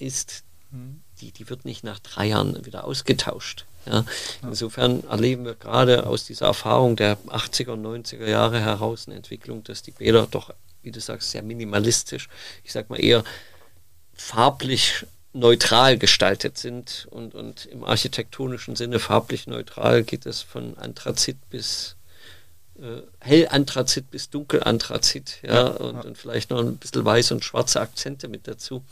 ist, 0.00 0.44
mhm. 0.70 1.00
die, 1.20 1.32
die 1.32 1.48
wird 1.48 1.64
nicht 1.64 1.84
nach 1.84 1.98
drei 1.98 2.26
Jahren 2.26 2.64
wieder 2.64 2.84
ausgetauscht. 2.84 3.66
Ja. 3.86 4.04
Insofern 4.42 5.04
erleben 5.04 5.44
wir 5.44 5.54
gerade 5.54 6.06
aus 6.06 6.24
dieser 6.24 6.46
Erfahrung 6.46 6.96
der 6.96 7.16
80er 7.28 7.70
und 7.70 7.84
90er 7.84 8.26
Jahre 8.26 8.60
heraus 8.60 9.06
eine 9.06 9.16
Entwicklung, 9.16 9.64
dass 9.64 9.82
die 9.82 9.90
Bäder 9.90 10.26
doch, 10.30 10.52
wie 10.82 10.90
du 10.90 11.00
sagst, 11.00 11.30
sehr 11.30 11.42
minimalistisch, 11.42 12.28
ich 12.62 12.72
sag 12.72 12.90
mal 12.90 13.02
eher 13.02 13.24
farblich 14.12 15.06
neutral 15.32 15.96
gestaltet 15.96 16.58
sind 16.58 17.06
und, 17.10 17.34
und 17.34 17.66
im 17.66 17.84
architektonischen 17.84 18.76
Sinne 18.76 18.98
farblich 18.98 19.46
neutral 19.46 20.02
geht 20.02 20.26
es 20.26 20.42
von 20.42 20.76
Anthrazit 20.76 21.36
bis 21.48 21.96
äh, 22.82 23.02
Hellanthrazit 23.20 24.10
bis 24.10 24.30
Dunkelanthrazit, 24.30 25.38
ja, 25.42 25.54
ja, 25.54 25.66
und, 25.68 26.04
und, 26.04 26.18
vielleicht 26.18 26.50
noch 26.50 26.60
ein 26.60 26.76
bisschen 26.76 27.04
weiß 27.04 27.32
und 27.32 27.44
schwarze 27.44 27.80
Akzente 27.80 28.28
mit 28.28 28.48
dazu. 28.48 28.82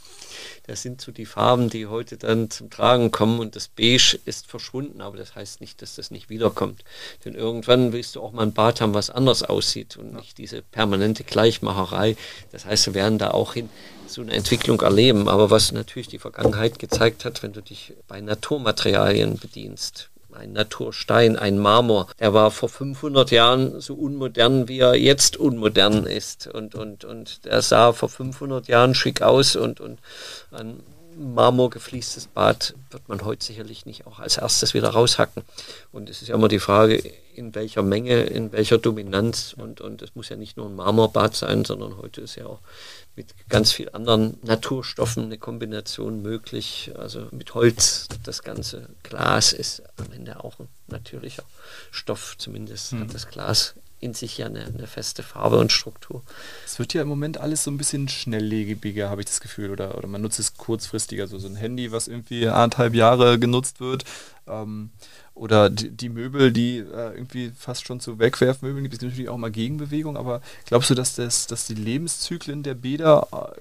Das 0.67 0.83
sind 0.83 1.01
so 1.01 1.13
die 1.13 1.27
Farben, 1.27 1.71
die 1.71 1.87
heute 1.87 2.17
dann 2.17 2.51
zum 2.51 2.71
Tragen 2.71 3.11
kommen 3.11 3.41
und 3.41 3.57
das 3.57 3.69
Beige 3.69 4.19
ist 4.25 4.47
verschwunden, 4.47 5.01
aber 5.01 5.17
das 5.17 5.35
heißt 5.35 5.61
nicht, 5.61 5.81
dass 5.81 5.95
das 5.95 6.11
nicht 6.11 6.29
wiederkommt. 6.29 6.85
Denn 7.25 7.35
irgendwann 7.35 7.93
willst 7.93 8.17
du 8.17 8.21
auch 8.21 8.33
mal 8.33 8.43
ein 8.43 8.53
Bad 8.53 8.81
haben, 8.81 8.95
was 8.95 9.11
anders 9.11 9.43
aussieht 9.43 9.97
und 9.97 10.13
nicht 10.13 10.39
diese 10.39 10.63
permanente 10.63 11.25
Gleichmacherei. 11.25 12.17
Das 12.53 12.67
heißt, 12.67 12.87
wir 12.87 12.95
werden 12.95 13.19
da 13.19 13.31
auch 13.31 13.55
hin 13.55 13.71
so 14.07 14.21
eine 14.23 14.33
Entwicklung 14.33 14.81
erleben. 14.81 15.29
Aber 15.29 15.51
was 15.51 15.73
natürlich 15.73 16.09
die 16.09 16.19
Vergangenheit 16.19 16.79
gezeigt 16.79 17.25
hat, 17.25 17.43
wenn 17.43 17.53
du 17.53 17.63
dich 17.63 17.95
bei 18.07 18.21
Naturmaterialien 18.21 19.39
bedienst, 19.39 20.11
ein 20.39 20.53
Naturstein, 20.53 21.37
ein 21.37 21.59
Marmor. 21.59 22.09
Er 22.17 22.33
war 22.33 22.51
vor 22.51 22.69
500 22.69 23.31
Jahren 23.31 23.81
so 23.81 23.95
unmodern, 23.95 24.69
wie 24.69 24.79
er 24.79 24.95
jetzt 24.95 25.37
unmodern 25.37 26.05
ist. 26.05 26.47
Und, 26.47 26.75
und, 26.75 27.05
und 27.05 27.41
er 27.45 27.63
sah 27.63 27.93
vor 27.93 28.09
500 28.09 28.69
Jahren 28.69 28.95
schick 28.95 29.23
aus 29.23 29.57
und, 29.57 29.81
und 29.81 29.99
ein 30.53 30.81
marmorgefliestes 31.19 32.29
Bad 32.29 32.75
wird 32.91 33.09
man 33.09 33.25
heute 33.25 33.45
sicherlich 33.45 33.87
nicht 33.87 34.07
auch 34.07 34.21
als 34.21 34.39
erstes 34.39 34.73
wieder 34.73 34.91
raushacken. 34.91 35.43
Und 35.93 36.09
es 36.09 36.23
ist 36.23 36.29
ja 36.29 36.37
immer 36.37 36.49
die 36.49 36.61
Frage, 36.61 37.03
in 37.35 37.55
welcher 37.55 37.83
Menge, 37.83 38.23
in 38.23 38.53
welcher 38.53 38.79
Dominanz. 38.79 39.55
Und, 39.57 39.81
und 39.81 40.03
es 40.03 40.15
muss 40.15 40.29
ja 40.29 40.37
nicht 40.37 40.57
nur 40.57 40.67
ein 40.67 40.77
Marmorbad 40.77 41.35
sein, 41.35 41.65
sondern 41.65 41.97
heute 41.97 42.21
ist 42.21 42.37
ja 42.37 42.47
auch 42.47 42.61
mit 43.19 43.35
ganz 43.49 43.73
vielen 43.73 43.93
anderen 43.95 44.39
Naturstoffen 44.43 45.25
eine 45.25 45.39
Kombination 45.39 46.23
möglich. 46.23 46.93
Also 46.97 47.27
mit 47.33 47.53
Holz, 47.55 48.07
das 48.23 48.45
ganze 48.45 48.89
Glas 49.03 49.53
ist 49.53 49.83
am 49.97 50.13
Ende 50.13 50.43
auch 50.45 50.61
ein 50.61 50.69
natürlicher 50.87 51.43
Stoff, 51.91 52.37
zumindest 52.39 52.93
mhm. 52.93 53.01
hat 53.01 53.15
das 53.15 53.29
Glas 53.29 53.75
in 54.01 54.15
sich 54.15 54.39
ja 54.39 54.47
eine, 54.47 54.65
eine, 54.65 54.87
feste 54.87 55.25
Farbe 55.25 55.59
und 55.59 55.73
Struktur. 55.73 56.23
Es 56.65 56.79
wird 56.79 56.95
ja 56.95 57.03
im 57.03 57.09
Moment 57.09 57.39
alles 57.39 57.65
so 57.65 57.71
ein 57.73 57.79
bisschen 57.79 58.09
schnelllebiger, 58.09 59.11
habe 59.11 59.23
ich 59.23 59.27
das 59.27 59.41
Gefühl, 59.41 59.71
oder, 59.71 59.99
oder 59.99 60.07
man 60.07 60.23
nutzt 60.23 60.39
es 60.39 60.57
kurzfristiger, 60.57 61.27
so, 61.27 61.41
so 61.41 61.49
ein 61.49 61.57
Handy, 61.57 61.91
was 61.91 62.07
irgendwie 62.07 62.47
anderthalb 62.47 62.95
Jahre 62.95 63.41
genutzt 63.41 63.81
wird. 63.81 64.05
Ähm, 64.47 64.91
oder 65.39 65.71
die, 65.71 65.91
die 65.91 66.09
Möbel, 66.09 66.53
die 66.53 66.79
äh, 66.79 67.15
irgendwie 67.15 67.53
fast 67.57 67.87
schon 67.87 68.01
zu 68.01 68.19
Wegwerfmöbeln 68.19 68.83
gibt, 68.83 68.95
es 68.95 69.01
natürlich 69.01 69.29
auch 69.29 69.37
mal 69.37 69.51
Gegenbewegung, 69.51 70.17
aber 70.17 70.41
glaubst 70.67 70.91
du, 70.91 70.95
dass, 70.95 71.15
das, 71.15 71.47
dass 71.47 71.67
die 71.67 71.75
Lebenszyklen 71.75 72.63
der 72.63 72.75
Bäder 72.75 73.29
äh, 73.33 73.61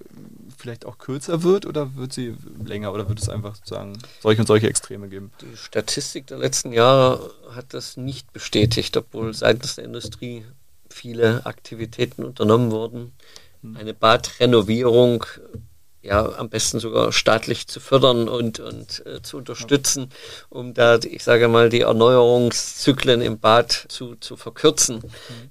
vielleicht 0.58 0.86
auch 0.86 0.98
kürzer 0.98 1.44
wird 1.44 1.66
oder 1.66 1.96
wird 1.96 2.14
sie 2.14 2.36
länger? 2.66 2.94
Oder 2.94 3.08
wird 3.08 3.20
es 3.20 3.30
einfach 3.30 3.56
sozusagen 3.56 3.94
solche 4.22 4.42
und 4.42 4.48
solche 4.48 4.68
Extreme 4.68 5.08
geben? 5.08 5.32
Die 5.42 5.56
Statistik 5.56 6.28
der 6.28 6.40
letzten 6.40 6.74
Jahre 6.74 7.32
hat 7.52 7.74
das 7.74 7.96
nicht 7.96 8.34
bestätigt, 8.34 8.98
obwohl 8.98 9.34
seitens 9.34 9.76
der 9.76 9.86
Industrie 9.86 10.44
viele 10.90 11.46
Aktivitäten 11.46 12.24
unternommen 12.24 12.72
wurden, 12.72 13.12
eine 13.76 13.94
Badrenovierung 13.94 15.26
ja 16.08 16.38
am 16.38 16.49
besten 16.49 16.80
sogar 16.80 17.12
staatlich 17.12 17.68
zu 17.68 17.80
fördern 17.80 18.28
und, 18.30 18.60
und 18.60 19.05
äh, 19.05 19.22
zu 19.22 19.38
unterstützen, 19.38 20.10
um 20.49 20.74
da, 20.74 20.97
ich 20.97 21.24
sage 21.24 21.47
mal, 21.47 21.70
die 21.70 21.82
Erneuerungszyklen 21.82 23.22
im 23.22 23.39
Bad 23.39 23.86
zu, 23.89 24.16
zu 24.16 24.38
verkürzen. 24.38 25.01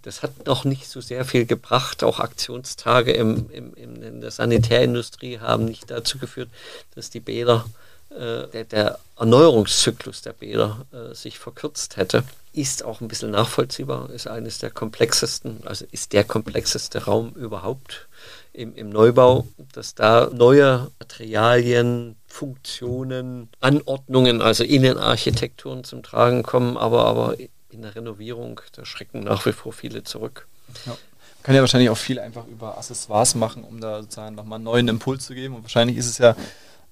Das 0.02 0.22
hat 0.22 0.46
noch 0.46 0.64
nicht 0.64 0.88
so 0.88 1.00
sehr 1.00 1.24
viel 1.24 1.46
gebracht. 1.46 2.02
Auch 2.02 2.20
Aktionstage 2.20 3.12
im, 3.12 3.50
im, 3.50 3.74
in 3.74 4.20
der 4.20 4.30
Sanitärindustrie 4.30 5.38
haben 5.38 5.66
nicht 5.66 5.90
dazu 5.90 6.18
geführt, 6.18 6.48
dass 6.94 7.10
die 7.10 7.20
Bäder 7.20 7.64
der, 8.10 8.64
der, 8.64 8.98
Erneuerungszyklus 9.18 10.22
der 10.22 10.34
Bäder 10.34 10.86
äh, 10.92 11.14
sich 11.14 11.38
verkürzt 11.38 11.96
hätte, 11.96 12.22
ist 12.52 12.84
auch 12.84 13.00
ein 13.00 13.08
bisschen 13.08 13.30
nachvollziehbar, 13.30 14.10
ist 14.10 14.28
eines 14.28 14.58
der 14.58 14.70
komplexesten, 14.70 15.66
also 15.66 15.86
ist 15.90 16.12
der 16.12 16.24
komplexeste 16.24 17.04
Raum 17.04 17.32
überhaupt 17.32 18.08
im, 18.52 18.74
im 18.74 18.90
Neubau, 18.90 19.46
dass 19.72 19.94
da 19.94 20.30
neue 20.32 20.90
Materialien, 20.98 22.16
Funktionen, 22.26 23.48
Anordnungen, 23.60 24.42
also 24.42 24.64
Innenarchitekturen 24.64 25.84
zum 25.84 26.02
Tragen 26.02 26.42
kommen, 26.42 26.76
aber, 26.76 27.06
aber 27.06 27.36
in 27.70 27.82
der 27.82 27.94
Renovierung, 27.94 28.60
da 28.72 28.84
schrecken 28.84 29.20
nach 29.20 29.46
wie 29.46 29.52
vor 29.52 29.72
viele 29.72 30.04
zurück. 30.04 30.46
Ja. 30.86 30.96
Kann 31.42 31.54
ja 31.54 31.60
wahrscheinlich 31.60 31.90
auch 31.90 31.98
viel 31.98 32.18
einfach 32.18 32.46
über 32.46 32.76
Accessoires 32.76 33.34
machen, 33.34 33.62
um 33.62 33.80
da 33.80 34.02
sozusagen 34.02 34.34
nochmal 34.34 34.56
einen 34.56 34.64
neuen 34.64 34.88
Impuls 34.88 35.26
zu 35.26 35.34
geben. 35.34 35.54
Und 35.54 35.62
wahrscheinlich 35.62 35.96
ist 35.96 36.08
es 36.08 36.18
ja 36.18 36.34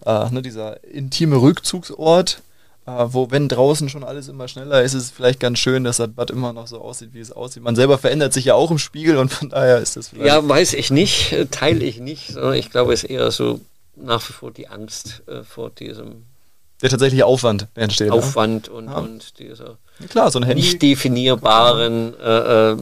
äh, 0.05 0.31
ne, 0.31 0.43
dieser 0.43 0.83
intime 0.85 1.37
Rückzugsort, 1.37 2.43
äh, 2.87 2.91
wo, 3.07 3.31
wenn 3.31 3.49
draußen 3.49 3.89
schon 3.89 4.05
alles 4.05 4.29
immer 4.29 4.49
schneller 4.49 4.83
ist, 4.83 4.95
ist 4.95 5.05
es 5.05 5.11
vielleicht 5.11 5.41
ganz 5.41 5.59
schön, 5.59 5.85
dass 5.85 5.97
das 5.97 6.09
Bad 6.09 6.31
immer 6.31 6.53
noch 6.53 6.67
so 6.67 6.81
aussieht, 6.81 7.11
wie 7.13 7.21
es 7.21 7.33
aussieht. 7.33 7.63
Man 7.63 7.77
selber 7.77 7.99
verändert 7.99 8.33
sich 8.33 8.47
ja 8.47 8.55
auch 8.55 8.71
im 8.71 8.79
Spiegel 8.79 9.17
und 9.17 9.33
von 9.33 9.49
daher 9.49 9.79
ist 9.79 9.97
das 9.97 10.09
vielleicht. 10.09 10.27
Ja, 10.27 10.47
weiß 10.47 10.75
ich 10.75 10.91
nicht, 10.91 11.33
äh, 11.33 11.47
teile 11.47 11.85
ich 11.85 11.99
nicht, 11.99 12.29
sondern 12.29 12.55
ich 12.55 12.71
glaube, 12.71 12.93
es 12.93 13.05
ist 13.05 13.11
eher 13.11 13.31
so 13.31 13.61
nach 13.97 14.29
wie 14.29 14.33
vor 14.33 14.51
die 14.51 14.69
Angst 14.69 15.23
äh, 15.27 15.43
vor 15.43 15.71
diesem. 15.71 16.27
Der 16.83 16.91
tatsächliche 16.91 17.25
Aufwand, 17.25 17.69
der 17.77 17.85
entsteht. 17.85 18.09
Ne? 18.09 18.15
Aufwand 18.15 18.69
und, 18.69 18.87
ja. 18.87 18.99
und 18.99 19.39
dieser 19.39 19.79
ja, 20.01 20.07
klar, 20.09 20.31
so 20.31 20.39
ein 20.39 20.43
Handy. 20.43 20.63
nicht 20.63 20.83
definierbaren 20.83 22.19
äh, 22.19 22.73
äh, 22.73 22.77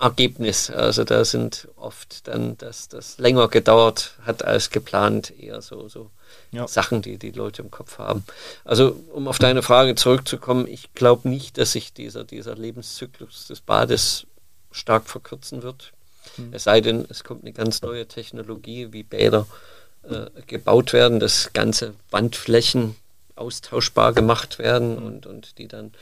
Ergebnis. 0.00 0.70
Also 0.70 1.04
da 1.04 1.24
sind 1.24 1.68
oft 1.76 2.26
dann, 2.26 2.56
dass 2.58 2.88
das 2.88 3.18
länger 3.18 3.48
gedauert 3.48 4.14
hat 4.24 4.44
als 4.44 4.70
geplant, 4.70 5.32
eher 5.38 5.60
so, 5.60 5.88
so 5.88 6.10
ja. 6.52 6.66
Sachen, 6.68 7.02
die 7.02 7.18
die 7.18 7.30
Leute 7.30 7.62
im 7.62 7.70
Kopf 7.70 7.98
haben. 7.98 8.24
Also 8.64 8.96
um 9.12 9.28
auf 9.28 9.38
deine 9.38 9.62
Frage 9.62 9.94
zurückzukommen, 9.94 10.66
ich 10.66 10.94
glaube 10.94 11.28
nicht, 11.28 11.58
dass 11.58 11.72
sich 11.72 11.92
dieser, 11.92 12.24
dieser 12.24 12.54
Lebenszyklus 12.54 13.46
des 13.46 13.60
Bades 13.60 14.26
stark 14.70 15.08
verkürzen 15.08 15.62
wird. 15.62 15.92
Mhm. 16.36 16.52
Es 16.52 16.64
sei 16.64 16.80
denn, 16.80 17.06
es 17.08 17.24
kommt 17.24 17.42
eine 17.42 17.52
ganz 17.52 17.82
neue 17.82 18.06
Technologie, 18.06 18.92
wie 18.92 19.02
Bäder 19.02 19.46
äh, 20.02 20.26
gebaut 20.46 20.92
werden, 20.92 21.20
dass 21.20 21.52
ganze 21.52 21.94
Wandflächen 22.10 22.96
austauschbar 23.34 24.12
gemacht 24.12 24.58
werden 24.58 24.96
mhm. 24.96 25.06
und, 25.06 25.26
und 25.26 25.58
die 25.58 25.68
dann 25.68 25.92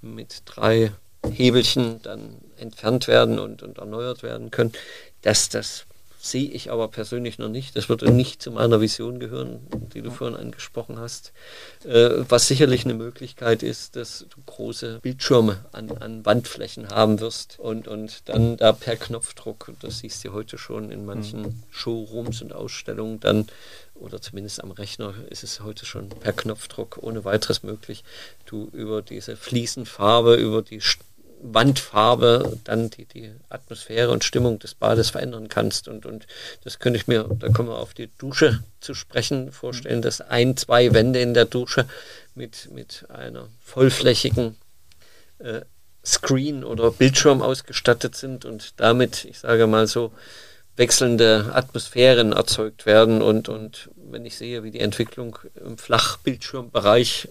mit 0.00 0.42
drei 0.44 0.92
Hebelchen 1.30 2.02
dann 2.02 2.36
entfernt 2.58 3.06
werden 3.06 3.38
und, 3.38 3.62
und 3.62 3.78
erneuert 3.78 4.22
werden 4.22 4.50
können, 4.50 4.72
dass 5.22 5.48
das 5.48 5.84
sehe 6.22 6.48
ich 6.48 6.70
aber 6.70 6.86
persönlich 6.86 7.38
noch 7.38 7.48
nicht. 7.48 7.74
Das 7.74 7.88
würde 7.88 8.10
nicht 8.12 8.40
zu 8.40 8.52
meiner 8.52 8.80
Vision 8.80 9.18
gehören, 9.18 9.60
die 9.92 10.02
du 10.02 10.12
vorhin 10.12 10.36
angesprochen 10.36 11.00
hast. 11.00 11.32
Äh, 11.84 12.10
was 12.28 12.46
sicherlich 12.46 12.84
eine 12.84 12.94
Möglichkeit 12.94 13.64
ist, 13.64 13.96
dass 13.96 14.26
du 14.30 14.40
große 14.46 15.00
Bildschirme 15.02 15.64
an, 15.72 15.90
an 15.90 16.24
Wandflächen 16.24 16.88
haben 16.90 17.18
wirst 17.18 17.58
und, 17.58 17.88
und 17.88 18.28
dann 18.28 18.56
da 18.56 18.72
per 18.72 18.94
Knopfdruck, 18.94 19.72
das 19.80 19.98
siehst 19.98 20.24
du 20.24 20.32
heute 20.32 20.58
schon 20.58 20.92
in 20.92 21.04
manchen 21.04 21.42
mhm. 21.42 21.62
Showrooms 21.70 22.40
und 22.40 22.52
Ausstellungen, 22.52 23.18
dann 23.18 23.48
oder 23.94 24.20
zumindest 24.20 24.62
am 24.62 24.70
Rechner 24.70 25.14
ist 25.28 25.42
es 25.42 25.60
heute 25.60 25.86
schon 25.86 26.08
per 26.08 26.32
Knopfdruck 26.32 26.98
ohne 27.00 27.24
weiteres 27.24 27.62
möglich, 27.62 28.04
du 28.46 28.68
über 28.72 29.02
diese 29.02 29.36
Fliesenfarbe, 29.36 30.34
über 30.34 30.62
die 30.62 30.80
Wandfarbe 31.42 32.58
dann 32.64 32.90
die, 32.90 33.04
die 33.04 33.32
Atmosphäre 33.48 34.10
und 34.10 34.24
Stimmung 34.24 34.58
des 34.58 34.74
Bades 34.74 35.10
verändern 35.10 35.48
kannst. 35.48 35.88
Und, 35.88 36.06
und 36.06 36.26
das 36.64 36.78
könnte 36.78 36.98
ich 36.98 37.06
mir, 37.06 37.28
da 37.38 37.48
kommen 37.48 37.68
wir 37.68 37.78
auf 37.78 37.94
die 37.94 38.08
Dusche 38.18 38.62
zu 38.80 38.94
sprechen, 38.94 39.52
vorstellen, 39.52 40.02
dass 40.02 40.20
ein, 40.20 40.56
zwei 40.56 40.92
Wände 40.94 41.20
in 41.20 41.34
der 41.34 41.44
Dusche 41.44 41.86
mit, 42.34 42.70
mit 42.72 43.04
einer 43.08 43.48
vollflächigen 43.60 44.56
äh, 45.38 45.62
Screen 46.04 46.64
oder 46.64 46.90
Bildschirm 46.90 47.42
ausgestattet 47.42 48.16
sind 48.16 48.44
und 48.44 48.80
damit, 48.80 49.24
ich 49.24 49.38
sage 49.38 49.66
mal 49.66 49.86
so, 49.86 50.12
wechselnde 50.76 51.50
Atmosphären 51.52 52.32
erzeugt 52.32 52.86
werden. 52.86 53.22
Und, 53.22 53.48
und 53.48 53.90
wenn 53.96 54.24
ich 54.24 54.36
sehe, 54.36 54.62
wie 54.62 54.70
die 54.70 54.80
Entwicklung 54.80 55.38
im 55.54 55.78
Flachbildschirmbereich 55.78 57.28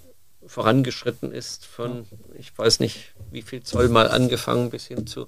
vorangeschritten 0.52 1.32
ist, 1.32 1.66
von, 1.66 2.06
ich 2.38 2.56
weiß 2.58 2.82
nicht, 2.82 3.14
wie 3.32 3.41
viel 3.41 3.64
Zoll 3.64 3.88
mal 3.88 4.10
angefangen 4.10 4.70
bis 4.70 4.86
hin 4.86 5.08
zu 5.08 5.28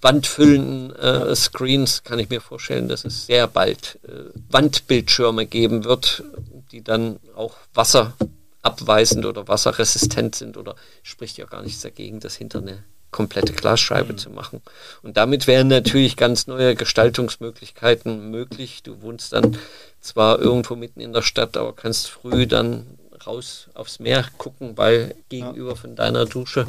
wandfüllenden 0.00 0.96
äh, 0.96 1.36
Screens, 1.36 2.04
kann 2.04 2.18
ich 2.18 2.30
mir 2.30 2.40
vorstellen, 2.40 2.88
dass 2.88 3.04
es 3.04 3.26
sehr 3.26 3.46
bald 3.48 3.98
äh, 4.08 4.30
Wandbildschirme 4.48 5.44
geben 5.44 5.84
wird, 5.84 6.24
die 6.72 6.82
dann 6.82 7.20
auch 7.36 7.54
wasserabweisend 7.74 9.26
oder 9.26 9.46
wasserresistent 9.46 10.36
sind 10.36 10.56
oder 10.56 10.74
spricht 11.02 11.36
ja 11.36 11.44
gar 11.44 11.62
nichts 11.62 11.82
dagegen, 11.82 12.20
das 12.20 12.36
hinter 12.36 12.60
eine 12.60 12.82
komplette 13.10 13.52
Glasscheibe 13.52 14.14
mhm. 14.14 14.18
zu 14.18 14.30
machen. 14.30 14.62
Und 15.02 15.18
damit 15.18 15.46
wären 15.46 15.68
natürlich 15.68 16.16
ganz 16.16 16.46
neue 16.46 16.74
Gestaltungsmöglichkeiten 16.74 18.30
möglich. 18.30 18.82
Du 18.82 19.02
wohnst 19.02 19.34
dann 19.34 19.58
zwar 20.00 20.38
irgendwo 20.38 20.76
mitten 20.76 21.00
in 21.00 21.12
der 21.12 21.20
Stadt, 21.20 21.58
aber 21.58 21.74
kannst 21.74 22.08
früh 22.08 22.46
dann 22.46 22.98
raus 23.26 23.68
aufs 23.74 23.98
Meer 24.00 24.24
gucken, 24.38 24.76
weil 24.76 25.14
gegenüber 25.28 25.76
von 25.76 25.96
deiner 25.96 26.24
Dusche 26.24 26.66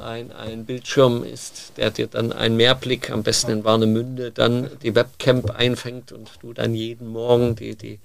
ein, 0.00 0.32
ein 0.32 0.64
Bildschirm 0.64 1.24
ist, 1.24 1.72
der 1.76 1.90
dir 1.90 2.06
dann 2.06 2.32
einen 2.32 2.56
Mehrblick, 2.56 3.10
am 3.10 3.22
besten 3.22 3.50
in 3.50 3.64
Warnemünde, 3.64 4.30
dann 4.30 4.70
die 4.82 4.94
Webcam 4.94 5.44
einfängt 5.50 6.12
und 6.12 6.30
du 6.40 6.52
dann 6.52 6.74
jeden 6.74 7.08
Morgen 7.08 7.56
die, 7.56 7.76
die 7.76 7.98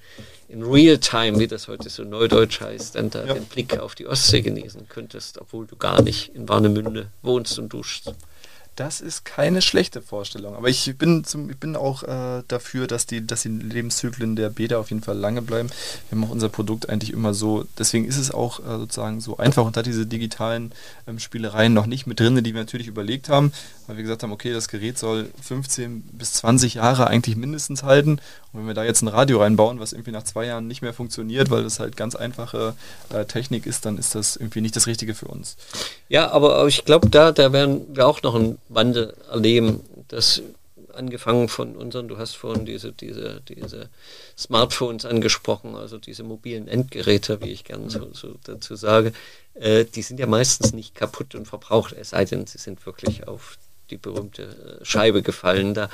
in 0.47 0.63
Realtime, 0.63 1.39
wie 1.39 1.47
das 1.47 1.67
heute 1.67 1.89
so 1.89 2.03
neudeutsch 2.03 2.61
heißt, 2.61 2.95
dann 2.95 3.09
da 3.09 3.25
ja. 3.25 3.33
den 3.33 3.45
Blick 3.45 3.79
auf 3.79 3.95
die 3.95 4.07
Ostsee 4.07 4.41
genießen 4.41 4.87
könntest, 4.89 5.39
obwohl 5.39 5.65
du 5.65 5.75
gar 5.75 6.01
nicht 6.01 6.35
in 6.35 6.49
Warnemünde 6.49 7.07
wohnst 7.21 7.57
und 7.57 7.69
duschst. 7.69 8.13
Das 8.75 9.01
ist 9.01 9.25
keine 9.25 9.61
schlechte 9.61 10.01
Vorstellung. 10.01 10.55
Aber 10.55 10.69
ich 10.69 10.97
bin, 10.97 11.25
zum, 11.25 11.49
ich 11.49 11.57
bin 11.57 11.75
auch 11.75 12.03
äh, 12.03 12.41
dafür, 12.47 12.87
dass 12.87 13.05
die, 13.05 13.25
dass 13.25 13.41
die 13.41 13.49
Lebenszyklen 13.49 14.37
der 14.37 14.49
Bäder 14.49 14.79
auf 14.79 14.89
jeden 14.91 15.03
Fall 15.03 15.17
lange 15.17 15.41
bleiben. 15.41 15.69
Wir 16.09 16.17
haben 16.17 16.23
auch 16.23 16.31
unser 16.31 16.47
Produkt 16.47 16.89
eigentlich 16.89 17.11
immer 17.11 17.33
so. 17.33 17.65
Deswegen 17.77 18.05
ist 18.05 18.17
es 18.17 18.31
auch 18.31 18.59
äh, 18.59 18.77
sozusagen 18.77 19.19
so 19.19 19.37
einfach 19.37 19.65
und 19.65 19.75
hat 19.75 19.85
diese 19.85 20.05
digitalen 20.05 20.71
ähm, 21.05 21.19
Spielereien 21.19 21.73
noch 21.73 21.85
nicht 21.85 22.07
mit 22.07 22.21
drin, 22.21 22.41
die 22.43 22.53
wir 22.53 22.61
natürlich 22.61 22.87
überlegt 22.87 23.27
haben, 23.27 23.51
weil 23.91 23.97
wir 23.97 24.03
gesagt 24.03 24.23
haben, 24.23 24.31
okay, 24.31 24.53
das 24.53 24.69
Gerät 24.69 24.97
soll 24.97 25.29
15 25.41 26.03
bis 26.13 26.31
20 26.31 26.75
Jahre 26.75 27.07
eigentlich 27.07 27.35
mindestens 27.35 27.83
halten. 27.83 28.21
Und 28.53 28.61
wenn 28.61 28.67
wir 28.67 28.73
da 28.73 28.85
jetzt 28.85 29.01
ein 29.01 29.09
Radio 29.09 29.41
reinbauen, 29.41 29.81
was 29.81 29.91
irgendwie 29.91 30.11
nach 30.11 30.23
zwei 30.23 30.45
Jahren 30.45 30.65
nicht 30.65 30.81
mehr 30.81 30.93
funktioniert, 30.93 31.49
weil 31.49 31.63
das 31.63 31.81
halt 31.81 31.97
ganz 31.97 32.15
einfache 32.15 32.73
äh, 33.13 33.25
Technik 33.25 33.65
ist, 33.65 33.85
dann 33.85 33.97
ist 33.97 34.15
das 34.15 34.37
irgendwie 34.37 34.61
nicht 34.61 34.77
das 34.77 34.87
Richtige 34.87 35.13
für 35.13 35.27
uns. 35.27 35.57
Ja, 36.07 36.31
aber 36.31 36.65
ich 36.67 36.85
glaube, 36.85 37.09
da, 37.09 37.33
da 37.33 37.51
werden 37.51 37.81
wir 37.93 38.07
auch 38.07 38.23
noch 38.23 38.33
ein 38.35 38.59
Wandel 38.69 39.13
erleben, 39.29 39.81
das 40.07 40.41
angefangen 40.93 41.49
von 41.49 41.75
unseren, 41.75 42.07
du 42.07 42.17
hast 42.17 42.35
vorhin 42.35 42.65
diese, 42.65 42.93
diese, 42.93 43.41
diese 43.41 43.89
Smartphones 44.37 45.03
angesprochen, 45.03 45.75
also 45.75 45.97
diese 45.97 46.23
mobilen 46.23 46.69
Endgeräte, 46.69 47.41
wie 47.41 47.51
ich 47.51 47.65
gerne 47.65 47.89
so, 47.89 48.07
so 48.13 48.35
dazu 48.45 48.75
sage, 48.75 49.11
äh, 49.55 49.83
die 49.83 50.01
sind 50.01 50.17
ja 50.17 50.27
meistens 50.27 50.71
nicht 50.71 50.95
kaputt 50.95 51.35
und 51.35 51.45
verbraucht, 51.45 51.93
es 51.93 52.11
sei 52.11 52.23
denn, 52.23 52.47
sie 52.47 52.57
sind 52.57 52.85
wirklich 52.85 53.27
auf 53.27 53.57
die 53.91 53.97
berühmte 53.97 54.79
äh, 54.81 54.85
Scheibe 54.85 55.21
gefallen 55.21 55.73
da. 55.73 55.89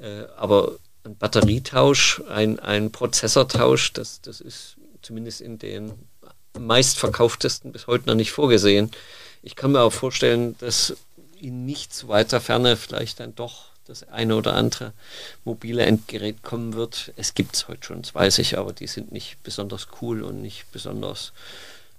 Ja. 0.00 0.08
Äh, 0.08 0.26
aber 0.36 0.72
ein 1.04 1.16
Batterietausch, 1.16 2.22
ein, 2.28 2.58
ein 2.58 2.90
Prozessortausch, 2.90 3.92
das, 3.92 4.20
das 4.20 4.40
ist 4.40 4.76
zumindest 5.02 5.40
in 5.40 5.58
den 5.58 5.92
meistverkauftesten 6.58 7.72
bis 7.72 7.86
heute 7.86 8.08
noch 8.08 8.14
nicht 8.14 8.32
vorgesehen. 8.32 8.90
Ich 9.42 9.56
kann 9.56 9.72
mir 9.72 9.80
auch 9.80 9.92
vorstellen, 9.92 10.56
dass 10.58 10.96
in 11.40 11.64
nicht 11.64 11.92
zu 11.92 12.08
weiter 12.08 12.40
Ferne 12.40 12.76
vielleicht 12.76 13.20
dann 13.20 13.34
doch 13.34 13.72
das 13.86 14.08
eine 14.08 14.36
oder 14.36 14.54
andere 14.54 14.92
mobile 15.44 15.84
Endgerät 15.84 16.42
kommen 16.42 16.74
wird. 16.74 17.12
Es 17.16 17.34
gibt 17.34 17.56
es 17.56 17.68
heute 17.68 17.84
schon, 17.84 18.02
das 18.02 18.14
weiß 18.14 18.38
ich, 18.38 18.56
aber 18.58 18.72
die 18.72 18.86
sind 18.86 19.10
nicht 19.10 19.42
besonders 19.42 19.88
cool 20.00 20.22
und 20.22 20.40
nicht 20.40 20.70
besonders 20.70 21.32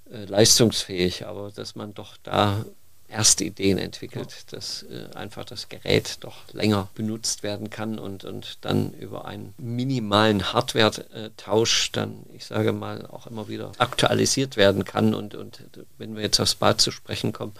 äh, 0.09 0.23
leistungsfähig. 0.23 1.25
Aber 1.25 1.51
dass 1.51 1.75
man 1.75 1.93
doch 1.93 2.15
da 2.23 2.65
erste 3.13 3.45
Ideen 3.45 3.77
entwickelt, 3.77 4.51
dass 4.51 4.83
äh, 4.83 5.15
einfach 5.15 5.45
das 5.45 5.69
Gerät 5.69 6.17
doch 6.21 6.51
länger 6.51 6.89
benutzt 6.95 7.43
werden 7.43 7.69
kann 7.69 7.99
und, 7.99 8.25
und 8.25 8.57
dann 8.61 8.93
über 8.93 9.25
einen 9.25 9.53
minimalen 9.57 10.51
Hardware-Tausch 10.51 11.91
dann, 11.93 12.25
ich 12.33 12.45
sage 12.45 12.73
mal, 12.73 13.05
auch 13.05 13.27
immer 13.27 13.47
wieder 13.47 13.71
aktualisiert 13.77 14.57
werden 14.57 14.83
kann. 14.83 15.13
Und, 15.13 15.35
und 15.35 15.63
wenn 15.97 16.15
wir 16.15 16.23
jetzt 16.23 16.39
aufs 16.39 16.55
Bad 16.55 16.81
zu 16.81 16.91
sprechen 16.91 17.31
kommen, 17.31 17.53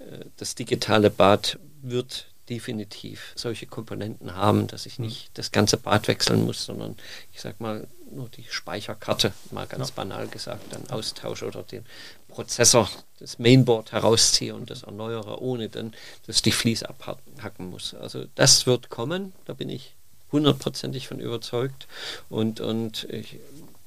äh, 0.00 0.24
das 0.36 0.54
digitale 0.54 1.10
Bad 1.10 1.58
wird 1.82 2.26
definitiv 2.48 3.32
solche 3.36 3.66
Komponenten 3.66 4.34
haben, 4.34 4.66
dass 4.66 4.86
ich 4.86 4.98
nicht 4.98 5.30
das 5.34 5.50
ganze 5.52 5.76
Bad 5.76 6.08
wechseln 6.08 6.44
muss, 6.44 6.64
sondern 6.64 6.96
ich 7.32 7.40
sag 7.40 7.60
mal 7.60 7.86
nur 8.10 8.28
die 8.28 8.44
Speicherkarte, 8.48 9.32
mal 9.50 9.66
ganz 9.66 9.88
ja. 9.88 9.94
banal 9.96 10.28
gesagt, 10.28 10.72
dann 10.72 10.88
austausche 10.90 11.46
oder 11.46 11.62
den 11.62 11.84
Prozessor, 12.28 12.88
das 13.18 13.38
Mainboard 13.38 13.92
herausziehe 13.92 14.54
und 14.54 14.70
das 14.70 14.82
erneuere, 14.82 15.40
ohne 15.40 15.68
dann, 15.68 15.94
dass 16.26 16.42
die 16.42 16.52
Fliese 16.52 16.88
abhacken 16.88 17.70
muss. 17.70 17.94
Also 17.94 18.26
das 18.34 18.66
wird 18.66 18.90
kommen, 18.90 19.32
da 19.46 19.54
bin 19.54 19.68
ich 19.68 19.94
hundertprozentig 20.32 21.08
von 21.08 21.20
überzeugt 21.20 21.86
und, 22.28 22.60
und 22.60 23.04
ich 23.10 23.38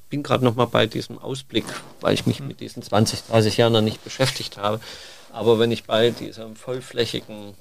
bin 0.08 0.22
gerade 0.22 0.44
noch 0.44 0.54
mal 0.54 0.66
bei 0.66 0.86
diesem 0.86 1.18
Ausblick, 1.18 1.66
weil 2.00 2.14
ich 2.14 2.26
mich 2.26 2.40
mit 2.40 2.60
diesen 2.60 2.82
20, 2.82 3.24
30 3.24 3.58
Jahren 3.58 3.74
noch 3.74 3.82
nicht 3.82 4.02
beschäftigt 4.02 4.56
habe. 4.56 4.80
Aber 5.30 5.58
wenn 5.58 5.70
ich 5.70 5.84
bei 5.84 6.10
diesem 6.10 6.56
vollflächigen 6.56 7.54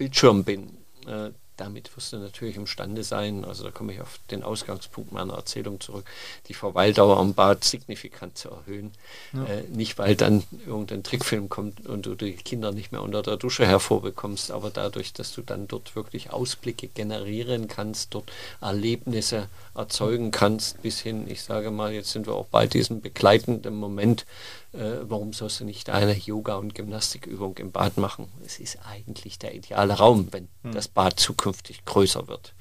Bildschirm 0.00 0.44
bin, 0.44 0.78
äh, 1.06 1.28
damit 1.58 1.94
wirst 1.94 2.14
du 2.14 2.16
natürlich 2.16 2.56
imstande 2.56 3.04
sein, 3.04 3.44
also 3.44 3.64
da 3.64 3.70
komme 3.70 3.92
ich 3.92 4.00
auf 4.00 4.18
den 4.30 4.42
Ausgangspunkt 4.42 5.12
meiner 5.12 5.34
Erzählung 5.34 5.78
zurück, 5.78 6.06
die 6.48 6.54
Verweildauer 6.54 7.18
am 7.18 7.34
Bad 7.34 7.64
signifikant 7.64 8.38
zu 8.38 8.48
erhöhen. 8.48 8.92
Ja. 9.34 9.44
Äh, 9.44 9.64
nicht, 9.64 9.98
weil 9.98 10.16
dann 10.16 10.42
irgendein 10.66 11.02
Trickfilm 11.02 11.50
kommt 11.50 11.86
und 11.86 12.06
du 12.06 12.14
die 12.14 12.32
Kinder 12.32 12.72
nicht 12.72 12.92
mehr 12.92 13.02
unter 13.02 13.20
der 13.20 13.36
Dusche 13.36 13.66
hervorbekommst, 13.66 14.50
aber 14.50 14.70
dadurch, 14.70 15.12
dass 15.12 15.34
du 15.34 15.42
dann 15.42 15.68
dort 15.68 15.94
wirklich 15.94 16.32
Ausblicke 16.32 16.88
generieren 16.88 17.68
kannst, 17.68 18.14
dort 18.14 18.32
Erlebnisse 18.62 19.48
erzeugen 19.80 20.30
kannst, 20.30 20.80
bis 20.82 21.00
hin, 21.00 21.26
ich 21.28 21.42
sage 21.42 21.70
mal, 21.70 21.92
jetzt 21.92 22.12
sind 22.12 22.26
wir 22.26 22.34
auch 22.34 22.46
bei 22.46 22.66
diesem 22.66 23.00
begleitenden 23.00 23.74
Moment, 23.74 24.26
äh, 24.72 24.98
warum 25.02 25.32
sollst 25.32 25.60
du 25.60 25.64
nicht 25.64 25.90
eine 25.90 26.12
Yoga- 26.12 26.56
und 26.56 26.74
Gymnastikübung 26.74 27.56
im 27.58 27.72
Bad 27.72 27.96
machen? 27.96 28.30
Es 28.44 28.60
ist 28.60 28.78
eigentlich 28.88 29.38
der 29.38 29.54
ideale 29.54 29.94
Raum, 29.94 30.28
wenn 30.30 30.48
hm. 30.62 30.72
das 30.72 30.88
Bad 30.88 31.18
zukünftig 31.18 31.84
größer 31.84 32.28
wird. 32.28 32.54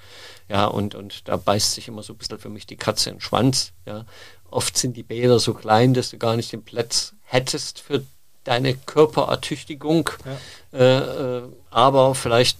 Ja, 0.47 0.65
und, 0.65 0.95
und 0.95 1.27
da 1.27 1.37
beißt 1.37 1.73
sich 1.73 1.87
immer 1.87 2.01
so 2.01 2.13
ein 2.13 2.17
bisschen 2.17 2.39
für 2.39 2.49
mich 2.49 2.65
die 2.65 2.77
Katze 2.77 3.09
in 3.11 3.17
den 3.17 3.21
Schwanz. 3.21 3.73
Ja. 3.85 4.05
Oft 4.49 4.77
sind 4.77 4.97
die 4.97 5.03
Bäder 5.03 5.39
so 5.39 5.53
klein, 5.53 5.93
dass 5.93 6.09
du 6.09 6.17
gar 6.17 6.35
nicht 6.35 6.51
den 6.51 6.63
Platz 6.63 7.13
hättest 7.23 7.79
für 7.79 8.03
deine 8.43 8.73
Körperertüchtigung. 8.73 10.09
Ja. 10.73 10.79
Äh, 10.79 11.37
äh, 11.37 11.43
aber 11.69 12.15
vielleicht 12.15 12.59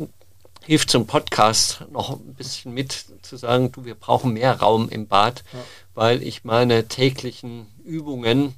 hilft 0.70 0.91
zum 0.91 1.07
Podcast 1.07 1.84
noch 1.89 2.11
ein 2.11 2.36
bisschen 2.36 2.76
mit 2.76 3.03
zu 3.24 3.38
sagen, 3.38 3.72
du, 3.72 3.86
wir 3.86 3.95
brauchen 3.95 4.34
mehr 4.34 4.59
Raum 4.59 4.88
im 4.88 5.07
Bad, 5.07 5.43
ja. 5.51 5.59
weil 5.95 6.22
ich 6.22 6.43
meine 6.43 6.88
täglichen 6.88 7.65
Übungen 7.84 8.53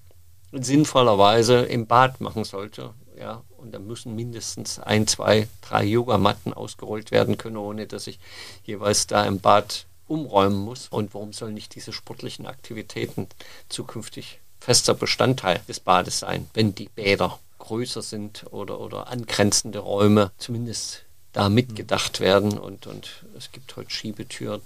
sinnvollerweise 0.52 1.60
im 1.60 1.88
Bad 1.88 2.20
machen 2.20 2.44
sollte. 2.44 2.94
Ja, 3.18 3.46
und 3.56 3.74
da 3.74 3.80
müssen 3.80 4.14
mindestens 4.14 4.78
ein, 4.78 5.08
zwei, 5.08 5.48
drei 5.62 5.86
Yogamatten 5.86 6.54
ausgerollt 6.54 7.12
werden 7.12 7.38
können, 7.38 7.56
ohne 7.56 7.88
dass 7.88 8.08
ich 8.08 8.20
jeweils 8.66 9.08
da 9.08 9.24
im 9.24 9.40
Bad 9.40 9.86
umräumen 10.10 10.60
muss. 10.60 10.90
Und 10.90 11.14
warum 11.14 11.32
sollen 11.32 11.54
nicht 11.54 11.76
diese 11.76 11.94
sportlichen 11.94 12.46
Aktivitäten 12.46 13.30
zukünftig 13.70 14.42
fester 14.60 14.96
Bestandteil 14.96 15.62
des 15.70 15.80
Bades 15.80 16.20
sein, 16.20 16.50
wenn 16.56 16.76
die 16.76 16.90
Bäder 16.90 17.40
größer 17.60 18.02
sind 18.02 18.48
oder, 18.52 18.82
oder 18.82 19.08
angrenzende 19.08 19.80
Räume 19.80 20.32
zumindest 20.38 21.06
da 21.34 21.50
mitgedacht 21.50 22.20
werden. 22.20 22.58
Und, 22.58 22.88
und 22.88 23.24
es 23.38 23.52
gibt 23.52 23.76
heute 23.76 23.90
Schiebetüren, 23.90 24.62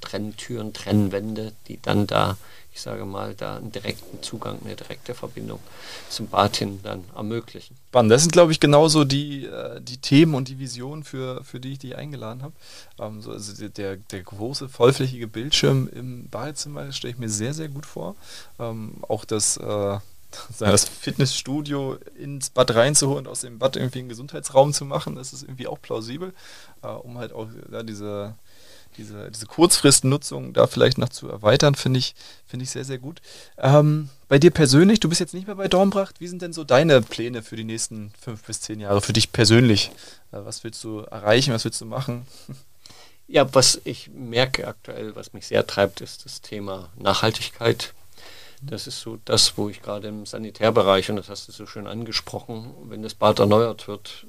Trenntüren, 0.00 0.72
Trennwände, 0.72 1.52
die 1.66 1.80
dann 1.82 2.06
da 2.06 2.36
ich 2.78 2.82
sage 2.82 3.04
mal, 3.04 3.34
da 3.34 3.56
einen 3.56 3.72
direkten 3.72 4.22
Zugang, 4.22 4.60
eine 4.64 4.76
direkte 4.76 5.12
Verbindung 5.12 5.58
zum 6.08 6.28
Bad 6.28 6.58
hin 6.58 6.78
dann 6.84 7.02
ermöglichen. 7.16 7.76
Spannend. 7.88 8.12
Das 8.12 8.22
sind, 8.22 8.30
glaube 8.30 8.52
ich, 8.52 8.60
genauso 8.60 9.04
die, 9.04 9.46
äh, 9.46 9.80
die 9.80 9.96
Themen 9.96 10.36
und 10.36 10.46
die 10.46 10.60
Visionen, 10.60 11.02
für, 11.02 11.42
für 11.42 11.58
die 11.58 11.72
ich 11.72 11.80
dich 11.80 11.96
eingeladen 11.96 12.44
habe. 12.44 12.52
Ähm, 13.00 13.20
so, 13.20 13.32
also 13.32 13.68
der, 13.68 13.96
der 13.96 14.22
große, 14.22 14.68
vollflächige 14.68 15.26
Bildschirm 15.26 15.88
im 15.92 16.28
Badezimmer 16.28 16.92
stelle 16.92 17.14
ich 17.14 17.18
mir 17.18 17.28
sehr, 17.28 17.52
sehr 17.52 17.68
gut 17.68 17.84
vor. 17.84 18.14
Ähm, 18.60 19.02
auch 19.08 19.24
das 19.24 19.56
äh, 19.56 19.98
das 20.58 20.84
Fitnessstudio 20.84 21.98
ins 22.18 22.50
Bad 22.50 22.74
reinzuholen 22.74 23.26
und 23.26 23.32
aus 23.32 23.40
dem 23.40 23.58
Bad 23.58 23.76
irgendwie 23.76 24.00
einen 24.00 24.08
Gesundheitsraum 24.08 24.72
zu 24.72 24.84
machen, 24.84 25.16
das 25.16 25.32
ist 25.32 25.42
irgendwie 25.42 25.66
auch 25.66 25.80
plausibel, 25.80 26.32
äh, 26.82 26.88
um 26.88 27.18
halt 27.18 27.32
auch 27.32 27.48
ja, 27.72 27.82
diese, 27.82 28.34
diese, 28.96 29.30
diese 29.30 29.46
Kurzfristnutzung 29.46 30.52
da 30.52 30.66
vielleicht 30.66 30.98
noch 30.98 31.08
zu 31.08 31.28
erweitern, 31.28 31.74
finde 31.74 31.98
ich, 31.98 32.14
finde 32.46 32.64
ich 32.64 32.70
sehr, 32.70 32.84
sehr 32.84 32.98
gut. 32.98 33.20
Ähm, 33.56 34.10
bei 34.28 34.38
dir 34.38 34.50
persönlich, 34.50 35.00
du 35.00 35.08
bist 35.08 35.20
jetzt 35.20 35.34
nicht 35.34 35.46
mehr 35.46 35.56
bei 35.56 35.68
Dornbracht, 35.68 36.20
wie 36.20 36.28
sind 36.28 36.42
denn 36.42 36.52
so 36.52 36.64
deine 36.64 37.00
Pläne 37.00 37.42
für 37.42 37.56
die 37.56 37.64
nächsten 37.64 38.12
fünf 38.20 38.42
bis 38.44 38.60
zehn 38.60 38.80
Jahre, 38.80 39.00
für 39.00 39.12
dich 39.12 39.32
persönlich? 39.32 39.90
Äh, 40.32 40.38
was 40.44 40.64
willst 40.64 40.82
du 40.84 41.00
erreichen, 41.00 41.54
was 41.54 41.64
willst 41.64 41.80
du 41.80 41.86
machen? 41.86 42.26
Ja, 43.30 43.54
was 43.54 43.78
ich 43.84 44.08
merke 44.14 44.66
aktuell, 44.66 45.14
was 45.14 45.34
mich 45.34 45.46
sehr 45.46 45.66
treibt, 45.66 46.00
ist 46.00 46.24
das 46.24 46.40
Thema 46.40 46.88
Nachhaltigkeit. 46.96 47.92
Das 48.62 48.86
ist 48.86 49.00
so 49.00 49.18
das, 49.24 49.56
wo 49.56 49.68
ich 49.68 49.82
gerade 49.82 50.08
im 50.08 50.26
Sanitärbereich, 50.26 51.10
und 51.10 51.16
das 51.16 51.28
hast 51.28 51.48
du 51.48 51.52
so 51.52 51.66
schön 51.66 51.86
angesprochen, 51.86 52.74
wenn 52.84 53.02
das 53.02 53.14
Bad 53.14 53.38
erneuert 53.38 53.88
wird, 53.88 54.26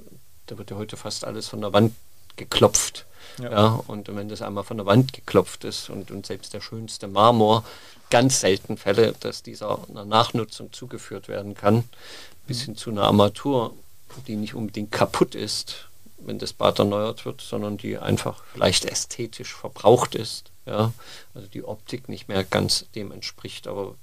da 0.47 0.57
wird 0.57 0.71
ja 0.71 0.77
heute 0.77 0.97
fast 0.97 1.25
alles 1.25 1.47
von 1.47 1.61
der 1.61 1.73
Wand 1.73 1.93
geklopft. 2.35 3.05
Ja. 3.39 3.51
ja. 3.51 3.83
und 3.87 4.13
wenn 4.13 4.29
das 4.29 4.41
einmal 4.41 4.63
von 4.63 4.77
der 4.77 4.85
Wand 4.85 5.13
geklopft 5.13 5.63
ist 5.63 5.89
und, 5.89 6.11
und 6.11 6.25
selbst 6.25 6.53
der 6.53 6.61
schönste 6.61 7.07
Marmor, 7.07 7.63
ganz 8.09 8.39
selten 8.39 8.77
Fälle, 8.77 9.13
dass 9.19 9.43
dieser 9.43 9.79
einer 9.87 10.05
Nachnutzung 10.05 10.73
zugeführt 10.73 11.27
werden 11.27 11.53
kann, 11.53 11.83
bis 12.47 12.63
hin 12.63 12.75
zu 12.75 12.89
einer 12.89 13.03
Armatur, 13.03 13.73
die 14.27 14.35
nicht 14.35 14.55
unbedingt 14.55 14.91
kaputt 14.91 15.35
ist, 15.35 15.89
wenn 16.17 16.39
das 16.39 16.53
Bad 16.53 16.79
erneuert 16.79 17.25
wird, 17.25 17.41
sondern 17.41 17.77
die 17.77 17.97
einfach 17.97 18.43
vielleicht 18.51 18.85
ästhetisch 18.85 19.53
verbraucht 19.53 20.15
ist. 20.15 20.51
Ja, 20.65 20.91
also 21.33 21.47
die 21.47 21.63
Optik 21.63 22.09
nicht 22.09 22.27
mehr 22.27 22.43
ganz 22.43 22.85
dem 22.93 23.11
entspricht, 23.11 23.67
aber 23.67 23.95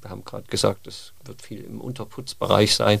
wir 0.00 0.10
haben 0.10 0.24
gerade 0.24 0.46
gesagt, 0.48 0.86
es 0.86 1.12
wird 1.24 1.42
viel 1.42 1.62
im 1.62 1.80
Unterputzbereich 1.80 2.74
sein. 2.74 3.00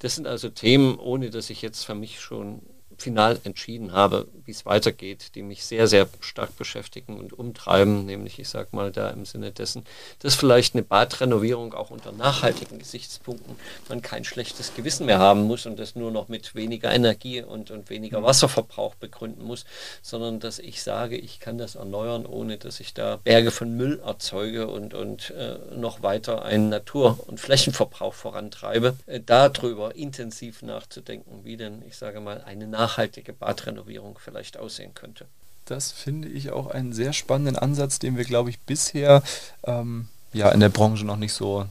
Das 0.00 0.14
sind 0.14 0.26
also 0.26 0.48
Themen, 0.48 0.98
ohne 0.98 1.30
dass 1.30 1.50
ich 1.50 1.62
jetzt 1.62 1.84
für 1.84 1.94
mich 1.94 2.20
schon 2.20 2.62
final 2.98 3.38
entschieden 3.44 3.92
habe, 3.92 4.26
wie 4.44 4.50
es 4.50 4.66
weitergeht, 4.66 5.34
die 5.34 5.42
mich 5.42 5.64
sehr, 5.64 5.86
sehr 5.86 6.08
stark 6.20 6.56
beschäftigen 6.56 7.18
und 7.18 7.32
umtreiben, 7.32 8.06
nämlich 8.06 8.38
ich 8.38 8.48
sage 8.48 8.68
mal 8.72 8.90
da 8.90 9.10
im 9.10 9.24
Sinne 9.24 9.52
dessen, 9.52 9.84
dass 10.18 10.34
vielleicht 10.34 10.74
eine 10.74 10.82
Badrenovierung 10.82 11.74
auch 11.74 11.90
unter 11.90 12.12
nachhaltigen 12.12 12.78
Gesichtspunkten 12.78 13.56
man 13.88 14.02
kein 14.02 14.24
schlechtes 14.24 14.74
Gewissen 14.74 15.06
mehr 15.06 15.18
haben 15.18 15.44
muss 15.44 15.66
und 15.66 15.78
das 15.78 15.94
nur 15.94 16.10
noch 16.10 16.28
mit 16.28 16.54
weniger 16.54 16.92
Energie 16.92 17.42
und, 17.42 17.70
und 17.70 17.88
weniger 17.90 18.20
mhm. 18.20 18.24
Wasserverbrauch 18.24 18.94
begründen 18.96 19.44
muss, 19.44 19.64
sondern 20.02 20.40
dass 20.40 20.58
ich 20.58 20.82
sage, 20.82 21.16
ich 21.16 21.40
kann 21.40 21.58
das 21.58 21.76
erneuern, 21.76 22.26
ohne 22.26 22.58
dass 22.58 22.80
ich 22.80 22.94
da 22.94 23.16
Berge 23.22 23.50
von 23.50 23.76
Müll 23.76 24.00
erzeuge 24.04 24.66
und, 24.66 24.94
und 24.94 25.30
äh, 25.30 25.58
noch 25.76 26.02
weiter 26.02 26.44
einen 26.44 26.68
Natur- 26.68 27.18
und 27.26 27.38
Flächenverbrauch 27.38 28.14
vorantreibe, 28.14 28.96
äh, 29.06 29.20
darüber 29.24 29.94
intensiv 29.94 30.62
nachzudenken, 30.62 31.44
wie 31.44 31.56
denn, 31.56 31.82
ich 31.86 31.96
sage 31.96 32.20
mal, 32.20 32.42
eine 32.44 32.66
Nach 32.66 32.87
nachhaltige 32.88 33.32
Badrenovierung 33.32 34.18
vielleicht 34.18 34.56
aussehen 34.56 34.94
könnte. 34.94 35.26
Das 35.66 35.92
finde 35.92 36.28
ich 36.28 36.50
auch 36.50 36.68
einen 36.68 36.94
sehr 36.94 37.12
spannenden 37.12 37.56
Ansatz, 37.56 37.98
den 37.98 38.16
wir, 38.16 38.24
glaube 38.24 38.48
ich, 38.48 38.58
bisher 38.60 39.22
ähm, 39.64 40.08
ja, 40.32 40.48
in 40.50 40.60
der 40.60 40.70
Branche 40.70 41.04
noch 41.04 41.16
nicht 41.16 41.34
so, 41.34 41.66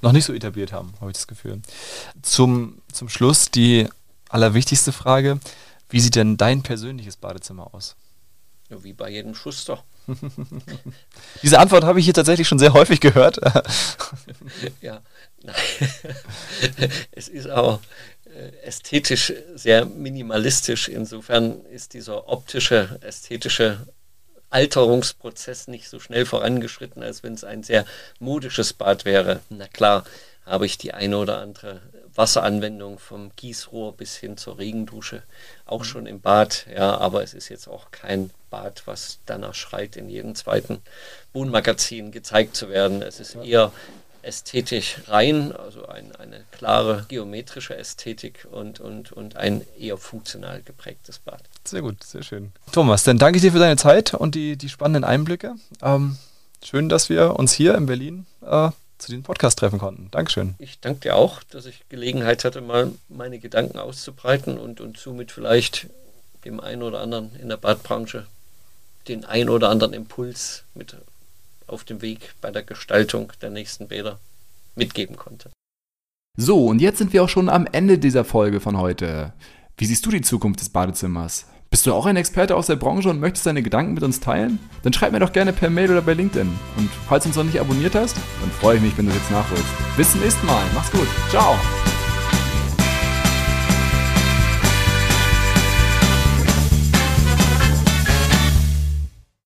noch 0.00 0.12
nicht 0.12 0.24
so 0.24 0.32
etabliert 0.32 0.72
haben, 0.72 0.94
habe 1.00 1.10
ich 1.10 1.16
das 1.16 1.26
Gefühl. 1.26 1.60
Zum, 2.22 2.80
zum 2.90 3.10
Schluss 3.10 3.50
die 3.50 3.88
allerwichtigste 4.30 4.92
Frage. 4.92 5.38
Wie 5.90 6.00
sieht 6.00 6.16
denn 6.16 6.38
dein 6.38 6.62
persönliches 6.62 7.16
Badezimmer 7.16 7.74
aus? 7.74 7.94
Ja, 8.70 8.82
wie 8.82 8.94
bei 8.94 9.10
jedem 9.10 9.34
Schuster. 9.34 9.84
Diese 11.42 11.58
Antwort 11.58 11.84
habe 11.84 11.98
ich 11.98 12.06
hier 12.06 12.14
tatsächlich 12.14 12.48
schon 12.48 12.58
sehr 12.58 12.72
häufig 12.72 13.00
gehört. 13.00 13.38
ja, 14.80 15.00
nein. 15.42 15.54
es 17.12 17.28
ist 17.28 17.48
aber 17.48 17.74
äh, 17.74 17.78
ästhetisch 18.62 19.32
sehr 19.54 19.84
minimalistisch. 19.84 20.88
Insofern 20.88 21.64
ist 21.66 21.94
dieser 21.94 22.28
optische, 22.28 22.98
ästhetische 23.02 23.78
Alterungsprozess 24.50 25.68
nicht 25.68 25.88
so 25.88 25.98
schnell 25.98 26.24
vorangeschritten, 26.24 27.02
als 27.02 27.22
wenn 27.22 27.34
es 27.34 27.44
ein 27.44 27.62
sehr 27.62 27.84
modisches 28.20 28.72
Bad 28.72 29.04
wäre. 29.04 29.40
Na 29.48 29.66
klar, 29.68 30.04
habe 30.44 30.66
ich 30.66 30.78
die 30.78 30.94
eine 30.94 31.18
oder 31.18 31.38
andere 31.38 31.80
Wasseranwendung 32.14 32.98
vom 32.98 33.32
Gießrohr 33.34 33.96
bis 33.96 34.16
hin 34.16 34.36
zur 34.36 34.58
Regendusche 34.58 35.22
auch 35.66 35.80
mhm. 35.80 35.84
schon 35.84 36.06
im 36.06 36.20
Bad. 36.20 36.66
Ja, 36.72 36.96
aber 36.98 37.22
es 37.22 37.34
ist 37.34 37.48
jetzt 37.48 37.68
auch 37.68 37.90
kein 37.90 38.30
Bad, 38.48 38.82
was 38.86 39.18
danach 39.26 39.54
schreit, 39.54 39.96
in 39.96 40.08
jedem 40.08 40.34
zweiten 40.34 40.80
Wohnmagazin 41.32 42.12
gezeigt 42.12 42.56
zu 42.56 42.68
werden. 42.68 43.02
Es 43.02 43.20
ist 43.20 43.34
eher 43.34 43.72
ästhetisch 44.26 44.96
rein, 45.08 45.52
also 45.52 45.86
ein, 45.86 46.14
eine 46.16 46.44
klare 46.50 47.06
geometrische 47.08 47.76
Ästhetik 47.76 48.46
und, 48.50 48.80
und, 48.80 49.12
und 49.12 49.36
ein 49.36 49.62
eher 49.78 49.96
funktional 49.96 50.62
geprägtes 50.62 51.18
Bad. 51.18 51.40
Sehr 51.64 51.82
gut, 51.82 52.02
sehr 52.02 52.22
schön. 52.22 52.52
Thomas, 52.72 53.04
dann 53.04 53.18
danke 53.18 53.36
ich 53.36 53.42
dir 53.42 53.52
für 53.52 53.58
deine 53.58 53.76
Zeit 53.76 54.14
und 54.14 54.34
die, 54.34 54.56
die 54.56 54.68
spannenden 54.68 55.04
Einblicke. 55.04 55.54
Ähm, 55.82 56.18
schön, 56.62 56.88
dass 56.88 57.08
wir 57.08 57.36
uns 57.36 57.52
hier 57.52 57.74
in 57.76 57.86
Berlin 57.86 58.26
äh, 58.42 58.70
zu 58.98 59.08
diesem 59.08 59.22
Podcast 59.22 59.58
treffen 59.58 59.78
konnten. 59.78 60.08
Dankeschön. 60.10 60.54
Ich 60.58 60.80
danke 60.80 61.00
dir 61.00 61.16
auch, 61.16 61.42
dass 61.44 61.66
ich 61.66 61.88
Gelegenheit 61.88 62.44
hatte, 62.44 62.60
mal 62.60 62.92
meine 63.08 63.38
Gedanken 63.38 63.78
auszubreiten 63.78 64.58
und, 64.58 64.80
und 64.80 64.98
somit 64.98 65.32
vielleicht 65.32 65.86
dem 66.44 66.60
einen 66.60 66.82
oder 66.82 67.00
anderen 67.00 67.34
in 67.36 67.48
der 67.48 67.56
Badbranche 67.56 68.26
den 69.08 69.24
einen 69.24 69.50
oder 69.50 69.68
anderen 69.68 69.92
Impuls 69.92 70.64
mit 70.74 70.96
auf 71.66 71.84
dem 71.84 72.02
Weg 72.02 72.34
bei 72.40 72.50
der 72.50 72.62
Gestaltung 72.62 73.32
der 73.40 73.50
nächsten 73.50 73.88
Bäder 73.88 74.18
mitgeben 74.74 75.16
konnte. 75.16 75.50
So, 76.38 76.66
und 76.66 76.80
jetzt 76.80 76.98
sind 76.98 77.12
wir 77.12 77.24
auch 77.24 77.28
schon 77.28 77.48
am 77.48 77.66
Ende 77.70 77.98
dieser 77.98 78.24
Folge 78.24 78.60
von 78.60 78.76
heute. 78.76 79.32
Wie 79.78 79.86
siehst 79.86 80.04
du 80.04 80.10
die 80.10 80.20
Zukunft 80.20 80.60
des 80.60 80.68
Badezimmers? 80.68 81.46
Bist 81.70 81.86
du 81.86 81.92
auch 81.92 82.06
ein 82.06 82.16
Experte 82.16 82.54
aus 82.54 82.68
der 82.68 82.76
Branche 82.76 83.10
und 83.10 83.20
möchtest 83.20 83.46
deine 83.46 83.62
Gedanken 83.62 83.94
mit 83.94 84.02
uns 84.02 84.20
teilen? 84.20 84.58
Dann 84.82 84.92
schreib 84.92 85.12
mir 85.12 85.20
doch 85.20 85.32
gerne 85.32 85.52
per 85.52 85.70
Mail 85.70 85.90
oder 85.90 86.02
bei 86.02 86.14
LinkedIn. 86.14 86.48
Und 86.76 86.90
falls 87.08 87.24
du 87.24 87.30
uns 87.30 87.36
noch 87.36 87.44
nicht 87.44 87.60
abonniert 87.60 87.94
hast, 87.94 88.16
dann 88.40 88.50
freue 88.52 88.76
ich 88.76 88.82
mich, 88.82 88.96
wenn 88.96 89.06
du 89.06 89.12
jetzt 89.12 89.30
nachholst. 89.30 89.64
Bis 89.96 90.12
zum 90.12 90.20
nächsten 90.20 90.46
Mal. 90.46 90.64
Mach's 90.74 90.92
gut. 90.92 91.08
Ciao. 91.30 91.56